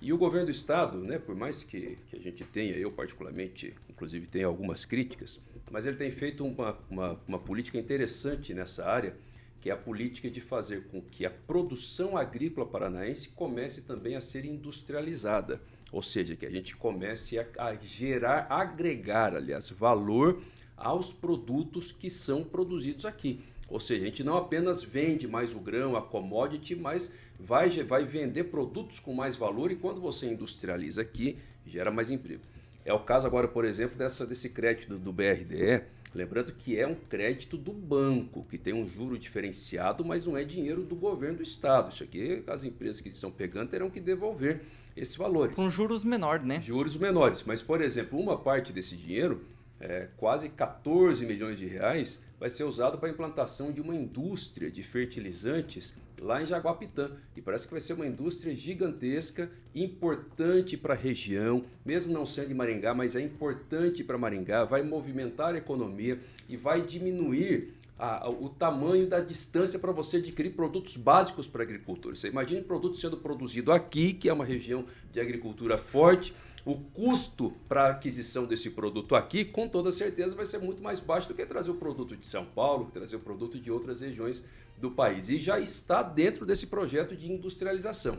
E 0.00 0.12
o 0.12 0.18
governo 0.18 0.46
do 0.46 0.52
Estado, 0.52 0.98
né, 0.98 1.18
por 1.18 1.34
mais 1.34 1.62
que, 1.62 1.96
que 2.08 2.16
a 2.16 2.18
gente 2.18 2.44
tenha, 2.44 2.72
eu 2.76 2.90
particularmente, 2.90 3.74
inclusive, 3.88 4.26
tenha 4.26 4.46
algumas 4.46 4.84
críticas, 4.84 5.40
mas 5.70 5.86
ele 5.86 5.96
tem 5.96 6.10
feito 6.10 6.44
uma, 6.44 6.76
uma, 6.90 7.20
uma 7.26 7.38
política 7.38 7.78
interessante 7.78 8.52
nessa 8.52 8.84
área, 8.84 9.14
que 9.62 9.70
é 9.70 9.72
a 9.72 9.76
política 9.76 10.28
de 10.28 10.40
fazer 10.40 10.88
com 10.88 11.00
que 11.00 11.24
a 11.24 11.30
produção 11.30 12.16
agrícola 12.16 12.66
paranaense 12.66 13.28
comece 13.28 13.82
também 13.82 14.16
a 14.16 14.20
ser 14.20 14.44
industrializada. 14.44 15.62
Ou 15.92 16.02
seja, 16.02 16.34
que 16.34 16.44
a 16.44 16.50
gente 16.50 16.74
comece 16.74 17.38
a, 17.38 17.46
a 17.56 17.74
gerar, 17.76 18.48
agregar, 18.50 19.36
aliás, 19.36 19.70
valor 19.70 20.42
aos 20.76 21.12
produtos 21.12 21.92
que 21.92 22.10
são 22.10 22.42
produzidos 22.42 23.06
aqui. 23.06 23.40
Ou 23.68 23.78
seja, 23.78 24.02
a 24.02 24.06
gente 24.06 24.24
não 24.24 24.36
apenas 24.36 24.82
vende 24.82 25.28
mais 25.28 25.54
o 25.54 25.60
grão, 25.60 25.96
a 25.96 26.02
commodity, 26.02 26.74
mas 26.74 27.12
vai, 27.38 27.70
vai 27.84 28.04
vender 28.04 28.44
produtos 28.44 28.98
com 28.98 29.14
mais 29.14 29.36
valor 29.36 29.70
e 29.70 29.76
quando 29.76 30.00
você 30.00 30.26
industrializa 30.26 31.02
aqui, 31.02 31.38
gera 31.64 31.92
mais 31.92 32.10
emprego. 32.10 32.42
É 32.84 32.92
o 32.92 32.98
caso 32.98 33.28
agora, 33.28 33.46
por 33.46 33.64
exemplo, 33.64 33.96
dessa, 33.96 34.26
desse 34.26 34.50
crédito 34.50 34.98
do 34.98 35.12
BRDE, 35.12 35.84
lembrando 36.14 36.52
que 36.52 36.78
é 36.78 36.86
um 36.86 36.94
crédito 36.94 37.56
do 37.56 37.72
banco, 37.72 38.44
que 38.48 38.58
tem 38.58 38.72
um 38.72 38.86
juro 38.86 39.18
diferenciado, 39.18 40.04
mas 40.04 40.26
não 40.26 40.36
é 40.36 40.44
dinheiro 40.44 40.82
do 40.82 40.94
governo 40.94 41.38
do 41.38 41.42
estado. 41.42 41.92
Isso 41.92 42.02
aqui, 42.02 42.42
as 42.46 42.64
empresas 42.64 43.00
que 43.00 43.08
estão 43.08 43.30
pegando 43.30 43.70
terão 43.70 43.90
que 43.90 44.00
devolver 44.00 44.60
esses 44.96 45.16
valores. 45.16 45.54
Com 45.54 45.70
juros 45.70 46.04
menores, 46.04 46.44
né? 46.44 46.60
Juros 46.60 46.96
menores. 46.96 47.42
Mas, 47.46 47.62
por 47.62 47.80
exemplo, 47.80 48.18
uma 48.18 48.36
parte 48.36 48.72
desse 48.72 48.96
dinheiro, 48.96 49.44
é, 49.80 50.08
quase 50.16 50.48
14 50.48 51.24
milhões 51.26 51.58
de 51.58 51.66
reais, 51.66 52.22
vai 52.42 52.50
ser 52.50 52.64
usado 52.64 52.98
para 52.98 53.08
a 53.08 53.12
implantação 53.12 53.70
de 53.70 53.80
uma 53.80 53.94
indústria 53.94 54.68
de 54.68 54.82
fertilizantes 54.82 55.94
lá 56.20 56.42
em 56.42 56.46
Jaguapitã. 56.46 57.12
E 57.36 57.40
parece 57.40 57.68
que 57.68 57.70
vai 57.72 57.80
ser 57.80 57.92
uma 57.92 58.04
indústria 58.04 58.52
gigantesca, 58.52 59.48
importante 59.72 60.76
para 60.76 60.92
a 60.92 60.96
região, 60.96 61.64
mesmo 61.84 62.12
não 62.12 62.26
sendo 62.26 62.48
de 62.48 62.54
Maringá, 62.54 62.92
mas 62.94 63.14
é 63.14 63.20
importante 63.20 64.02
para 64.02 64.18
Maringá, 64.18 64.64
vai 64.64 64.82
movimentar 64.82 65.54
a 65.54 65.58
economia 65.58 66.18
e 66.48 66.56
vai 66.56 66.82
diminuir 66.82 67.74
a, 67.96 68.28
o 68.28 68.48
tamanho 68.48 69.06
da 69.06 69.20
distância 69.20 69.78
para 69.78 69.92
você 69.92 70.16
adquirir 70.16 70.50
produtos 70.50 70.96
básicos 70.96 71.46
para 71.46 71.62
a 71.62 71.64
agricultura. 71.64 72.16
Você 72.16 72.26
imagine 72.26 72.60
produtos 72.62 73.00
sendo 73.00 73.18
produzido 73.18 73.70
aqui, 73.70 74.14
que 74.14 74.28
é 74.28 74.32
uma 74.32 74.44
região 74.44 74.84
de 75.12 75.20
agricultura 75.20 75.78
forte, 75.78 76.34
o 76.64 76.76
custo 76.76 77.52
para 77.68 77.88
aquisição 77.88 78.46
desse 78.46 78.70
produto 78.70 79.16
aqui, 79.16 79.44
com 79.44 79.68
toda 79.68 79.90
certeza, 79.90 80.36
vai 80.36 80.46
ser 80.46 80.58
muito 80.58 80.82
mais 80.82 81.00
baixo 81.00 81.28
do 81.28 81.34
que 81.34 81.44
trazer 81.44 81.70
o 81.70 81.74
produto 81.74 82.16
de 82.16 82.26
São 82.26 82.44
Paulo, 82.44 82.90
trazer 82.92 83.16
o 83.16 83.20
produto 83.20 83.58
de 83.58 83.70
outras 83.70 84.00
regiões 84.00 84.44
do 84.78 84.90
país. 84.90 85.28
E 85.28 85.38
já 85.38 85.58
está 85.58 86.02
dentro 86.02 86.46
desse 86.46 86.66
projeto 86.66 87.16
de 87.16 87.30
industrialização. 87.30 88.18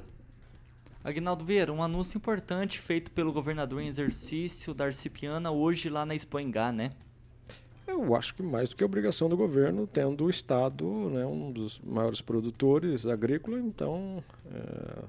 Agnaldo 1.04 1.44
Vieira, 1.44 1.72
um 1.72 1.84
anúncio 1.84 2.18
importante 2.18 2.80
feito 2.80 3.12
pelo 3.12 3.34
governador 3.34 3.82
em 3.82 3.88
exercício 3.88 4.74
da 4.74 4.86
Arcipiana 4.86 5.52
hoje 5.52 5.90
lá 5.90 6.06
na 6.06 6.16
Expoingá, 6.16 6.72
né? 6.72 6.92
Eu 7.86 8.16
acho 8.16 8.34
que 8.34 8.42
mais 8.42 8.70
do 8.70 8.76
que 8.78 8.84
obrigação 8.84 9.28
do 9.28 9.36
governo, 9.36 9.86
tendo 9.86 10.26
o 10.26 10.30
Estado 10.30 10.86
né, 11.10 11.26
um 11.26 11.52
dos 11.52 11.82
maiores 11.82 12.22
produtores 12.22 13.06
agrícolas, 13.06 13.64
então 13.64 14.24
é, 14.50 15.04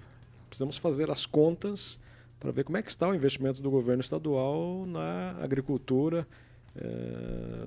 precisamos 0.48 0.76
fazer 0.76 1.10
as 1.10 1.24
contas 1.24 2.00
para 2.44 2.52
ver 2.52 2.64
como 2.64 2.76
é 2.76 2.82
que 2.82 2.90
está 2.90 3.08
o 3.08 3.14
investimento 3.14 3.62
do 3.62 3.70
governo 3.70 4.02
estadual 4.02 4.84
na 4.84 5.30
agricultura, 5.42 6.28
é, 6.76 7.66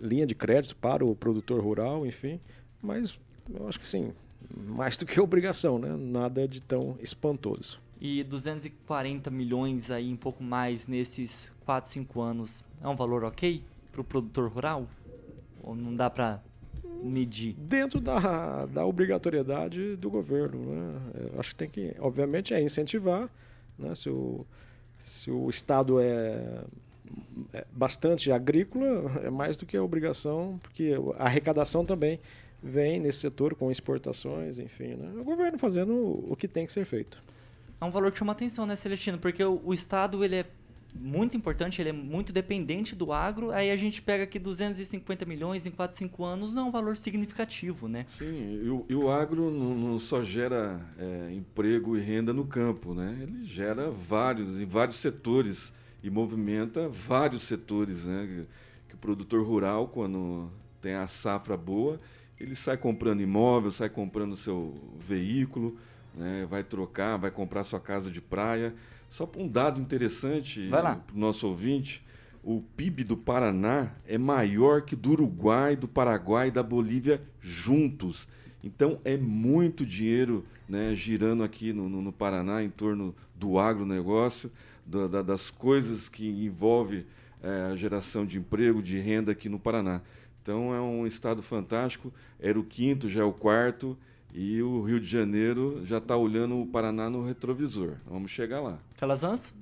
linha 0.00 0.24
de 0.24 0.32
crédito 0.32 0.76
para 0.76 1.04
o 1.04 1.16
produtor 1.16 1.60
rural, 1.60 2.06
enfim. 2.06 2.38
Mas 2.80 3.18
eu 3.52 3.66
acho 3.68 3.80
que 3.80 3.88
sim, 3.88 4.12
mais 4.56 4.96
do 4.96 5.04
que 5.04 5.20
obrigação, 5.20 5.76
né? 5.76 5.96
Nada 5.96 6.46
de 6.46 6.62
tão 6.62 6.96
espantoso. 7.02 7.80
E 8.00 8.22
240 8.22 9.28
milhões 9.28 9.90
aí, 9.90 10.12
um 10.12 10.16
pouco 10.16 10.40
mais 10.40 10.86
nesses 10.86 11.52
4, 11.64 11.90
5 11.90 12.20
anos, 12.20 12.62
é 12.80 12.86
um 12.86 12.94
valor 12.94 13.24
ok 13.24 13.60
para 13.90 14.02
o 14.02 14.04
produtor 14.04 14.48
rural? 14.48 14.86
Ou 15.64 15.74
não 15.74 15.96
dá 15.96 16.08
para 16.08 16.40
medir? 17.02 17.54
Dentro 17.54 18.00
da, 18.00 18.66
da 18.66 18.86
obrigatoriedade 18.86 19.96
do 19.96 20.08
governo, 20.08 20.60
né? 20.60 21.00
Eu 21.32 21.40
acho 21.40 21.50
que 21.50 21.56
tem 21.56 21.68
que, 21.68 21.96
obviamente, 21.98 22.54
é 22.54 22.62
incentivar, 22.62 23.28
né? 23.78 23.94
Se 23.94 24.08
o, 24.08 24.46
se 25.00 25.30
o 25.30 25.48
Estado 25.50 26.00
é, 26.00 26.64
é 27.52 27.64
bastante 27.72 28.32
agrícola, 28.32 29.20
é 29.22 29.30
mais 29.30 29.56
do 29.56 29.66
que 29.66 29.76
a 29.76 29.82
obrigação, 29.82 30.58
porque 30.62 30.94
a 31.18 31.24
arrecadação 31.24 31.84
também 31.84 32.18
vem 32.62 32.98
nesse 33.00 33.20
setor 33.20 33.54
com 33.54 33.70
exportações, 33.70 34.58
enfim. 34.58 34.94
Né? 34.94 35.20
O 35.20 35.24
governo 35.24 35.58
fazendo 35.58 35.94
o 36.28 36.36
que 36.36 36.48
tem 36.48 36.66
que 36.66 36.72
ser 36.72 36.84
feito. 36.84 37.20
É 37.80 37.84
um 37.84 37.90
valor 37.90 38.10
que 38.10 38.18
chama 38.18 38.32
atenção, 38.32 38.66
né, 38.66 38.74
Celestino? 38.74 39.18
Porque 39.18 39.44
o, 39.44 39.60
o 39.64 39.74
Estado 39.74 40.24
ele 40.24 40.36
é 40.36 40.46
muito 41.00 41.36
importante, 41.36 41.80
ele 41.80 41.90
é 41.90 41.92
muito 41.92 42.32
dependente 42.32 42.94
do 42.94 43.12
agro, 43.12 43.50
aí 43.50 43.70
a 43.70 43.76
gente 43.76 44.00
pega 44.02 44.24
aqui 44.24 44.38
250 44.38 45.24
milhões 45.24 45.66
em 45.66 45.70
4, 45.70 45.96
5 45.96 46.24
anos, 46.24 46.54
não 46.54 46.64
é 46.64 46.66
um 46.66 46.70
valor 46.70 46.96
significativo, 46.96 47.88
né? 47.88 48.06
Sim, 48.18 48.60
e 48.64 48.68
o, 48.68 48.86
e 48.88 48.94
o 48.94 49.10
agro 49.10 49.50
não, 49.50 49.74
não, 49.74 49.98
só 49.98 50.24
gera 50.24 50.80
é, 50.98 51.32
emprego 51.32 51.96
e 51.96 52.00
renda 52.00 52.32
no 52.32 52.46
campo, 52.46 52.94
né? 52.94 53.18
Ele 53.20 53.44
gera 53.44 53.90
vários, 53.90 54.60
em 54.60 54.66
vários 54.66 54.96
setores 54.96 55.72
e 56.02 56.10
movimenta 56.10 56.88
vários 56.88 57.42
setores, 57.42 58.04
né? 58.04 58.26
Que, 58.26 58.88
que 58.88 58.94
o 58.94 58.98
produtor 58.98 59.46
rural, 59.46 59.88
quando 59.88 60.50
tem 60.80 60.94
a 60.94 61.08
safra 61.08 61.56
boa, 61.56 62.00
ele 62.38 62.54
sai 62.54 62.76
comprando 62.76 63.20
imóvel, 63.20 63.70
sai 63.70 63.88
comprando 63.88 64.36
seu 64.36 64.74
veículo, 64.98 65.76
né? 66.14 66.46
vai 66.48 66.62
trocar, 66.62 67.16
vai 67.16 67.30
comprar 67.30 67.64
sua 67.64 67.80
casa 67.80 68.10
de 68.10 68.20
praia. 68.20 68.74
Só 69.16 69.26
um 69.38 69.48
dado 69.48 69.80
interessante 69.80 70.68
para 70.68 71.00
o 71.14 71.18
nosso 71.18 71.48
ouvinte: 71.48 72.04
o 72.44 72.60
PIB 72.76 73.02
do 73.02 73.16
Paraná 73.16 73.94
é 74.06 74.18
maior 74.18 74.82
que 74.82 74.94
do 74.94 75.12
Uruguai, 75.12 75.74
do 75.74 75.88
Paraguai 75.88 76.48
e 76.48 76.50
da 76.50 76.62
Bolívia 76.62 77.22
juntos. 77.40 78.28
Então 78.62 79.00
é 79.06 79.16
muito 79.16 79.86
dinheiro 79.86 80.44
né, 80.68 80.94
girando 80.94 81.42
aqui 81.42 81.72
no, 81.72 81.88
no, 81.88 82.02
no, 82.02 82.12
Paraná 82.12 82.62
em 82.62 82.68
torno 82.68 83.14
do 83.34 83.58
agronegócio, 83.58 84.52
do, 84.84 85.08
da, 85.08 85.22
das 85.22 85.48
coisas 85.48 86.10
que 86.10 86.28
envolve 86.28 87.06
é, 87.42 87.72
a 87.72 87.76
geração 87.76 88.26
de 88.26 88.36
emprego, 88.36 88.82
de 88.82 88.98
renda 88.98 89.32
aqui 89.32 89.48
no 89.48 89.58
Paraná. 89.58 90.02
Então 90.42 90.74
é 90.74 90.80
um 90.82 91.06
estado 91.06 91.40
fantástico. 91.40 92.12
Era 92.38 92.60
o 92.60 92.64
quinto, 92.64 93.08
já 93.08 93.22
é 93.22 93.24
o 93.24 93.32
quarto. 93.32 93.96
E 94.38 94.60
o 94.60 94.82
Rio 94.82 95.00
de 95.00 95.06
Janeiro 95.06 95.80
já 95.86 95.96
está 95.96 96.14
olhando 96.14 96.60
o 96.60 96.66
Paraná 96.66 97.08
no 97.08 97.24
retrovisor. 97.24 97.94
Vamos 98.04 98.30
chegar 98.30 98.60
lá. 98.60 98.78
Calazans? 98.98 99.54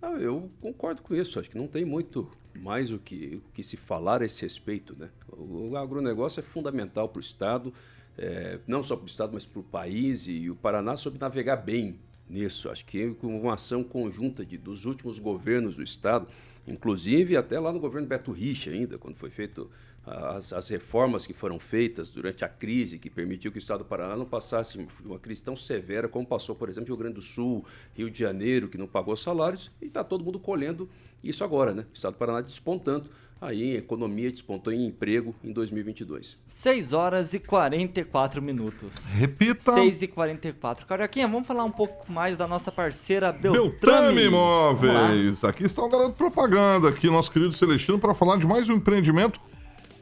Ah, 0.00 0.12
eu 0.12 0.48
concordo 0.60 1.02
com 1.02 1.12
isso. 1.12 1.40
Acho 1.40 1.50
que 1.50 1.58
não 1.58 1.66
tem 1.66 1.84
muito 1.84 2.30
mais 2.54 2.92
o 2.92 3.00
que, 3.00 3.42
o 3.44 3.52
que 3.52 3.64
se 3.64 3.76
falar 3.76 4.22
a 4.22 4.26
esse 4.26 4.42
respeito. 4.42 4.94
Né? 4.96 5.10
O 5.28 5.76
agronegócio 5.76 6.38
é 6.38 6.42
fundamental 6.44 7.08
para 7.08 7.18
o 7.18 7.20
Estado, 7.20 7.74
é, 8.16 8.60
não 8.64 8.80
só 8.80 8.94
para 8.94 9.02
o 9.02 9.08
Estado, 9.08 9.32
mas 9.34 9.44
para 9.44 9.58
o 9.58 9.64
país. 9.64 10.28
E 10.28 10.48
o 10.48 10.54
Paraná 10.54 10.96
soube 10.96 11.18
navegar 11.18 11.56
bem 11.56 11.98
nisso. 12.30 12.70
Acho 12.70 12.84
que 12.84 13.12
com 13.14 13.40
uma 13.40 13.54
ação 13.54 13.82
conjunta 13.82 14.46
de, 14.46 14.56
dos 14.56 14.84
últimos 14.84 15.18
governos 15.18 15.74
do 15.74 15.82
Estado, 15.82 16.28
inclusive 16.64 17.36
até 17.36 17.58
lá 17.58 17.72
no 17.72 17.80
governo 17.80 18.06
Beto 18.06 18.30
Richa 18.30 18.70
ainda, 18.70 18.98
quando 18.98 19.16
foi 19.16 19.30
feito 19.30 19.68
as, 20.06 20.52
as, 20.52 20.68
reformas 20.68 21.26
que 21.26 21.32
foram 21.32 21.58
feitas 21.58 22.08
durante 22.08 22.44
a 22.44 22.48
crise, 22.48 22.98
que 22.98 23.08
permitiu 23.08 23.50
que 23.50 23.58
o 23.58 23.60
Estado 23.60 23.78
do 23.78 23.84
Paraná 23.84 24.16
não 24.16 24.26
passasse 24.26 24.86
uma 25.04 25.18
crise 25.18 25.42
tão 25.42 25.56
severa 25.56 26.08
como 26.08 26.26
passou, 26.26 26.54
por 26.54 26.68
exemplo, 26.68 26.88
Rio 26.88 26.96
Grande 26.96 27.14
do 27.14 27.22
Sul, 27.22 27.64
Rio 27.94 28.10
de 28.10 28.18
Janeiro, 28.18 28.68
que 28.68 28.76
não 28.76 28.86
pagou 28.86 29.16
salários, 29.16 29.70
e 29.80 29.86
está 29.86 30.04
todo 30.04 30.24
mundo 30.24 30.38
colhendo 30.38 30.88
isso 31.22 31.42
agora, 31.42 31.72
né? 31.72 31.86
O 31.90 31.94
Estado 31.94 32.14
do 32.14 32.18
Paraná 32.18 32.42
despontando 32.42 33.08
aí 33.40 33.62
em 33.62 33.76
economia, 33.76 34.30
despontou 34.30 34.72
em 34.72 34.86
emprego 34.86 35.34
em 35.42 35.52
2022. 35.52 36.38
6 36.46 36.92
horas 36.92 37.34
e 37.34 37.38
44 37.38 38.40
minutos. 38.40 39.06
Repita. 39.10 39.72
6 39.72 40.02
e 40.02 40.08
44. 40.08 40.86
Carioquinha, 40.86 41.28
vamos 41.28 41.46
falar 41.46 41.64
um 41.64 41.70
pouco 41.70 42.10
mais 42.10 42.36
da 42.36 42.46
nossa 42.46 42.72
parceira 42.72 43.32
Beltrame. 43.32 43.70
Beltrame 43.70 44.24
Imóveis. 44.24 45.44
Aqui 45.44 45.64
está 45.64 45.82
o 45.82 45.88
garoto 45.88 46.16
propaganda, 46.16 46.88
aqui 46.88 47.08
nosso 47.08 47.30
querido 47.30 47.52
Celestino, 47.52 47.98
para 47.98 48.14
falar 48.14 48.38
de 48.38 48.46
mais 48.46 48.68
um 48.68 48.74
empreendimento 48.74 49.40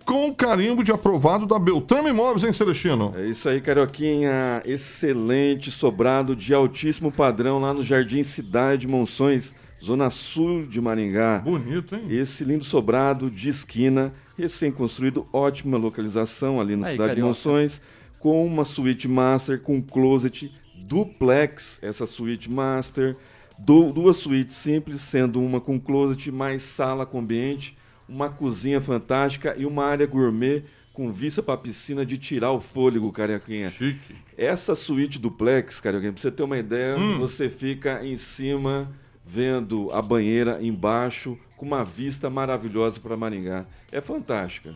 com 0.05 0.32
carimbo 0.34 0.82
de 0.84 0.92
aprovado 0.92 1.46
da 1.46 1.59
Beltrame 1.59 2.11
Imóveis, 2.11 2.44
hein, 2.44 2.53
Celestino? 2.53 3.12
É 3.16 3.24
isso 3.24 3.48
aí, 3.48 3.61
Carioquinha. 3.61 4.62
Excelente 4.64 5.70
sobrado 5.70 6.34
de 6.36 6.53
altíssimo 6.53 7.11
padrão 7.12 7.59
lá 7.61 7.72
no 7.72 7.82
Jardim 7.82 8.22
Cidade 8.22 8.86
Monções, 8.86 9.55
zona 9.82 10.11
sul 10.11 10.62
de 10.66 10.80
Maringá. 10.80 11.38
Bonito, 11.40 11.94
hein? 11.94 12.03
Esse 12.11 12.44
lindo 12.44 12.64
sobrado 12.64 13.30
de 13.30 13.48
esquina, 13.48 14.12
recém-construído, 14.36 15.26
ótima 15.32 15.78
localização 15.78 16.61
ali 16.61 16.76
na 16.76 16.86
aí, 16.88 16.92
Cidade 16.92 17.11
Carioca. 17.11 17.14
de 17.14 17.22
Monções, 17.22 17.80
com 18.18 18.44
uma 18.46 18.64
suíte 18.64 19.09
master, 19.09 19.61
com 19.61 19.80
closet 19.82 20.50
duplex, 20.76 21.78
essa 21.82 22.07
suíte 22.07 22.50
master 22.50 23.16
Du- 23.59 23.92
duas 23.92 24.16
suítes 24.16 24.57
simples, 24.57 25.00
sendo 25.03 25.40
uma 25.40 25.61
com 25.61 25.78
closet, 25.78 26.30
mais 26.32 26.62
sala 26.62 27.07
com 27.07 27.20
ambiente, 27.20 27.76
uma 28.13 28.29
cozinha 28.29 28.81
fantástica 28.81 29.55
e 29.57 29.65
uma 29.65 29.85
área 29.85 30.07
gourmet 30.07 30.63
com 30.93 31.11
vista 31.11 31.43
para 31.43 31.57
piscina 31.57 32.05
de 32.05 32.19
tirar 32.19 32.53
o 32.53 32.61
fôlego, 32.61 33.11
Carioquinha. 33.11 33.71
Chique. 33.71 34.15
Essa 34.37 34.75
suíte 34.75 35.19
duplex, 35.19 35.81
Carioquinha, 35.81 36.13
pra 36.13 36.21
você 36.21 36.31
ter 36.31 36.43
uma 36.43 36.59
ideia, 36.59 36.97
Hum. 36.99 37.19
você 37.19 37.49
fica 37.49 38.05
em 38.05 38.17
cima 38.17 38.93
vendo 39.25 39.91
a 39.93 40.03
banheira 40.03 40.59
embaixo 40.63 41.39
com 41.57 41.65
uma 41.65 41.85
vista 41.85 42.29
maravilhosa 42.29 43.01
para 43.01 43.17
Maringá. 43.17 43.65
É 43.91 44.01
fantástica. 44.01 44.75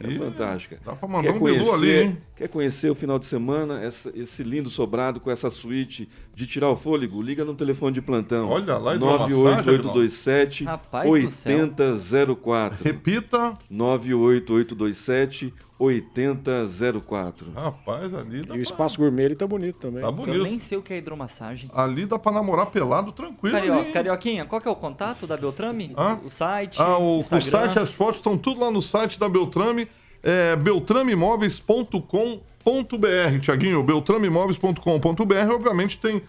Ali 0.00 0.14
é 0.14 0.18
fantástica. 0.18 0.78
Dá 0.84 0.92
pra 0.92 1.08
mandar 1.08 1.32
um 1.32 1.40
bilu 1.42 1.72
ali, 1.72 1.90
hein? 2.02 2.18
Quer 2.36 2.48
conhecer 2.48 2.90
o 2.90 2.94
final 2.94 3.18
de 3.18 3.26
semana, 3.26 3.80
essa- 3.82 4.12
esse 4.14 4.42
lindo 4.42 4.70
sobrado 4.70 5.18
com 5.20 5.30
essa 5.30 5.50
suíte 5.50 6.08
de 6.34 6.46
tirar 6.46 6.68
o 6.70 6.76
fôlego? 6.76 7.20
Liga 7.22 7.44
no 7.44 7.54
telefone 7.54 7.92
de 7.94 8.02
plantão. 8.02 8.48
Olha 8.48 8.76
lá, 8.78 8.94
hidromassagem, 8.94 9.34
98827 9.36 10.64
Rapaz 10.64 11.10
do 11.24 11.30
céu. 11.30 11.58
8004. 11.62 12.84
Repita. 12.84 13.58
98827 13.70 15.52
8004. 15.78 17.50
Rapaz, 17.54 18.14
ali 18.14 18.42
dá 18.42 18.54
E 18.54 18.60
o 18.60 18.62
pra... 18.62 18.62
espaço 18.62 18.98
gourmet 18.98 19.24
ele 19.24 19.36
tá 19.36 19.46
bonito 19.46 19.78
também. 19.78 20.00
Tá 20.00 20.08
Eu 20.08 20.12
bonito. 20.12 20.42
nem 20.42 20.58
sei 20.58 20.78
o 20.78 20.82
que 20.82 20.92
é 20.94 20.98
hidromassagem. 20.98 21.70
Ali 21.74 22.06
dá 22.06 22.18
pra 22.18 22.32
namorar 22.32 22.66
pelado 22.66 23.12
tranquilo 23.12 23.54
Cario... 23.56 23.92
Carioquinha, 23.92 24.44
qual 24.44 24.60
que 24.60 24.68
é 24.68 24.70
o 24.70 24.76
contato 24.76 25.26
da 25.26 25.36
Beltrame? 25.36 25.92
Hã? 25.96 26.18
O 26.24 26.30
site? 26.30 26.80
Ah, 26.80 26.98
o, 26.98 27.20
o 27.20 27.22
site, 27.22 27.78
as 27.78 27.90
fotos 27.90 28.16
estão 28.16 28.36
tudo 28.38 28.60
lá 28.60 28.70
no 28.70 28.80
site 28.82 29.18
da 29.18 29.28
Beltrame, 29.28 29.86
é 30.22 30.54
beltrameimóveis.com.br, 30.56 33.40
Tiaguinho, 33.40 33.82
beltrameimóveis.com.br, 33.82 35.52
obviamente 35.54 35.98
tem 35.98 36.22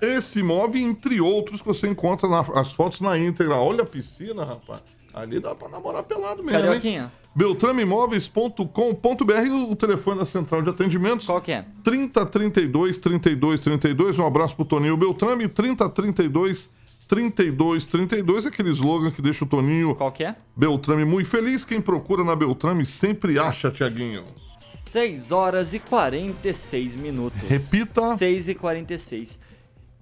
esse 0.00 0.40
imóvel, 0.40 0.80
entre 0.80 1.20
outros, 1.20 1.60
que 1.60 1.66
você 1.66 1.88
encontra 1.88 2.28
na- 2.28 2.46
as 2.54 2.72
fotos 2.72 3.00
na 3.00 3.18
íntegra. 3.18 3.56
Olha 3.56 3.82
a 3.82 3.86
piscina, 3.86 4.44
rapaz. 4.44 4.80
Ali 5.18 5.40
dá 5.40 5.54
pra 5.54 5.68
namorar 5.68 6.02
pelado 6.04 6.42
mesmo, 6.42 6.58
hein? 6.58 6.64
Carioquinha, 6.66 7.12
beltrameimóveis.com.br 7.34 9.46
e 9.46 9.50
o 9.70 9.76
telefone 9.76 10.18
da 10.20 10.26
central 10.26 10.62
de 10.62 10.70
atendimentos. 10.70 11.26
qual 11.26 11.40
que 11.40 11.52
é? 11.52 11.64
3032 11.82 12.96
32 12.98 13.60
32. 13.60 14.18
Um 14.18 14.26
abraço 14.26 14.56
pro 14.56 14.64
Toninho 14.64 14.96
Beltrame. 14.96 15.48
3032 15.48 16.70
32 17.08 17.86
32. 17.86 18.46
Aquele 18.46 18.70
slogan 18.70 19.10
que 19.10 19.22
deixa 19.22 19.44
o 19.44 19.48
Toninho 19.48 19.94
Qual 19.94 20.12
que 20.12 20.24
é? 20.24 20.34
Beltrame 20.56 21.04
muito 21.04 21.28
feliz. 21.28 21.64
Quem 21.64 21.80
procura 21.80 22.22
na 22.22 22.36
Beltrame 22.36 22.84
sempre 22.86 23.38
acha, 23.38 23.70
Tiaguinho. 23.70 24.24
6 24.58 25.32
horas 25.32 25.74
e 25.74 25.78
46 25.78 26.96
minutos. 26.96 27.40
Repita. 27.48 28.16
6 28.16 28.48
e 28.48 28.54
46. 28.54 29.40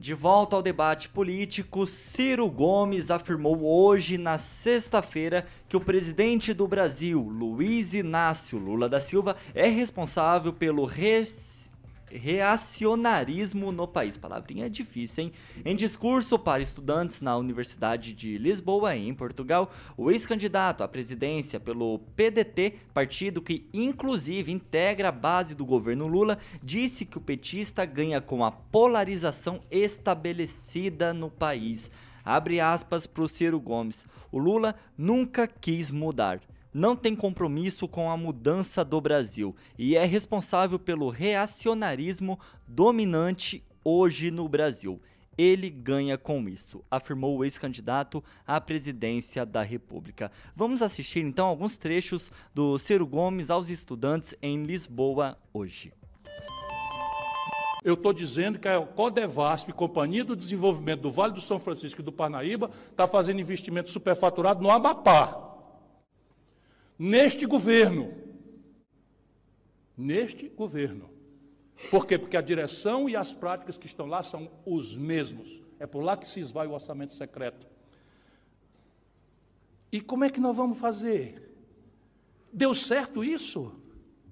De 0.06 0.14
volta 0.14 0.54
ao 0.54 0.62
debate 0.62 1.08
político, 1.08 1.84
Ciro 1.84 2.48
Gomes 2.48 3.10
afirmou 3.10 3.64
hoje, 3.64 4.16
na 4.16 4.38
sexta-feira, 4.38 5.44
que 5.68 5.76
o 5.76 5.80
presidente 5.80 6.54
do 6.54 6.68
Brasil, 6.68 7.20
Luiz 7.20 7.92
Inácio 7.92 8.56
Lula 8.56 8.88
da 8.88 9.00
Silva, 9.00 9.34
é 9.52 9.66
responsável 9.66 10.52
pelo 10.52 10.84
res- 10.84 11.55
reacionarismo 12.10 13.72
no 13.72 13.86
país. 13.86 14.16
Palavrinha 14.16 14.70
difícil, 14.70 15.24
hein? 15.24 15.32
Em 15.64 15.74
discurso 15.74 16.38
para 16.38 16.62
estudantes 16.62 17.20
na 17.20 17.36
Universidade 17.36 18.12
de 18.12 18.38
Lisboa, 18.38 18.96
em 18.96 19.14
Portugal, 19.14 19.70
o 19.96 20.10
ex-candidato 20.10 20.82
à 20.82 20.88
presidência 20.88 21.58
pelo 21.58 21.98
PDT, 22.16 22.74
partido 22.94 23.42
que 23.42 23.68
inclusive 23.72 24.52
integra 24.52 25.08
a 25.08 25.12
base 25.12 25.54
do 25.54 25.64
governo 25.64 26.06
Lula, 26.06 26.38
disse 26.62 27.04
que 27.04 27.18
o 27.18 27.20
petista 27.20 27.84
ganha 27.84 28.20
com 28.20 28.44
a 28.44 28.50
polarização 28.50 29.60
estabelecida 29.70 31.12
no 31.12 31.30
país. 31.30 31.90
Abre 32.24 32.58
aspas 32.60 33.06
para 33.06 33.22
o 33.22 33.28
Ciro 33.28 33.60
Gomes. 33.60 34.06
O 34.32 34.38
Lula 34.38 34.74
nunca 34.98 35.46
quis 35.46 35.90
mudar 35.90 36.40
não 36.76 36.94
tem 36.94 37.16
compromisso 37.16 37.88
com 37.88 38.10
a 38.10 38.18
mudança 38.18 38.84
do 38.84 39.00
Brasil 39.00 39.56
e 39.78 39.96
é 39.96 40.04
responsável 40.04 40.78
pelo 40.78 41.08
reacionarismo 41.08 42.38
dominante 42.68 43.64
hoje 43.82 44.30
no 44.30 44.46
Brasil. 44.46 45.00
Ele 45.38 45.70
ganha 45.70 46.18
com 46.18 46.46
isso, 46.46 46.84
afirmou 46.90 47.38
o 47.38 47.44
ex-candidato 47.44 48.22
à 48.46 48.60
presidência 48.60 49.46
da 49.46 49.62
República. 49.62 50.30
Vamos 50.54 50.82
assistir 50.82 51.20
então 51.20 51.46
alguns 51.46 51.78
trechos 51.78 52.30
do 52.54 52.76
Ciro 52.76 53.06
Gomes 53.06 53.48
aos 53.48 53.70
estudantes 53.70 54.34
em 54.42 54.62
Lisboa 54.62 55.38
hoje. 55.54 55.94
Eu 57.82 57.94
estou 57.94 58.12
dizendo 58.12 58.58
que 58.58 58.68
a 58.68 58.78
Codevasp, 58.82 59.72
Companhia 59.72 60.24
do 60.24 60.36
Desenvolvimento 60.36 61.00
do 61.00 61.10
Vale 61.10 61.32
do 61.32 61.40
São 61.40 61.58
Francisco 61.58 62.02
e 62.02 62.04
do 62.04 62.12
Parnaíba, 62.12 62.70
está 62.90 63.06
fazendo 63.06 63.40
investimento 63.40 63.88
superfaturado 63.88 64.62
no 64.62 64.70
Amapá. 64.70 65.45
Neste 66.98 67.46
governo. 67.46 68.12
Neste 69.96 70.48
governo. 70.48 71.10
Por 71.90 72.06
quê? 72.06 72.18
Porque 72.18 72.36
a 72.36 72.40
direção 72.40 73.08
e 73.08 73.14
as 73.14 73.34
práticas 73.34 73.76
que 73.76 73.86
estão 73.86 74.06
lá 74.06 74.22
são 74.22 74.50
os 74.64 74.96
mesmos. 74.96 75.62
É 75.78 75.86
por 75.86 76.02
lá 76.02 76.16
que 76.16 76.26
se 76.26 76.40
esvai 76.40 76.66
o 76.66 76.72
orçamento 76.72 77.12
secreto. 77.12 77.66
E 79.92 80.00
como 80.00 80.24
é 80.24 80.30
que 80.30 80.40
nós 80.40 80.56
vamos 80.56 80.78
fazer? 80.78 81.54
Deu 82.52 82.74
certo 82.74 83.22
isso? 83.22 83.74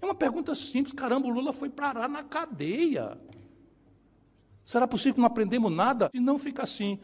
É 0.00 0.04
uma 0.04 0.14
pergunta 0.14 0.54
simples. 0.54 0.92
Caramba, 0.92 1.28
o 1.28 1.30
Lula 1.30 1.52
foi 1.52 1.68
parar 1.68 2.08
na 2.08 2.22
cadeia. 2.22 3.18
Será 4.64 4.88
possível 4.88 5.14
que 5.14 5.20
não 5.20 5.26
aprendemos 5.26 5.70
nada? 5.70 6.10
E 6.14 6.20
não 6.20 6.38
fica 6.38 6.62
assim. 6.62 6.98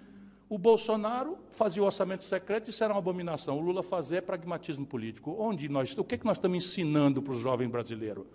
O 0.51 0.59
Bolsonaro 0.59 1.38
fazia 1.48 1.80
o 1.80 1.86
orçamento 1.86 2.24
secreto 2.24 2.70
isso 2.70 2.82
era 2.82 2.92
uma 2.92 2.98
abominação. 2.98 3.57
O 3.57 3.61
Lula 3.61 3.84
fazer 3.84 4.16
é 4.16 4.20
pragmatismo 4.20 4.84
político. 4.84 5.36
Onde 5.38 5.68
nós, 5.68 5.96
o 5.96 6.03
que, 6.03 6.16
é 6.16 6.18
que 6.18 6.26
nós 6.26 6.38
estamos 6.38 6.64
ensinando 6.64 7.22
para 7.22 7.34
o 7.34 7.38
jovem 7.38 7.68
brasileiro? 7.68 8.26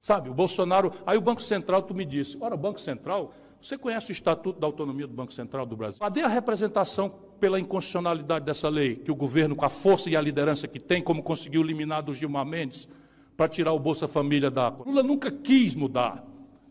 Sabe, 0.00 0.30
o 0.30 0.34
Bolsonaro. 0.34 0.92
Aí 1.04 1.18
o 1.18 1.20
Banco 1.20 1.42
Central, 1.42 1.82
tu 1.82 1.92
me 1.92 2.04
disse, 2.04 2.36
ora, 2.40 2.54
o 2.54 2.56
Banco 2.56 2.80
Central, 2.80 3.34
você 3.60 3.76
conhece 3.76 4.10
o 4.10 4.14
Estatuto 4.14 4.60
da 4.60 4.66
Autonomia 4.68 5.08
do 5.08 5.12
Banco 5.12 5.32
Central 5.32 5.66
do 5.66 5.76
Brasil? 5.76 5.98
Cadê 5.98 6.22
a 6.22 6.28
representação 6.28 7.12
pela 7.40 7.58
inconstitucionalidade 7.58 8.44
dessa 8.44 8.68
lei, 8.68 8.94
que 8.94 9.10
o 9.10 9.16
governo, 9.16 9.56
com 9.56 9.64
a 9.64 9.68
força 9.68 10.08
e 10.08 10.16
a 10.16 10.20
liderança 10.20 10.68
que 10.68 10.78
tem, 10.78 11.02
como 11.02 11.20
conseguiu 11.20 11.62
eliminar 11.62 12.00
do 12.00 12.14
Gilmar 12.14 12.46
Mendes, 12.46 12.88
para 13.36 13.48
tirar 13.48 13.72
o 13.72 13.78
Bolsa 13.80 14.06
Família 14.06 14.52
da. 14.52 14.68
Lula 14.68 15.02
nunca 15.02 15.32
quis 15.32 15.74
mudar. 15.74 16.24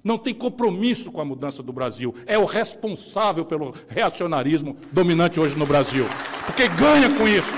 Não 0.05 0.19
tem 0.19 0.35
compromisso 0.35 1.11
com 1.11 1.19
a 1.19 1.25
mudança 1.25 1.63
do 1.63 1.73
Brasil. 1.73 2.13
É 2.27 2.37
o 2.37 2.45
responsável 2.45 3.43
pelo 3.43 3.73
reacionarismo 3.87 4.77
dominante 4.91 5.39
hoje 5.39 5.57
no 5.57 5.65
Brasil. 5.65 6.05
Porque 6.45 6.67
ganha 6.67 7.09
com 7.17 7.27
isso. 7.27 7.49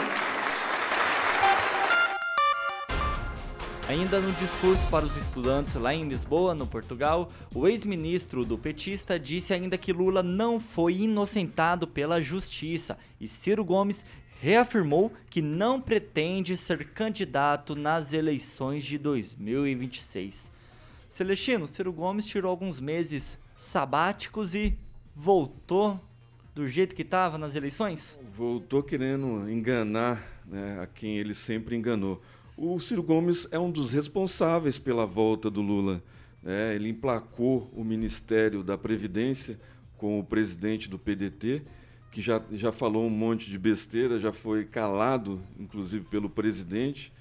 Ainda 3.90 4.22
no 4.22 4.32
discurso 4.34 4.88
para 4.88 5.04
os 5.04 5.18
estudantes 5.18 5.76
lá 5.76 5.94
em 5.94 6.08
Lisboa, 6.08 6.56
no 6.56 6.66
Portugal, 6.66 7.30
o 7.54 7.68
ex-ministro 7.68 8.46
do 8.46 8.58
petista 8.58 9.20
disse 9.20 9.54
ainda 9.54 9.78
que 9.78 9.92
Lula 9.92 10.24
não 10.24 10.58
foi 10.58 11.02
inocentado 11.02 11.86
pela 11.86 12.22
justiça 12.22 12.98
e 13.20 13.28
Ciro 13.28 13.66
Gomes 13.66 14.06
reafirmou 14.42 15.12
que 15.30 15.42
não 15.42 15.82
pretende 15.82 16.56
ser 16.56 16.92
candidato 16.92 17.76
nas 17.76 18.14
eleições 18.14 18.86
de 18.86 18.98
2026. 18.98 20.56
Celestino, 21.18 21.66
Ciro 21.66 21.92
Gomes 21.92 22.28
tirou 22.28 22.52
alguns 22.52 22.80
meses 22.80 23.40
sabáticos 23.56 24.54
e 24.54 24.78
voltou 25.16 26.00
do 26.54 26.68
jeito 26.68 26.94
que 26.94 27.02
estava 27.02 27.40
nas 27.40 27.56
eleições? 27.56 28.20
Voltou 28.38 28.84
querendo 28.84 29.50
enganar 29.50 30.24
né, 30.46 30.80
a 30.80 30.86
quem 30.86 31.18
ele 31.18 31.34
sempre 31.34 31.76
enganou. 31.76 32.22
O 32.56 32.80
Ciro 32.80 33.02
Gomes 33.02 33.48
é 33.50 33.58
um 33.58 33.72
dos 33.72 33.94
responsáveis 33.94 34.78
pela 34.78 35.08
volta 35.08 35.50
do 35.50 35.60
Lula. 35.60 36.04
né? 36.44 36.76
ele 36.76 36.90
emplacou 36.90 37.68
o 37.76 37.84
Ministério 37.84 38.62
da 38.62 38.78
Previdência 38.78 39.60
com 39.98 40.20
o 40.20 40.24
presidente 40.24 40.88
do 40.88 41.00
PDT, 41.00 41.64
que 42.12 42.22
já, 42.22 42.44
já 42.52 42.72
falou 42.72 43.04
um 43.04 43.10
monte 43.10 43.50
de 43.50 43.58
besteira, 43.58 44.20
já 44.20 44.32
foi 44.32 44.66
calado, 44.66 45.42
inclusive, 45.60 46.06
pelo 46.06 46.30
presidente, 46.30 47.12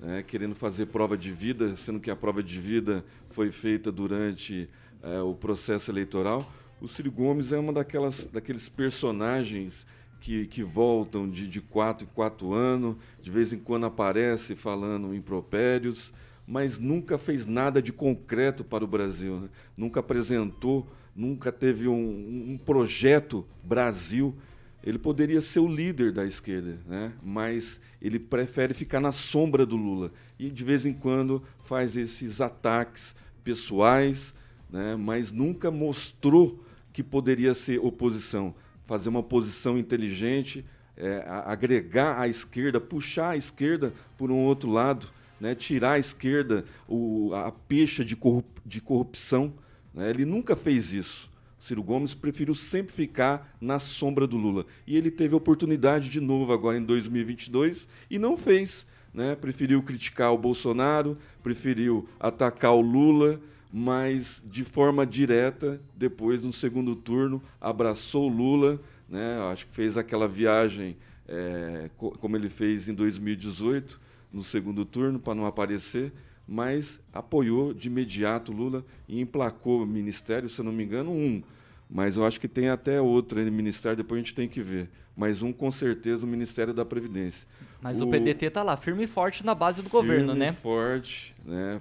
né, 0.00 0.22
querendo 0.22 0.54
fazer 0.54 0.86
prova 0.86 1.16
de 1.16 1.32
vida, 1.32 1.76
sendo 1.76 2.00
que 2.00 2.10
a 2.10 2.16
prova 2.16 2.42
de 2.42 2.60
vida 2.60 3.04
foi 3.30 3.50
feita 3.50 3.90
durante 3.90 4.68
eh, 5.02 5.20
o 5.20 5.34
processo 5.34 5.90
eleitoral. 5.90 6.46
O 6.80 6.88
Ciro 6.88 7.10
Gomes 7.10 7.52
é 7.52 7.58
uma 7.58 7.72
daquelas, 7.72 8.28
daqueles 8.32 8.68
personagens 8.68 9.86
que, 10.20 10.46
que 10.46 10.62
voltam 10.62 11.28
de, 11.28 11.48
de 11.48 11.60
quatro 11.60 12.06
em 12.06 12.14
quatro 12.14 12.52
anos, 12.52 12.96
de 13.22 13.30
vez 13.30 13.52
em 13.52 13.58
quando 13.58 13.86
aparece 13.86 14.54
falando 14.54 15.14
impropérios, 15.14 16.12
mas 16.46 16.78
nunca 16.78 17.18
fez 17.18 17.46
nada 17.46 17.82
de 17.82 17.92
concreto 17.92 18.62
para 18.62 18.84
o 18.84 18.88
Brasil. 18.88 19.40
né? 19.40 19.48
Nunca 19.76 20.00
apresentou, 20.00 20.86
nunca 21.14 21.50
teve 21.50 21.88
um, 21.88 22.52
um 22.52 22.58
projeto 22.58 23.46
Brasil. 23.62 24.34
Ele 24.82 24.98
poderia 24.98 25.40
ser 25.40 25.60
o 25.60 25.68
líder 25.68 26.12
da 26.12 26.24
esquerda, 26.24 26.78
né? 26.86 27.12
mas 27.22 27.80
ele 28.00 28.18
prefere 28.18 28.74
ficar 28.74 29.00
na 29.00 29.12
sombra 29.12 29.64
do 29.64 29.76
Lula. 29.76 30.12
E 30.38 30.50
de 30.50 30.64
vez 30.64 30.84
em 30.84 30.92
quando 30.92 31.42
faz 31.64 31.96
esses 31.96 32.40
ataques 32.40 33.14
pessoais, 33.42 34.34
né? 34.70 34.96
mas 34.96 35.32
nunca 35.32 35.70
mostrou 35.70 36.64
que 36.92 37.02
poderia 37.02 37.54
ser 37.54 37.78
oposição. 37.78 38.54
fazer 38.86 39.08
uma 39.08 39.22
posição 39.22 39.76
inteligente, 39.76 40.64
é, 40.96 41.24
agregar 41.44 42.20
a 42.20 42.28
esquerda, 42.28 42.80
puxar 42.80 43.30
a 43.30 43.36
esquerda 43.36 43.92
por 44.16 44.30
um 44.30 44.38
outro 44.38 44.70
lado, 44.70 45.08
né, 45.40 45.54
tirar 45.54 45.92
a 45.92 45.98
esquerda 45.98 46.64
o, 46.88 47.34
a 47.34 47.52
pecha 47.52 48.04
de, 48.04 48.16
corrup 48.16 48.46
de 48.64 48.80
corrupção. 48.80 49.52
Né, 49.92 50.08
ele 50.08 50.24
nunca 50.24 50.56
fez 50.56 50.92
isso. 50.92 51.30
Ciro 51.66 51.82
Gomes 51.82 52.14
preferiu 52.14 52.54
sempre 52.54 52.94
ficar 52.94 53.56
na 53.60 53.80
sombra 53.80 54.24
do 54.24 54.36
Lula. 54.36 54.64
E 54.86 54.96
ele 54.96 55.10
teve 55.10 55.34
oportunidade 55.34 56.08
de 56.08 56.20
novo 56.20 56.52
agora 56.52 56.78
em 56.78 56.84
2022 56.84 57.88
e 58.08 58.20
não 58.20 58.36
fez. 58.36 58.86
Né? 59.12 59.34
Preferiu 59.34 59.82
criticar 59.82 60.32
o 60.32 60.38
Bolsonaro, 60.38 61.18
preferiu 61.42 62.08
atacar 62.20 62.72
o 62.72 62.80
Lula, 62.80 63.40
mas 63.72 64.44
de 64.46 64.62
forma 64.62 65.04
direta, 65.04 65.80
depois, 65.96 66.40
no 66.40 66.52
segundo 66.52 66.94
turno, 66.94 67.42
abraçou 67.60 68.30
o 68.30 68.32
Lula, 68.32 68.80
né? 69.08 69.40
acho 69.50 69.66
que 69.66 69.74
fez 69.74 69.96
aquela 69.96 70.28
viagem 70.28 70.96
é, 71.26 71.90
como 71.96 72.36
ele 72.36 72.48
fez 72.48 72.88
em 72.88 72.94
2018, 72.94 74.00
no 74.32 74.44
segundo 74.44 74.84
turno, 74.84 75.18
para 75.18 75.34
não 75.34 75.46
aparecer, 75.46 76.12
mas 76.46 77.00
apoiou 77.12 77.74
de 77.74 77.88
imediato 77.88 78.52
Lula 78.52 78.84
e 79.08 79.20
emplacou 79.20 79.82
o 79.82 79.86
ministério, 79.86 80.48
se 80.48 80.60
eu 80.60 80.64
não 80.64 80.72
me 80.72 80.84
engano, 80.84 81.10
um. 81.10 81.42
Mas 81.88 82.16
eu 82.16 82.26
acho 82.26 82.40
que 82.40 82.48
tem 82.48 82.68
até 82.68 83.00
outro 83.00 83.38
ministério, 83.50 83.96
depois 83.96 84.20
a 84.20 84.22
gente 84.22 84.34
tem 84.34 84.48
que 84.48 84.60
ver. 84.60 84.90
Mas 85.16 85.40
um, 85.40 85.52
com 85.52 85.70
certeza, 85.70 86.26
o 86.26 86.28
Ministério 86.28 86.74
da 86.74 86.84
Previdência. 86.84 87.48
Mas 87.80 88.02
o, 88.02 88.06
o 88.06 88.10
PDT 88.10 88.46
está 88.46 88.62
lá, 88.62 88.76
firme 88.76 89.04
e 89.04 89.06
forte 89.06 89.46
na 89.46 89.54
base 89.54 89.82
do 89.82 89.88
governo, 89.88 90.34
né? 90.34 90.52
forte, 90.52 91.34
né? 91.44 91.80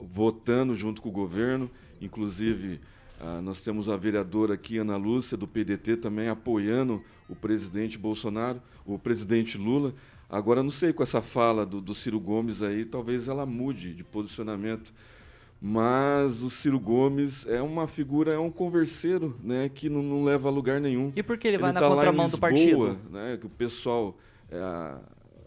Votando 0.00 0.74
junto 0.74 1.00
com 1.00 1.08
o 1.08 1.12
governo. 1.12 1.70
Inclusive, 2.00 2.80
ah, 3.20 3.40
nós 3.40 3.60
temos 3.60 3.88
a 3.88 3.96
vereadora 3.96 4.54
aqui, 4.54 4.78
Ana 4.78 4.96
Lúcia, 4.96 5.36
do 5.36 5.46
PDT, 5.46 5.98
também 5.98 6.28
apoiando 6.28 7.04
o 7.28 7.36
presidente 7.36 7.96
Bolsonaro, 7.96 8.60
o 8.84 8.98
presidente 8.98 9.56
Lula. 9.56 9.94
Agora, 10.28 10.62
não 10.62 10.70
sei, 10.70 10.92
com 10.92 11.04
essa 11.04 11.22
fala 11.22 11.64
do, 11.64 11.80
do 11.80 11.94
Ciro 11.94 12.18
Gomes 12.18 12.62
aí, 12.62 12.84
talvez 12.84 13.28
ela 13.28 13.46
mude 13.46 13.94
de 13.94 14.02
posicionamento. 14.02 14.92
Mas 15.64 16.42
o 16.42 16.50
Ciro 16.50 16.80
Gomes 16.80 17.46
é 17.46 17.62
uma 17.62 17.86
figura, 17.86 18.32
é 18.32 18.38
um 18.38 18.50
converseiro, 18.50 19.38
né, 19.40 19.70
que 19.72 19.88
não, 19.88 20.02
não 20.02 20.24
leva 20.24 20.48
a 20.48 20.52
lugar 20.52 20.80
nenhum. 20.80 21.12
E 21.14 21.22
por 21.22 21.38
que 21.38 21.46
ele, 21.46 21.54
ele 21.56 21.62
vai 21.62 21.72
tá 21.72 21.80
na 21.80 21.88
contramão 21.88 22.26
Lisboa, 22.26 22.36
do 22.36 22.40
partido? 22.40 22.98
Né, 23.12 23.36
que 23.36 23.46
o 23.46 23.50
pessoal 23.50 24.18
é, 24.50 24.94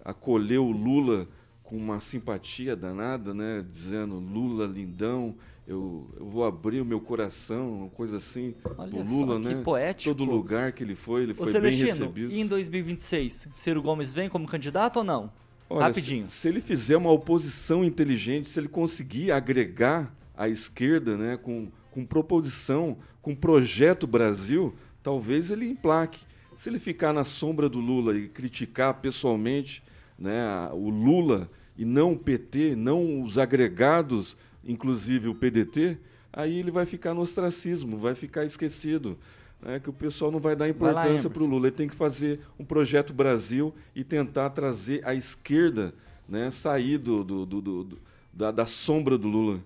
acolheu 0.06 0.66
o 0.66 0.72
Lula 0.72 1.28
com 1.62 1.76
uma 1.76 2.00
simpatia 2.00 2.78
danada, 2.78 3.34
né, 3.34 3.66
dizendo 3.70 4.16
Lula 4.16 4.66
lindão, 4.66 5.36
eu, 5.68 6.08
eu 6.18 6.26
vou 6.26 6.46
abrir 6.46 6.80
o 6.80 6.86
meu 6.86 7.02
coração, 7.02 7.82
uma 7.82 7.90
coisa 7.90 8.16
assim, 8.16 8.56
Olha 8.78 8.90
do 8.90 9.12
Lula, 9.12 9.34
só, 9.34 9.40
né? 9.40 9.56
Que 9.56 9.62
poético. 9.64 10.16
Todo 10.16 10.30
lugar 10.30 10.72
que 10.72 10.82
ele 10.82 10.96
foi, 10.96 11.24
ele 11.24 11.34
Ô, 11.34 11.36
foi 11.36 11.52
Celestino, 11.52 11.88
bem 11.88 11.94
recebido. 11.94 12.32
E 12.32 12.40
em 12.40 12.48
2026, 12.48 13.50
Ciro 13.52 13.82
Gomes 13.82 14.14
vem 14.14 14.30
como 14.30 14.48
candidato 14.48 14.98
ou 14.98 15.04
não? 15.04 15.30
Olha, 15.70 15.88
Rapidinho. 15.88 16.28
Se, 16.28 16.34
se, 16.42 16.48
ele 16.48 16.62
fizer 16.62 16.98
uma 16.98 17.12
oposição 17.12 17.84
inteligente, 17.84 18.50
se 18.50 18.60
ele 18.60 18.68
conseguir 18.68 19.32
agregar 19.32 20.14
a 20.36 20.48
esquerda, 20.48 21.18
né, 21.18 21.38
com, 21.38 21.70
com 21.92 22.06
proposição, 22.06 22.98
com 23.22 23.36
projeto 23.36 24.06
Brasil, 24.06 24.76
talvez 25.02 25.52
ele 25.52 25.70
emplaque. 25.70 26.26
Se 26.58 26.70
ele 26.70 26.80
ficar 26.80 27.14
na 27.14 27.24
sombra 27.24 27.68
do 27.68 27.80
Lula 27.80 28.18
e 28.18 28.28
criticar 28.28 28.94
pessoalmente, 28.96 29.84
né, 30.18 30.70
o 30.72 30.90
Lula 30.90 31.50
e 31.78 31.84
não 31.84 32.14
o 32.14 32.18
PT, 32.18 32.76
não 32.76 33.22
os 33.22 33.38
agregados 33.38 34.38
inclusive 34.66 35.30
o 35.30 35.36
PDT, 35.36 35.98
aí 36.34 36.58
ele 36.58 36.72
vai 36.72 36.86
ficar 36.86 37.14
no 37.14 37.22
ostracismo, 37.22 37.98
vai 37.98 38.16
ficar 38.16 38.44
esquecido. 38.44 39.18
Né, 39.66 39.80
que 39.80 39.90
o 39.90 39.94
pessoal 39.94 40.30
não 40.30 40.40
vai 40.40 40.56
dar 40.56 40.70
importância 40.70 41.28
para 41.28 41.42
o 41.42 41.48
Lula. 41.48 41.68
Ele 41.68 41.76
tem 41.76 41.88
que 41.88 41.96
fazer 41.96 42.40
um 42.60 42.64
projeto 42.64 43.12
Brasil 43.12 43.74
e 43.96 44.04
tentar 44.04 44.52
trazer 44.52 45.02
a 45.04 45.16
esquerda, 45.16 45.92
né, 46.30 46.52
sair 46.52 47.00
do, 47.00 47.24
do, 47.24 47.46
do, 47.48 47.62
do 47.62 48.00
da, 48.32 48.52
da, 48.52 48.68
sombra 48.68 49.18
do 49.18 49.28
Lula. 49.28 49.60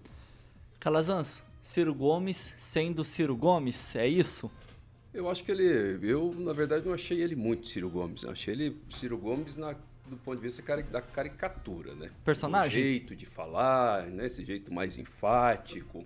Calazans, 0.80 1.44
Ciro 1.62 1.94
Gomes 1.94 2.54
sendo 2.56 3.04
Ciro 3.04 3.36
Gomes, 3.36 3.94
é 3.98 4.08
isso? 4.08 4.50
Eu 5.14 5.30
acho 5.30 5.44
que 5.44 5.52
ele. 5.52 6.00
Eu, 6.02 6.34
na 6.38 6.54
verdade, 6.54 6.86
não 6.86 6.94
achei 6.94 7.22
ele 7.22 7.36
muito 7.36 7.68
Ciro 7.68 7.90
Gomes. 7.90 8.24
Eu 8.24 8.32
achei 8.32 8.54
ele 8.54 8.78
Ciro 8.90 9.18
Gomes 9.18 9.58
na 9.58 9.76
do 10.08 10.18
ponto 10.18 10.38
de 10.38 10.44
vista 10.44 10.64
da 10.84 11.02
caricatura, 11.02 11.94
né? 11.94 12.10
Personagem? 12.24 12.82
O 12.82 12.86
jeito 12.86 13.16
de 13.16 13.26
falar, 13.26 14.08
né? 14.08 14.26
Esse 14.26 14.44
jeito 14.44 14.74
mais 14.74 14.98
enfático, 14.98 16.06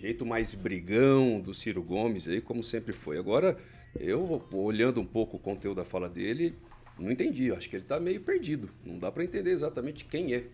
jeito 0.00 0.24
mais 0.24 0.54
brigão 0.54 1.38
do 1.40 1.52
Ciro 1.52 1.82
Gomes 1.82 2.26
aí, 2.26 2.40
como 2.40 2.64
sempre 2.64 2.92
foi. 2.92 3.18
Agora, 3.18 3.58
eu 3.94 4.42
olhando 4.52 4.98
um 5.00 5.04
pouco 5.04 5.36
o 5.36 5.40
conteúdo 5.40 5.76
da 5.76 5.84
fala 5.84 6.08
dele, 6.08 6.54
não 6.98 7.10
entendi. 7.10 7.46
Eu 7.46 7.56
acho 7.56 7.68
que 7.68 7.76
ele 7.76 7.84
está 7.84 8.00
meio 8.00 8.20
perdido. 8.20 8.70
Não 8.84 8.98
dá 8.98 9.12
para 9.12 9.22
entender 9.22 9.50
exatamente 9.50 10.06
quem 10.06 10.32
é 10.32 10.44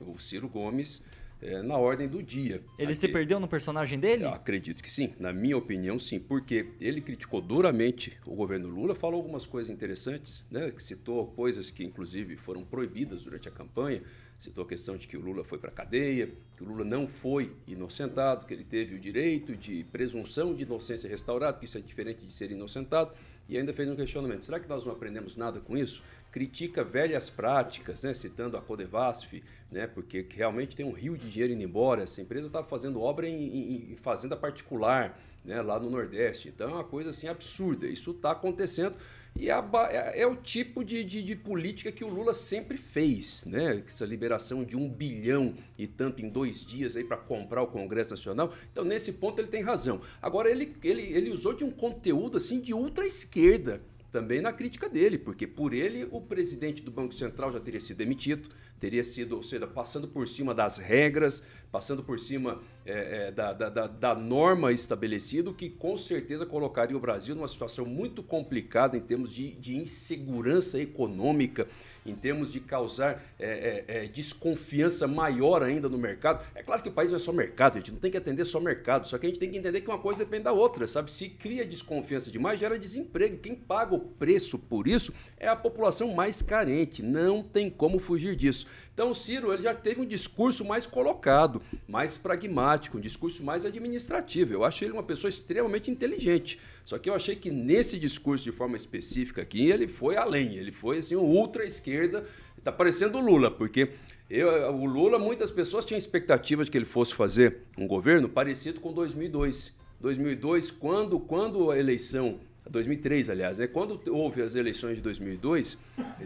o 0.00 0.18
Ciro 0.20 0.48
Gomes 0.48 1.02
é, 1.40 1.60
na 1.62 1.76
ordem 1.76 2.06
do 2.06 2.22
dia. 2.22 2.62
Ele 2.78 2.92
Aqui, 2.92 3.00
se 3.00 3.08
perdeu 3.08 3.40
no 3.40 3.48
personagem 3.48 3.98
dele? 3.98 4.24
acredito 4.24 4.80
que 4.80 4.90
sim. 4.90 5.12
Na 5.18 5.32
minha 5.32 5.56
opinião, 5.56 5.98
sim. 5.98 6.20
Porque 6.20 6.66
ele 6.80 7.00
criticou 7.00 7.40
duramente 7.40 8.16
o 8.24 8.36
governo 8.36 8.68
Lula, 8.68 8.94
falou 8.94 9.16
algumas 9.16 9.44
coisas 9.44 9.68
interessantes, 9.68 10.44
né? 10.48 10.70
Que 10.70 10.80
citou 10.80 11.26
coisas 11.26 11.72
que, 11.72 11.82
inclusive, 11.82 12.36
foram 12.36 12.62
proibidas 12.62 13.24
durante 13.24 13.48
a 13.48 13.50
campanha. 13.50 14.00
Citou 14.38 14.64
a 14.64 14.66
questão 14.66 14.96
de 14.96 15.06
que 15.06 15.16
o 15.16 15.20
Lula 15.20 15.44
foi 15.44 15.58
para 15.58 15.70
a 15.70 15.72
cadeia, 15.72 16.30
que 16.56 16.64
o 16.64 16.66
Lula 16.66 16.84
não 16.84 17.06
foi 17.06 17.52
inocentado, 17.66 18.46
que 18.46 18.52
ele 18.52 18.64
teve 18.64 18.94
o 18.94 18.98
direito 18.98 19.54
de 19.54 19.84
presunção 19.84 20.54
de 20.54 20.64
inocência 20.64 21.08
restaurado, 21.08 21.58
que 21.58 21.64
isso 21.64 21.78
é 21.78 21.80
diferente 21.80 22.26
de 22.26 22.32
ser 22.34 22.50
inocentado. 22.50 23.12
E 23.48 23.56
ainda 23.56 23.72
fez 23.72 23.88
um 23.88 23.96
questionamento: 23.96 24.44
será 24.44 24.58
que 24.58 24.68
nós 24.68 24.84
não 24.84 24.92
aprendemos 24.92 25.36
nada 25.36 25.60
com 25.60 25.76
isso? 25.76 26.02
critica 26.32 26.82
velhas 26.82 27.28
práticas, 27.28 28.02
né, 28.02 28.14
citando 28.14 28.56
a 28.56 28.62
Codevasf, 28.62 29.44
né, 29.70 29.86
porque 29.86 30.26
realmente 30.30 30.74
tem 30.74 30.84
um 30.84 30.92
rio 30.92 31.16
de 31.16 31.30
dinheiro 31.30 31.52
indo 31.52 31.62
embora. 31.62 32.02
Essa 32.02 32.22
empresa 32.22 32.46
estava 32.46 32.66
fazendo 32.66 33.00
obra 33.00 33.28
em, 33.28 33.44
em, 33.44 33.92
em, 33.92 33.96
fazenda 33.96 34.34
particular, 34.34 35.20
né, 35.44 35.60
lá 35.60 35.78
no 35.78 35.90
Nordeste. 35.90 36.48
Então 36.48 36.70
é 36.70 36.72
uma 36.72 36.84
coisa 36.84 37.10
assim 37.10 37.28
absurda. 37.28 37.86
Isso 37.86 38.12
está 38.12 38.30
acontecendo 38.32 38.96
e 39.34 39.50
é, 39.50 39.54
é, 39.54 40.22
é 40.22 40.26
o 40.26 40.36
tipo 40.36 40.84
de, 40.84 41.02
de, 41.02 41.22
de, 41.22 41.34
política 41.34 41.90
que 41.90 42.04
o 42.04 42.08
Lula 42.08 42.34
sempre 42.34 42.76
fez, 42.76 43.44
né? 43.46 43.82
Essa 43.86 44.04
liberação 44.04 44.62
de 44.62 44.76
um 44.76 44.88
bilhão 44.88 45.54
e 45.78 45.86
tanto 45.86 46.20
em 46.20 46.28
dois 46.28 46.64
dias 46.64 46.96
aí 46.96 47.04
para 47.04 47.16
comprar 47.16 47.62
o 47.62 47.66
Congresso 47.66 48.10
Nacional. 48.10 48.52
Então 48.70 48.84
nesse 48.84 49.12
ponto 49.14 49.40
ele 49.40 49.48
tem 49.48 49.62
razão. 49.62 50.00
Agora 50.20 50.50
ele, 50.50 50.74
ele, 50.84 51.02
ele 51.02 51.30
usou 51.30 51.54
de 51.54 51.64
um 51.64 51.70
conteúdo 51.70 52.36
assim 52.36 52.60
de 52.60 52.74
ultra 52.74 53.06
esquerda 53.06 53.80
também 54.12 54.42
na 54.42 54.52
crítica 54.52 54.90
dele, 54.90 55.16
porque 55.16 55.46
por 55.46 55.72
ele 55.72 56.06
o 56.10 56.20
presidente 56.20 56.82
do 56.82 56.90
Banco 56.90 57.14
Central 57.14 57.50
já 57.50 57.58
teria 57.58 57.80
sido 57.80 57.96
demitido, 57.96 58.50
teria 58.78 59.02
sido, 59.02 59.36
ou 59.36 59.42
seja, 59.42 59.66
passando 59.66 60.06
por 60.06 60.28
cima 60.28 60.54
das 60.54 60.76
regras, 60.76 61.42
passando 61.70 62.02
por 62.02 62.18
cima 62.18 62.60
é, 62.84 63.28
é, 63.28 63.32
da, 63.32 63.52
da, 63.54 63.86
da, 63.86 64.14
norma 64.14 64.70
estabelecida, 64.70 65.50
que 65.54 65.70
com 65.70 65.96
certeza 65.96 66.44
colocaria 66.44 66.96
o 66.96 67.00
Brasil 67.00 67.34
numa 67.34 67.48
situação 67.48 67.86
muito 67.86 68.22
complicada 68.22 68.96
em 68.96 69.00
termos 69.00 69.32
de, 69.32 69.52
de 69.52 69.76
insegurança 69.76 70.78
econômica 70.78 71.66
em 72.04 72.14
termos 72.14 72.52
de 72.52 72.60
causar 72.60 73.22
é, 73.38 73.84
é, 73.88 74.04
é, 74.04 74.06
desconfiança 74.06 75.06
maior 75.06 75.62
ainda 75.62 75.88
no 75.88 75.98
mercado. 75.98 76.44
É 76.54 76.62
claro 76.62 76.82
que 76.82 76.88
o 76.88 76.92
país 76.92 77.10
não 77.10 77.16
é 77.16 77.20
só 77.20 77.32
mercado, 77.32 77.76
a 77.76 77.78
gente 77.80 77.92
não 77.92 77.98
tem 77.98 78.10
que 78.10 78.16
atender 78.16 78.44
só 78.44 78.60
mercado, 78.60 79.08
só 79.08 79.18
que 79.18 79.26
a 79.26 79.28
gente 79.28 79.38
tem 79.38 79.50
que 79.50 79.58
entender 79.58 79.80
que 79.80 79.88
uma 79.88 79.98
coisa 79.98 80.18
depende 80.18 80.44
da 80.44 80.52
outra, 80.52 80.86
sabe? 80.86 81.10
Se 81.10 81.28
cria 81.28 81.64
desconfiança 81.64 82.30
demais, 82.30 82.58
gera 82.58 82.78
desemprego. 82.78 83.38
Quem 83.38 83.54
paga 83.54 83.94
o 83.94 84.00
preço 84.00 84.58
por 84.58 84.86
isso 84.88 85.12
é 85.36 85.48
a 85.48 85.56
população 85.56 86.12
mais 86.14 86.42
carente, 86.42 87.02
não 87.02 87.42
tem 87.42 87.70
como 87.70 87.98
fugir 87.98 88.36
disso. 88.36 88.66
Então 88.94 89.10
o 89.10 89.14
Ciro 89.14 89.52
ele 89.52 89.62
já 89.62 89.74
teve 89.74 90.02
um 90.02 90.04
discurso 90.04 90.64
mais 90.64 90.86
colocado, 90.86 91.62
mais 91.88 92.18
pragmático, 92.18 92.98
um 92.98 93.00
discurso 93.00 93.42
mais 93.42 93.64
administrativo. 93.64 94.52
Eu 94.52 94.64
acho 94.64 94.84
ele 94.84 94.92
uma 94.92 95.02
pessoa 95.02 95.30
extremamente 95.30 95.90
inteligente. 95.90 96.60
Só 96.84 96.98
que 96.98 97.08
eu 97.08 97.14
achei 97.14 97.34
que 97.34 97.50
nesse 97.50 97.98
discurso, 97.98 98.44
de 98.44 98.52
forma 98.52 98.76
específica 98.76 99.40
aqui, 99.40 99.70
ele 99.70 99.88
foi 99.88 100.16
além. 100.16 100.56
Ele 100.56 100.70
foi 100.70 100.98
assim, 100.98 101.16
um 101.16 101.24
ultra-esquerda. 101.24 102.26
Está 102.58 102.70
parecendo 102.70 103.18
o 103.18 103.20
Lula, 103.20 103.50
porque 103.50 103.92
eu, 104.28 104.48
o 104.74 104.84
Lula, 104.84 105.18
muitas 105.18 105.50
pessoas 105.50 105.86
tinham 105.86 105.98
expectativa 105.98 106.62
de 106.62 106.70
que 106.70 106.76
ele 106.76 106.84
fosse 106.84 107.14
fazer 107.14 107.62
um 107.78 107.86
governo 107.86 108.28
parecido 108.28 108.78
com 108.78 108.92
2002. 108.92 109.72
2002, 110.00 110.70
quando, 110.70 111.18
quando 111.18 111.70
a 111.70 111.78
eleição 111.78 112.40
2003, 112.72 113.30
aliás, 113.30 113.58
né? 113.58 113.66
Quando 113.66 114.00
houve 114.10 114.42
as 114.42 114.56
eleições 114.56 114.96
de 114.96 115.02
2002, 115.02 115.78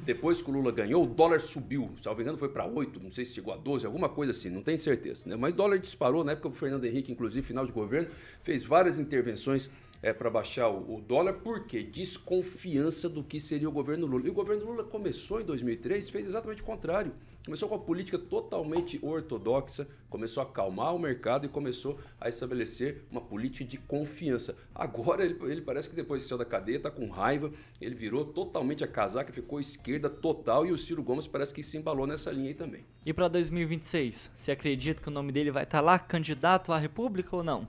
depois 0.04 0.40
que 0.40 0.50
o 0.50 0.54
Lula 0.54 0.72
ganhou, 0.72 1.04
o 1.04 1.06
dólar 1.06 1.40
subiu. 1.40 1.90
Me 2.16 2.22
engano, 2.22 2.38
foi 2.38 2.48
para 2.48 2.64
8, 2.64 3.00
não 3.00 3.12
sei 3.12 3.24
se 3.24 3.34
chegou 3.34 3.52
a 3.52 3.56
12, 3.56 3.84
alguma 3.84 4.08
coisa 4.08 4.30
assim, 4.30 4.48
não 4.48 4.62
tenho 4.62 4.78
certeza. 4.78 5.28
Né? 5.28 5.36
Mas 5.36 5.52
o 5.52 5.56
dólar 5.56 5.78
disparou 5.78 6.24
na 6.24 6.32
época 6.32 6.48
o 6.48 6.52
Fernando 6.52 6.84
Henrique, 6.84 7.12
inclusive, 7.12 7.46
final 7.46 7.66
de 7.66 7.72
governo, 7.72 8.08
fez 8.42 8.62
várias 8.62 8.98
intervenções 8.98 9.68
é, 10.02 10.12
para 10.12 10.30
baixar 10.30 10.68
o, 10.68 10.96
o, 10.96 11.00
dólar, 11.00 11.34
por 11.34 11.66
quê? 11.66 11.82
Desconfiança 11.82 13.08
do 13.08 13.22
que 13.22 13.40
seria 13.40 13.68
o 13.68 13.72
governo 13.72 14.06
Lula. 14.06 14.26
E 14.26 14.30
o 14.30 14.34
governo 14.34 14.64
Lula 14.64 14.84
começou 14.84 15.40
em 15.40 15.44
2003, 15.44 16.08
fez 16.08 16.26
exatamente 16.26 16.62
o 16.62 16.64
contrário. 16.64 17.12
Começou 17.46 17.68
com 17.68 17.76
uma 17.76 17.80
política 17.80 18.18
totalmente 18.18 18.98
ortodoxa, 19.00 19.86
começou 20.10 20.42
a 20.42 20.46
acalmar 20.46 20.92
o 20.92 20.98
mercado 20.98 21.46
e 21.46 21.48
começou 21.48 21.96
a 22.20 22.28
estabelecer 22.28 23.04
uma 23.08 23.20
política 23.20 23.64
de 23.64 23.78
confiança. 23.78 24.56
Agora 24.74 25.24
ele, 25.24 25.38
ele 25.44 25.60
parece 25.60 25.88
que 25.88 25.94
depois 25.94 26.24
que 26.24 26.28
saiu 26.28 26.38
da 26.38 26.44
cadeia 26.44 26.78
está 26.78 26.90
com 26.90 27.08
raiva, 27.08 27.52
ele 27.80 27.94
virou 27.94 28.24
totalmente 28.24 28.82
a 28.82 28.88
casaca, 28.88 29.32
ficou 29.32 29.60
esquerda 29.60 30.10
total 30.10 30.66
e 30.66 30.72
o 30.72 30.76
Ciro 30.76 31.04
Gomes 31.04 31.28
parece 31.28 31.54
que 31.54 31.62
se 31.62 31.78
embalou 31.78 32.04
nessa 32.04 32.32
linha 32.32 32.48
aí 32.48 32.54
também. 32.54 32.84
E 33.04 33.12
para 33.12 33.28
2026, 33.28 34.32
você 34.34 34.50
acredita 34.50 35.00
que 35.00 35.06
o 35.06 35.12
nome 35.12 35.30
dele 35.30 35.52
vai 35.52 35.62
estar 35.62 35.78
tá 35.78 35.84
lá, 35.84 36.00
candidato 36.00 36.72
à 36.72 36.78
República 36.78 37.36
ou 37.36 37.44
não? 37.44 37.68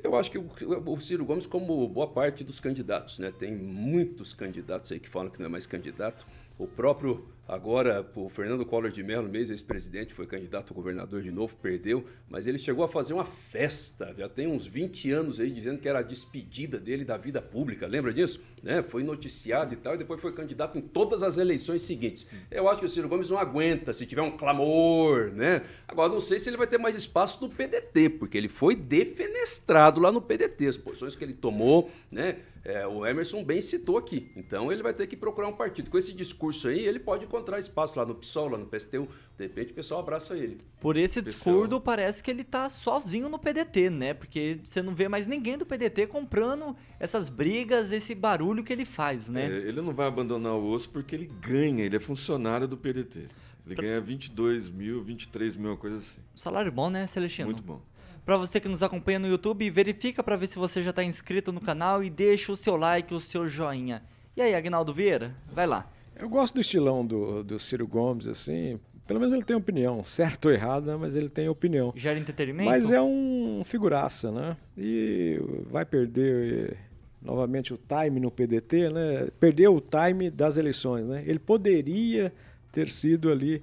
Eu 0.00 0.14
acho 0.14 0.30
que 0.30 0.38
o, 0.38 1.00
Ciro 1.00 1.24
Gomes, 1.24 1.44
como 1.44 1.88
boa 1.88 2.06
parte 2.06 2.44
dos 2.44 2.60
candidatos, 2.60 3.18
né? 3.18 3.32
Tem 3.36 3.52
muitos 3.52 4.32
candidatos 4.32 4.92
aí 4.92 5.00
que 5.00 5.08
falam 5.08 5.28
que 5.28 5.40
não 5.40 5.46
é 5.46 5.48
mais 5.48 5.66
candidato. 5.66 6.24
O 6.56 6.68
próprio 6.68 7.26
Agora, 7.48 8.06
o 8.14 8.28
Fernando 8.28 8.66
Collor 8.66 8.90
de 8.90 9.02
Mello, 9.02 9.26
mês 9.26 9.50
ex-presidente, 9.50 10.12
foi 10.12 10.26
candidato 10.26 10.70
a 10.70 10.76
governador 10.76 11.22
de 11.22 11.30
novo, 11.30 11.56
perdeu, 11.56 12.04
mas 12.28 12.46
ele 12.46 12.58
chegou 12.58 12.84
a 12.84 12.88
fazer 12.88 13.14
uma 13.14 13.24
festa, 13.24 14.14
já 14.18 14.28
tem 14.28 14.46
uns 14.46 14.66
20 14.66 15.10
anos 15.12 15.40
aí, 15.40 15.50
dizendo 15.50 15.80
que 15.80 15.88
era 15.88 16.00
a 16.00 16.02
despedida 16.02 16.78
dele 16.78 17.06
da 17.06 17.16
vida 17.16 17.40
pública, 17.40 17.86
lembra 17.86 18.12
disso? 18.12 18.38
Né? 18.62 18.82
Foi 18.82 19.02
noticiado 19.02 19.72
e 19.72 19.78
tal, 19.78 19.94
e 19.94 19.98
depois 19.98 20.20
foi 20.20 20.30
candidato 20.34 20.76
em 20.76 20.82
todas 20.82 21.22
as 21.22 21.38
eleições 21.38 21.80
seguintes. 21.80 22.26
Eu 22.50 22.68
acho 22.68 22.80
que 22.80 22.86
o 22.86 22.88
Ciro 22.88 23.08
Gomes 23.08 23.30
não 23.30 23.38
aguenta 23.38 23.94
se 23.94 24.04
tiver 24.04 24.20
um 24.20 24.36
clamor, 24.36 25.32
né? 25.32 25.62
Agora, 25.86 26.12
não 26.12 26.20
sei 26.20 26.38
se 26.38 26.50
ele 26.50 26.58
vai 26.58 26.66
ter 26.66 26.76
mais 26.76 26.94
espaço 26.94 27.40
no 27.40 27.48
PDT, 27.48 28.10
porque 28.10 28.36
ele 28.36 28.48
foi 28.48 28.76
defenestrado 28.76 30.02
lá 30.02 30.12
no 30.12 30.20
PDT, 30.20 30.66
as 30.66 30.76
posições 30.76 31.16
que 31.16 31.24
ele 31.24 31.32
tomou, 31.32 31.90
né? 32.12 32.40
É, 32.64 32.86
o 32.86 33.06
Emerson 33.06 33.42
bem 33.42 33.62
citou 33.62 33.96
aqui. 33.96 34.30
Então 34.36 34.70
ele 34.70 34.82
vai 34.82 34.92
ter 34.92 35.06
que 35.06 35.16
procurar 35.16 35.48
um 35.48 35.54
partido. 35.54 35.90
Com 35.90 35.96
esse 35.96 36.12
discurso 36.12 36.68
aí, 36.68 36.84
ele 36.84 36.98
pode 36.98 37.26
encontrar 37.38 37.58
espaço 37.58 37.98
lá 37.98 38.04
no 38.04 38.14
PSOL, 38.14 38.48
lá 38.48 38.58
no 38.58 38.66
PSTU. 38.66 39.08
De 39.36 39.44
repente 39.44 39.72
o 39.72 39.74
pessoal 39.74 40.00
abraça 40.00 40.36
ele. 40.36 40.58
Por 40.80 40.96
esse 40.96 41.22
discurso, 41.22 41.80
parece 41.80 42.22
que 42.22 42.30
ele 42.30 42.44
tá 42.44 42.68
sozinho 42.68 43.28
no 43.28 43.38
PDT, 43.38 43.88
né? 43.90 44.14
Porque 44.14 44.60
você 44.64 44.82
não 44.82 44.94
vê 44.94 45.08
mais 45.08 45.26
ninguém 45.26 45.56
do 45.56 45.64
PDT 45.64 46.08
comprando 46.08 46.76
essas 46.98 47.28
brigas, 47.28 47.92
esse 47.92 48.14
barulho 48.14 48.64
que 48.64 48.72
ele 48.72 48.84
faz, 48.84 49.28
né? 49.28 49.46
É, 49.46 49.68
ele 49.68 49.80
não 49.80 49.94
vai 49.94 50.08
abandonar 50.08 50.54
o 50.54 50.70
osso 50.70 50.90
porque 50.90 51.14
ele 51.14 51.26
ganha, 51.40 51.84
ele 51.84 51.96
é 51.96 52.00
funcionário 52.00 52.66
do 52.66 52.76
PDT. 52.76 53.26
Ele 53.64 53.74
pra... 53.74 53.84
ganha 53.84 54.00
22 54.00 54.70
mil, 54.70 55.02
23 55.02 55.56
mil, 55.56 55.70
uma 55.70 55.76
coisa 55.76 55.98
assim. 55.98 56.20
Salário 56.34 56.72
bom, 56.72 56.90
né, 56.90 57.06
Celestino? 57.06 57.46
Muito 57.46 57.62
bom. 57.62 57.80
Para 58.24 58.36
você 58.36 58.60
que 58.60 58.68
nos 58.68 58.82
acompanha 58.82 59.18
no 59.18 59.26
YouTube, 59.26 59.70
verifica 59.70 60.22
para 60.22 60.36
ver 60.36 60.48
se 60.48 60.58
você 60.58 60.82
já 60.82 60.90
está 60.90 61.02
inscrito 61.02 61.50
no 61.50 61.60
canal 61.60 62.04
e 62.04 62.10
deixa 62.10 62.52
o 62.52 62.56
seu 62.56 62.76
like, 62.76 63.14
o 63.14 63.20
seu 63.20 63.46
joinha. 63.46 64.02
E 64.36 64.42
aí, 64.42 64.54
Agnaldo 64.54 64.92
Vieira? 64.92 65.34
Vai 65.50 65.66
lá. 65.66 65.90
Eu 66.18 66.28
gosto 66.28 66.54
do 66.54 66.60
estilão 66.60 67.06
do, 67.06 67.44
do 67.44 67.58
Ciro 67.58 67.86
Gomes, 67.86 68.26
assim. 68.26 68.78
Pelo 69.06 69.20
menos 69.20 69.32
ele 69.32 69.44
tem 69.44 69.56
opinião, 69.56 70.04
certo 70.04 70.46
ou 70.46 70.52
errada, 70.52 70.98
mas 70.98 71.14
ele 71.14 71.28
tem 71.28 71.48
opinião. 71.48 71.92
Gera 71.96 72.18
entretenimento? 72.18 72.68
Mas 72.68 72.90
é 72.90 73.00
um 73.00 73.62
figuraça, 73.64 74.30
né? 74.30 74.56
E 74.76 75.40
vai 75.70 75.84
perder 75.84 76.76
novamente 77.22 77.72
o 77.72 77.78
time 77.78 78.20
no 78.20 78.30
PDT, 78.30 78.90
né? 78.90 79.28
Perdeu 79.40 79.74
o 79.74 79.80
time 79.80 80.30
das 80.30 80.56
eleições, 80.56 81.06
né? 81.06 81.22
Ele 81.26 81.38
poderia 81.38 82.32
ter 82.70 82.90
sido 82.90 83.30
ali 83.30 83.62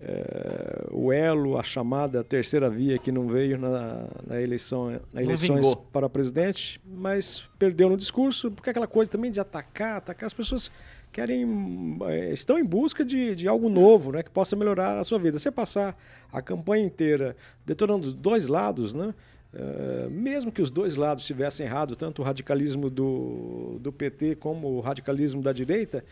é, 0.00 0.86
o 0.90 1.12
elo, 1.12 1.58
a 1.58 1.62
chamada 1.62 2.22
terceira 2.22 2.68
via 2.68 2.98
que 2.98 3.10
não 3.10 3.26
veio 3.26 3.58
na, 3.58 4.06
na 4.26 4.40
eleição, 4.40 5.00
na 5.12 5.22
eleições 5.22 5.74
para 5.92 6.08
presidente, 6.08 6.80
mas 6.84 7.42
perdeu 7.58 7.88
no 7.88 7.96
discurso, 7.96 8.50
porque 8.50 8.70
aquela 8.70 8.86
coisa 8.86 9.10
também 9.10 9.30
de 9.30 9.40
atacar, 9.40 9.96
atacar 9.96 10.26
as 10.26 10.34
pessoas 10.34 10.70
querem 11.14 11.96
eh, 12.08 12.32
estão 12.32 12.58
em 12.58 12.64
busca 12.64 13.04
de, 13.04 13.36
de 13.36 13.46
algo 13.46 13.68
novo, 13.68 14.10
né, 14.10 14.22
que 14.24 14.30
possa 14.30 14.56
melhorar 14.56 14.98
a 14.98 15.04
sua 15.04 15.18
vida. 15.18 15.38
Você 15.38 15.50
passar 15.50 15.96
a 16.32 16.42
campanha 16.42 16.84
inteira 16.84 17.36
detonando 17.64 18.08
os 18.08 18.14
dois 18.14 18.48
lados, 18.48 18.92
né, 18.92 19.14
Uh, 19.56 20.10
mesmo 20.10 20.50
que 20.50 20.60
os 20.60 20.68
dois 20.68 20.96
lados 20.96 21.22
estivessem 21.22 21.64
errado, 21.64 21.94
tanto 21.94 22.20
o 22.20 22.24
radicalismo 22.24 22.90
do, 22.90 23.78
do 23.80 23.92
PT 23.92 24.34
como 24.34 24.66
o 24.66 24.80
radicalismo 24.80 25.40
da 25.40 25.52
direita, 25.52 26.04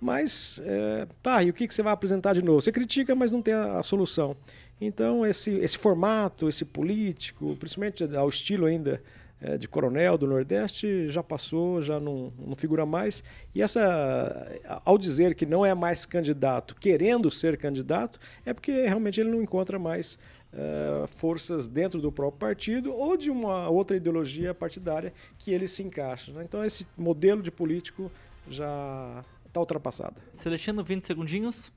mas, 0.00 0.60
é, 0.64 1.06
tá, 1.22 1.40
e 1.44 1.50
o 1.50 1.52
que, 1.52 1.68
que 1.68 1.72
você 1.72 1.80
vai 1.80 1.92
apresentar 1.92 2.32
de 2.32 2.42
novo? 2.42 2.60
Você 2.60 2.72
critica, 2.72 3.14
mas 3.14 3.30
não 3.30 3.40
tem 3.40 3.54
a, 3.54 3.78
a 3.78 3.82
solução. 3.84 4.36
Então, 4.80 5.24
esse, 5.24 5.52
esse 5.58 5.78
formato, 5.78 6.48
esse 6.48 6.64
político, 6.64 7.54
principalmente 7.54 8.02
ao 8.16 8.28
estilo 8.28 8.66
ainda 8.66 9.00
é, 9.40 9.56
de 9.56 9.68
coronel 9.68 10.18
do 10.18 10.26
Nordeste, 10.26 11.08
já 11.08 11.22
passou, 11.22 11.80
já 11.80 12.00
não, 12.00 12.32
não 12.38 12.56
figura 12.56 12.84
mais. 12.84 13.22
E 13.54 13.62
essa, 13.62 14.60
ao 14.84 14.98
dizer 14.98 15.34
que 15.34 15.46
não 15.46 15.64
é 15.64 15.74
mais 15.74 16.04
candidato, 16.04 16.74
querendo 16.74 17.30
ser 17.30 17.56
candidato, 17.56 18.18
é 18.44 18.52
porque 18.52 18.72
realmente 18.72 19.20
ele 19.20 19.30
não 19.30 19.42
encontra 19.42 19.78
mais 19.78 20.18
Uh, 20.50 21.06
forças 21.08 21.66
dentro 21.68 22.00
do 22.00 22.10
próprio 22.10 22.38
partido 22.38 22.90
ou 22.94 23.18
de 23.18 23.30
uma 23.30 23.68
outra 23.68 23.98
ideologia 23.98 24.54
partidária 24.54 25.12
que 25.36 25.52
ele 25.52 25.68
se 25.68 25.82
encaixa. 25.82 26.32
Né? 26.32 26.42
Então, 26.42 26.64
esse 26.64 26.86
modelo 26.96 27.42
de 27.42 27.50
político 27.50 28.10
já 28.48 29.22
está 29.46 29.60
ultrapassada. 29.60 30.16
Celestino, 30.32 30.82
20 30.82 31.02
segundinhos. 31.02 31.70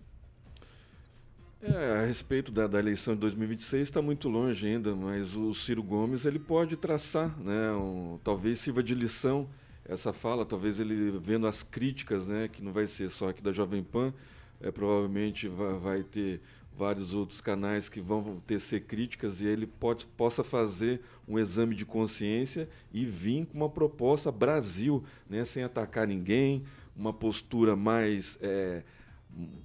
É, 1.63 1.99
a 1.99 2.05
respeito 2.07 2.51
da, 2.51 2.65
da 2.65 2.79
eleição 2.79 3.13
de 3.13 3.19
2026 3.19 3.83
está 3.83 4.01
muito 4.01 4.27
longe 4.27 4.65
ainda, 4.65 4.95
mas 4.95 5.35
o 5.35 5.53
Ciro 5.53 5.83
Gomes 5.83 6.25
ele 6.25 6.39
pode 6.39 6.75
traçar, 6.75 7.37
né, 7.39 7.71
um, 7.73 8.17
talvez 8.23 8.59
sirva 8.59 8.81
de 8.81 8.95
lição 8.95 9.47
essa 9.85 10.11
fala, 10.11 10.43
talvez 10.43 10.79
ele 10.79 11.19
vendo 11.19 11.45
as 11.45 11.61
críticas, 11.61 12.25
né, 12.25 12.47
que 12.47 12.63
não 12.63 12.73
vai 12.73 12.87
ser 12.87 13.11
só 13.11 13.29
aqui 13.29 13.43
da 13.43 13.51
Jovem 13.51 13.83
Pan, 13.83 14.11
é, 14.59 14.71
provavelmente 14.71 15.47
vai, 15.47 15.73
vai 15.77 16.03
ter 16.03 16.41
vários 16.75 17.13
outros 17.13 17.41
canais 17.41 17.89
que 17.89 18.01
vão 18.01 18.41
tecer 18.47 18.85
críticas 18.85 19.39
e 19.39 19.45
ele 19.45 19.67
pode, 19.67 20.07
possa 20.07 20.43
fazer 20.43 20.99
um 21.27 21.37
exame 21.37 21.75
de 21.75 21.85
consciência 21.85 22.67
e 22.91 23.05
vir 23.05 23.45
com 23.45 23.59
uma 23.59 23.69
proposta 23.69 24.31
Brasil, 24.31 25.03
né, 25.29 25.45
sem 25.45 25.63
atacar 25.63 26.07
ninguém, 26.07 26.63
uma 26.95 27.13
postura 27.13 27.75
mais 27.75 28.35
é, 28.41 28.81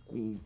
com, 0.05 0.38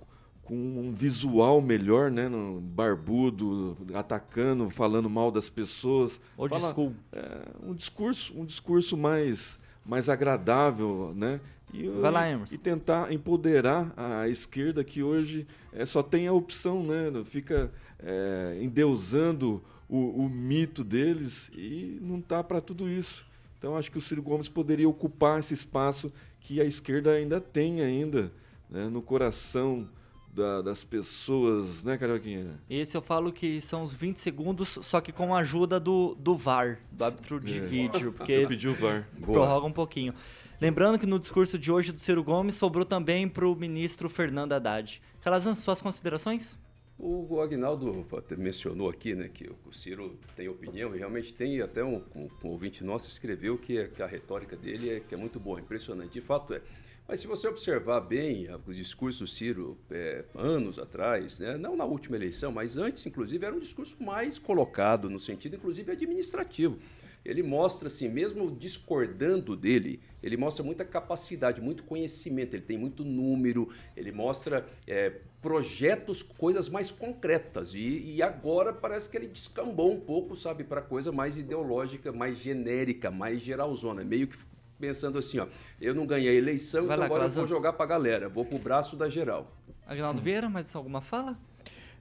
com 0.50 0.56
um 0.56 0.92
visual 0.92 1.60
melhor, 1.60 2.10
né? 2.10 2.28
No 2.28 2.60
barbudo, 2.60 3.78
atacando, 3.94 4.68
falando 4.68 5.08
mal 5.08 5.30
das 5.30 5.48
pessoas. 5.48 6.20
Old 6.36 6.52
Fala, 6.52 6.72
school. 6.72 6.92
É, 7.12 7.42
um 7.62 7.72
discurso, 7.72 8.34
um 8.36 8.44
discurso 8.44 8.96
mais, 8.96 9.56
mais 9.86 10.08
agradável, 10.08 11.12
né? 11.14 11.40
E, 11.72 11.86
Vai 11.86 12.10
lá, 12.10 12.28
e 12.50 12.58
tentar 12.58 13.12
empoderar 13.12 13.94
a 13.96 14.28
esquerda 14.28 14.82
que 14.82 15.04
hoje 15.04 15.46
é, 15.72 15.86
só 15.86 16.02
tem 16.02 16.26
a 16.26 16.32
opção, 16.32 16.82
né? 16.82 17.12
Fica 17.26 17.70
é, 18.00 18.58
endeusando 18.60 19.62
o, 19.88 20.24
o 20.24 20.28
mito 20.28 20.82
deles 20.82 21.48
e 21.54 21.96
não 22.02 22.20
tá 22.20 22.42
para 22.42 22.60
tudo 22.60 22.88
isso. 22.88 23.24
Então 23.56 23.76
acho 23.76 23.88
que 23.88 23.98
o 23.98 24.00
Ciro 24.00 24.20
Gomes 24.20 24.48
poderia 24.48 24.88
ocupar 24.88 25.38
esse 25.38 25.54
espaço 25.54 26.12
que 26.40 26.60
a 26.60 26.64
esquerda 26.64 27.12
ainda 27.12 27.40
tem 27.40 27.82
ainda 27.82 28.32
né, 28.68 28.88
no 28.88 29.00
coração 29.00 29.88
da, 30.32 30.62
das 30.62 30.84
pessoas, 30.84 31.82
né, 31.82 31.98
Carioquinha? 31.98 32.60
Esse 32.68 32.96
eu 32.96 33.02
falo 33.02 33.32
que 33.32 33.60
são 33.60 33.82
os 33.82 33.92
20 33.92 34.18
segundos, 34.18 34.78
só 34.82 35.00
que 35.00 35.12
com 35.12 35.34
a 35.34 35.40
ajuda 35.40 35.80
do, 35.80 36.14
do 36.18 36.34
VAR, 36.36 36.78
do 36.90 37.04
árbitro 37.04 37.40
de 37.40 37.58
é. 37.58 37.60
vídeo, 37.60 38.12
porque 38.16 38.46
pediu 38.46 38.74
VAR. 38.74 39.08
prorroga 39.20 39.66
um 39.66 39.72
pouquinho. 39.72 40.14
Lembrando 40.60 40.98
que 40.98 41.06
no 41.06 41.18
discurso 41.18 41.58
de 41.58 41.72
hoje 41.72 41.90
do 41.90 41.98
Ciro 41.98 42.22
Gomes 42.22 42.54
sobrou 42.54 42.84
também 42.84 43.28
para 43.28 43.46
o 43.46 43.56
ministro 43.56 44.08
Fernando 44.08 44.52
Haddad. 44.52 45.00
Calazan, 45.20 45.54
suas 45.54 45.80
considerações? 45.80 46.58
O 47.02 47.40
Agnaldo 47.40 48.06
mencionou 48.36 48.90
aqui 48.90 49.14
né, 49.14 49.30
que 49.32 49.50
o 49.66 49.72
Ciro 49.72 50.18
tem 50.36 50.48
opinião, 50.48 50.94
e 50.94 50.98
realmente 50.98 51.32
tem, 51.32 51.62
até 51.62 51.82
um, 51.82 52.02
um, 52.14 52.28
um 52.44 52.48
ouvinte 52.48 52.84
nosso 52.84 53.08
escreveu 53.08 53.56
que, 53.56 53.78
é, 53.78 53.88
que, 53.88 54.02
a 54.02 54.06
retórica 54.06 54.54
dele 54.54 54.90
é, 54.90 55.00
que 55.00 55.14
é 55.14 55.16
muito 55.16 55.40
boa, 55.40 55.58
impressionante. 55.58 56.12
De 56.12 56.20
fato 56.20 56.52
é. 56.52 56.60
Mas 57.08 57.20
se 57.20 57.26
você 57.26 57.48
observar 57.48 58.00
bem 58.00 58.48
o 58.66 58.72
discurso 58.74 59.24
do 59.24 59.26
Ciro 59.26 59.78
é, 59.90 60.26
anos 60.34 60.78
atrás, 60.78 61.40
né, 61.40 61.56
não 61.56 61.74
na 61.74 61.86
última 61.86 62.16
eleição, 62.16 62.52
mas 62.52 62.76
antes, 62.76 63.06
inclusive, 63.06 63.46
era 63.46 63.54
um 63.54 63.60
discurso 63.60 64.00
mais 64.02 64.38
colocado, 64.38 65.08
no 65.08 65.18
sentido, 65.18 65.56
inclusive, 65.56 65.90
administrativo 65.90 66.78
ele 67.24 67.42
mostra, 67.42 67.88
assim, 67.88 68.08
mesmo 68.08 68.50
discordando 68.50 69.56
dele, 69.56 70.00
ele 70.22 70.36
mostra 70.36 70.64
muita 70.64 70.84
capacidade, 70.84 71.60
muito 71.60 71.82
conhecimento, 71.84 72.54
ele 72.54 72.62
tem 72.62 72.78
muito 72.78 73.04
número, 73.04 73.68
ele 73.96 74.10
mostra 74.10 74.66
é, 74.86 75.12
projetos, 75.42 76.22
coisas 76.22 76.68
mais 76.68 76.90
concretas. 76.90 77.74
E, 77.74 78.16
e, 78.16 78.22
agora 78.22 78.72
parece 78.72 79.08
que 79.08 79.16
ele 79.16 79.26
descambou 79.26 79.92
um 79.92 80.00
pouco, 80.00 80.34
sabe, 80.34 80.64
para 80.64 80.80
coisa 80.80 81.12
mais 81.12 81.36
ideológica, 81.36 82.12
mais 82.12 82.38
genérica, 82.38 83.10
mais 83.10 83.40
geralzona. 83.40 84.02
Meio 84.02 84.26
que 84.26 84.36
pensando 84.78 85.18
assim, 85.18 85.38
ó, 85.38 85.46
eu 85.80 85.94
não 85.94 86.06
ganhei 86.06 86.30
a 86.30 86.34
eleição, 86.34 86.86
Vai 86.86 86.96
então 86.96 87.00
lá, 87.00 87.04
agora 87.04 87.24
eu 87.24 87.30
vou 87.30 87.46
jogar 87.46 87.74
para 87.74 87.84
a 87.84 87.88
galera, 87.88 88.28
vou 88.30 88.46
para 88.46 88.56
o 88.56 88.58
braço 88.58 88.96
da 88.96 89.10
geral. 89.10 89.54
Agnaldo 89.86 90.22
Vieira, 90.22 90.48
mais 90.48 90.74
alguma 90.74 91.02
fala? 91.02 91.38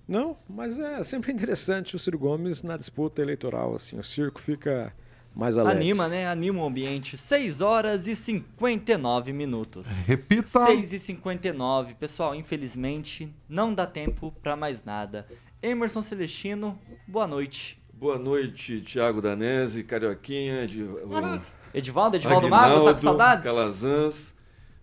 Não, 0.07 0.37
mas 0.47 0.79
é 0.79 1.03
sempre 1.03 1.31
interessante 1.31 1.95
o 1.95 1.99
Ciro 1.99 2.17
Gomes 2.17 2.63
na 2.63 2.77
disputa 2.77 3.21
eleitoral, 3.21 3.75
assim, 3.75 3.99
o 3.99 4.03
circo 4.03 4.39
fica 4.39 4.93
mais 5.35 5.57
alegre. 5.57 5.77
Anima, 5.81 6.07
né? 6.07 6.27
Anima 6.27 6.61
o 6.61 6.65
ambiente. 6.67 7.17
6 7.17 7.61
horas 7.61 8.07
e 8.07 8.15
59 8.15 9.31
minutos. 9.31 9.87
Repita. 10.05 10.65
6 10.65 10.93
e 10.93 10.99
59. 10.99 11.93
Pessoal, 11.95 12.35
infelizmente, 12.35 13.33
não 13.47 13.73
dá 13.73 13.85
tempo 13.85 14.33
pra 14.41 14.55
mais 14.55 14.83
nada. 14.83 15.25
Emerson 15.61 16.01
Celestino, 16.01 16.77
boa 17.07 17.27
noite. 17.27 17.79
Boa 17.93 18.17
noite, 18.17 18.79
Thiago 18.79 19.21
Danese, 19.21 19.83
Carioquinha, 19.83 20.65
de, 20.65 20.81
o 20.83 21.41
Edivaldo, 21.73 22.15
Edivaldo 22.15 22.49
Mago, 22.49 22.85
tá 22.85 22.91
com 22.93 22.97
saudades? 22.97 23.43
Calazans. 23.43 24.33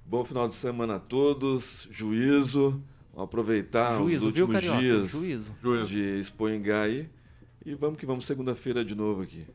Bom 0.04 0.22
final 0.24 0.46
de 0.46 0.54
semana 0.54 0.96
a 0.96 1.00
todos. 1.00 1.88
Juízo. 1.90 2.80
Vamos 3.12 3.28
aproveitar 3.28 3.96
Juízo, 3.96 4.28
os 4.28 4.34
viu, 4.34 4.44
últimos 4.46 4.62
Carioca? 4.66 4.78
dias 4.78 5.10
Juízo. 5.10 5.86
de 5.86 6.20
Expo 6.20 6.48
Engá 6.48 6.82
aí. 6.82 7.08
E 7.64 7.74
vamos 7.74 7.98
que 7.98 8.06
vamos 8.06 8.26
segunda-feira 8.26 8.84
de 8.84 8.94
novo 8.94 9.22
aqui. 9.22 9.46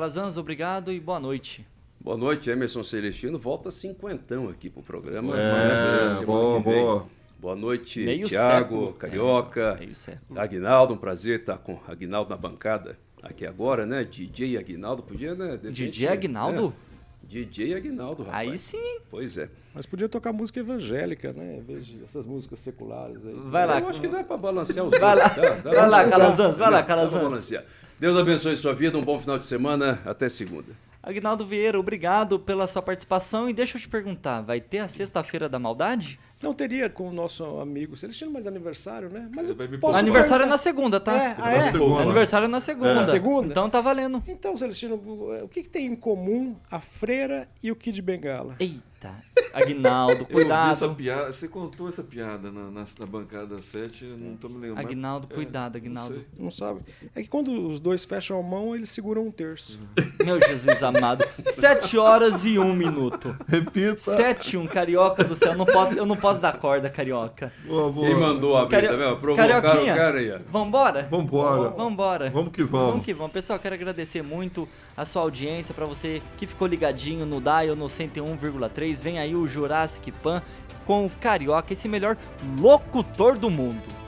Calazans, 0.00 0.36
obrigado 0.36 0.92
e 0.92 1.00
boa 1.00 1.18
noite. 1.18 1.66
Boa 1.98 2.18
noite, 2.18 2.50
Emerson 2.50 2.84
Celestino. 2.84 3.38
Volta 3.38 3.70
cinquentão 3.70 4.46
aqui 4.50 4.68
pro 4.68 4.82
programa. 4.82 5.32
É, 5.40 6.22
boa, 6.22 6.60
boa. 6.60 7.06
Boa 7.38 7.56
noite, 7.56 8.04
Meio 8.04 8.28
Tiago, 8.28 8.58
século. 8.58 8.92
Carioca, 8.92 9.74
É, 9.78 9.78
meio 9.78 9.94
século. 9.94 10.38
Aguinaldo. 10.38 10.92
Um 10.92 10.98
prazer 10.98 11.40
estar 11.40 11.56
com 11.56 11.80
Aguinaldo 11.88 12.28
na 12.28 12.36
bancada 12.36 12.98
aqui 13.22 13.46
agora, 13.46 13.86
né? 13.86 14.04
DJ 14.04 14.58
Aguinaldo. 14.58 15.02
Podia, 15.02 15.34
né? 15.34 15.46
de 15.46 15.52
repente, 15.52 15.72
DJ 15.72 16.08
Aguinaldo? 16.08 16.74
é. 16.92 17.26
DJ 17.26 17.74
Aguinaldo, 17.74 18.22
rapaz. 18.24 18.50
Aí 18.50 18.58
sim. 18.58 18.98
Pois 19.10 19.38
é. 19.38 19.48
Mas 19.74 19.86
podia 19.86 20.10
tocar 20.10 20.30
música 20.30 20.60
evangélica, 20.60 21.32
né? 21.32 21.56
Em 21.56 21.62
vez 21.62 21.86
de 21.86 22.04
essas 22.04 22.26
músicas 22.26 22.58
seculares 22.58 23.16
aí. 23.26 23.34
Vai 23.46 23.66
lá. 23.66 23.80
Eu 23.80 23.88
acho 23.88 24.00
que 24.00 24.08
dá 24.08 24.22
para 24.22 24.36
balancear 24.36 24.84
os 24.84 24.90
Vai 24.98 25.16
dois. 25.16 25.22
lá. 25.24 25.28
Dá, 25.28 25.54
dá 25.54 25.70
Vai 25.70 25.88
lá, 25.88 26.00
pra 26.02 26.10
Calazans, 26.10 26.58
vai 26.58 26.70
lá, 26.70 26.80
Dá 26.80 26.84
pra 26.84 26.94
Calazans. 26.96 27.50
Deus 27.98 28.16
abençoe 28.16 28.54
sua 28.56 28.74
vida, 28.74 28.98
um 28.98 29.02
bom 29.02 29.18
final 29.18 29.38
de 29.38 29.46
semana. 29.46 30.00
Até 30.04 30.28
segunda. 30.28 30.72
Aguinaldo 31.02 31.46
Vieira, 31.46 31.78
obrigado 31.78 32.38
pela 32.38 32.66
sua 32.66 32.82
participação. 32.82 33.48
E 33.48 33.54
deixa 33.54 33.76
eu 33.76 33.80
te 33.80 33.88
perguntar, 33.88 34.42
vai 34.42 34.60
ter 34.60 34.80
a 34.80 34.88
sexta-feira 34.88 35.48
da 35.48 35.58
maldade? 35.58 36.18
Não 36.42 36.52
teria 36.52 36.90
com 36.90 37.08
o 37.08 37.12
nosso 37.12 37.44
amigo 37.60 37.96
Celestino 37.96 38.30
mais 38.30 38.46
aniversário, 38.46 39.08
né? 39.08 39.30
Mas 39.32 39.48
aniversário 39.94 40.42
é 40.42 40.46
na 40.46 40.58
segunda, 40.58 41.00
tá? 41.00 41.16
É, 41.16 41.36
ah, 41.38 41.52
é? 41.52 41.72
segunda. 41.72 42.02
Aniversário 42.02 42.44
é 42.44 42.48
na 42.48 42.60
segunda. 42.60 42.94
Na 42.94 43.02
segunda? 43.04 43.48
Então 43.48 43.70
tá 43.70 43.80
valendo. 43.80 44.22
Então, 44.26 44.56
Celestino, 44.56 44.96
o 44.96 45.48
que, 45.48 45.62
que 45.62 45.68
tem 45.68 45.86
em 45.86 45.96
comum 45.96 46.56
a 46.70 46.80
freira 46.80 47.48
e 47.62 47.70
o 47.70 47.76
Kid 47.76 48.02
Bengala? 48.02 48.56
Eita. 48.58 49.14
Aguinaldo, 49.62 50.12
Eu 50.12 50.16
vi 50.18 50.22
essa 50.22 50.32
cuidado. 50.32 50.94
piada, 50.94 51.32
você 51.32 51.48
contou 51.48 51.88
essa 51.88 52.02
piada 52.02 52.50
na, 52.50 52.70
na, 52.70 52.84
na 52.98 53.06
bancada 53.06 53.60
7, 53.60 54.04
eu 54.04 54.16
não 54.16 54.36
tô 54.36 54.48
me 54.48 54.58
lembrando. 54.58 54.78
Aguinaldo, 54.86 55.28
É, 55.30 55.34
cuidado, 55.34 55.72
não 55.74 55.80
Aguinaldo. 55.80 56.14
sei. 56.14 56.24
Não 56.38 56.50
sabe? 56.50 56.80
É 57.14 57.22
que 57.22 57.28
quando 57.28 57.50
os 57.68 57.80
dois 57.80 58.04
fecham 58.04 58.38
a 58.38 58.42
mão, 58.42 58.74
eles 58.74 58.90
seguram 58.90 59.26
um 59.26 59.30
terço. 59.30 59.80
Meu 60.24 60.40
Jesus 60.40 60.82
amado. 60.82 61.24
Sete 61.46 61.96
horas 61.96 62.44
e 62.44 62.58
um 62.58 62.74
minuto. 62.74 63.36
Repita. 63.48 63.98
Sete 63.98 64.54
e 64.54 64.56
um, 64.58 64.66
carioca 64.66 65.24
do 65.24 65.34
céu. 65.34 65.52
Eu 65.52 65.58
não 65.58 65.66
posso, 65.66 65.94
eu 65.94 66.06
não 66.06 66.16
posso 66.16 66.40
dar 66.40 66.56
corda, 66.58 66.90
carioca. 66.90 67.52
Boa, 67.66 67.90
boa. 67.90 68.06
Quem 68.06 68.14
mandou 68.16 68.56
abrir, 68.56 68.70
Cario- 68.70 68.90
tá 68.90 68.96
vendo? 68.96 69.16
Provocaram 69.18 69.62
Carioquinha. 69.62 69.92
o 69.92 69.96
cara 69.96 70.18
aí. 70.18 70.38
Vambora? 70.50 71.08
Vambora. 71.10 71.70
Vambora. 71.70 72.30
Vamos 72.30 72.52
que 72.52 72.62
vamos. 72.64 72.88
Vamos 72.88 73.04
que 73.04 73.14
vamos. 73.14 73.32
Pessoal, 73.32 73.58
quero 73.58 73.74
agradecer 73.74 74.22
muito 74.22 74.68
a 74.96 75.04
sua 75.04 75.22
audiência, 75.22 75.74
pra 75.74 75.86
você 75.86 76.20
que 76.36 76.46
ficou 76.46 76.66
ligadinho 76.68 77.24
no 77.24 77.40
Dial 77.40 77.74
no 77.76 77.86
101,3. 77.86 79.02
Vem 79.02 79.18
aí 79.18 79.34
o 79.34 79.45
Jurassic 79.46 80.12
Pan 80.12 80.42
com 80.84 81.06
o 81.06 81.10
Carioca, 81.10 81.72
esse 81.72 81.88
melhor 81.88 82.16
locutor 82.60 83.36
do 83.36 83.50
mundo. 83.50 84.05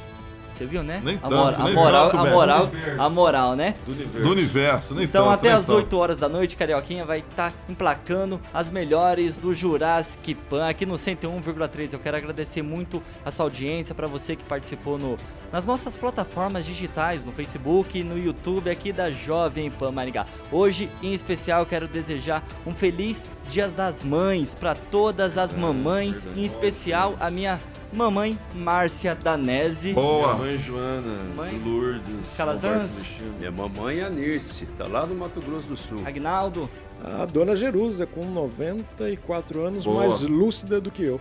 Você 0.59 0.67
viu, 0.67 0.83
né? 0.83 1.01
Nem 1.05 1.15
a, 1.23 1.29
tanto, 1.29 1.61
a 1.61 1.65
nem 1.67 1.73
moral, 1.73 2.11
tanto, 2.11 2.19
a 2.19 2.23
velho. 2.25 2.35
moral, 2.35 2.71
a 2.99 3.09
moral, 3.09 3.55
né? 3.55 3.75
Do 3.87 3.93
universo. 3.93 4.23
Do 4.23 4.31
universo, 4.33 4.95
nem 4.95 5.05
Então 5.05 5.25
tanto, 5.27 5.35
até 5.35 5.49
nem 5.51 5.57
às 5.57 5.67
tanto. 5.67 5.77
8 5.77 5.97
horas 5.97 6.17
da 6.17 6.29
noite, 6.29 6.57
Carioquinha 6.57 7.05
vai 7.05 7.21
estar 7.21 7.53
emplacando 7.69 8.41
as 8.53 8.69
melhores 8.69 9.37
do 9.37 9.55
Jurassic 9.55 10.35
Pan 10.35 10.69
aqui 10.69 10.85
no 10.85 10.97
101,3. 10.97 11.93
Eu 11.93 12.01
quero 12.01 12.17
agradecer 12.17 12.63
muito 12.63 13.01
a 13.25 13.31
sua 13.31 13.47
audiência 13.47 13.95
para 13.95 14.09
você 14.09 14.35
que 14.35 14.43
participou 14.43 14.99
no, 14.99 15.17
nas 15.53 15.65
nossas 15.65 15.97
plataformas 15.97 16.67
digitais, 16.67 17.25
no 17.25 17.31
Facebook, 17.31 18.03
no 18.03 18.19
YouTube 18.19 18.69
aqui 18.69 18.93
da 18.93 19.13
Jovem 19.13 19.71
Pan 19.71 19.93
Maringá. 19.93 20.27
Hoje, 20.51 20.91
em 21.01 21.13
especial, 21.13 21.61
eu 21.61 21.67
quero 21.67 21.87
desejar 21.87 22.43
um 22.67 22.75
feliz 22.75 23.29
Dias 23.49 23.75
das 23.75 24.03
Mães 24.03 24.57
para 24.57 24.75
todas 24.75 25.39
as 25.39 25.55
mamães, 25.55 26.25
verdade. 26.25 26.41
em 26.41 26.45
especial 26.45 27.15
a 27.21 27.31
minha 27.31 27.61
mamãe 27.93 28.39
Márcia 28.55 29.15
Danese. 29.15 29.93
Minha 29.93 30.01
Boa. 30.03 30.35
mãe 30.35 30.59
Joana, 30.59 31.23
Mãe. 31.37 31.51
de 31.51 31.59
Lourdes. 31.59 32.15
Calazans. 32.37 33.07
Minha 33.39 33.51
mamãe 33.51 33.99
é 34.01 34.05
a 34.05 34.11
Nirce, 34.11 34.67
tá 34.77 34.87
lá 34.87 35.07
no 35.07 35.15
Mato 35.15 35.41
Grosso 35.41 35.67
do 35.69 35.77
Sul. 35.77 36.03
Agnaldo, 36.05 36.69
A 37.03 37.25
dona 37.25 37.55
Jerusa, 37.55 38.07
com 38.07 38.25
94 38.25 39.65
anos, 39.65 39.85
Boa. 39.85 40.01
mais 40.01 40.21
lúcida 40.23 40.81
do 40.81 40.91
que 40.91 41.03
eu. 41.05 41.21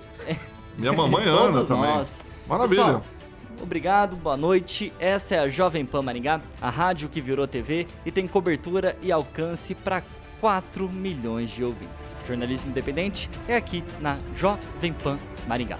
Minha 0.77 0.91
mamãe 0.93 1.23
Ana 1.29 1.63
também. 1.63 1.95
nós. 1.95 2.23
Maravilha. 2.47 2.83
Pessoal, 2.83 3.03
Obrigado, 3.61 4.15
boa 4.15 4.37
noite. 4.37 4.93
Essa 4.99 5.33
é 5.35 5.39
a 5.39 5.47
Jovem 5.47 5.83
Pan 5.83 6.03
Maringá, 6.03 6.39
a 6.61 6.69
rádio 6.69 7.09
que 7.09 7.19
virou 7.19 7.47
TV 7.47 7.87
e 8.05 8.11
tem 8.11 8.27
cobertura 8.27 8.95
e 9.01 9.11
alcance 9.11 9.73
para 9.73 10.03
4 10.39 10.87
milhões 10.87 11.49
de 11.49 11.63
ouvintes. 11.63 12.15
Jornalismo 12.27 12.69
independente 12.69 13.27
é 13.47 13.55
aqui 13.55 13.83
na 13.99 14.17
Jovem 14.35 14.93
Pan 14.93 15.17
Maringá. 15.47 15.79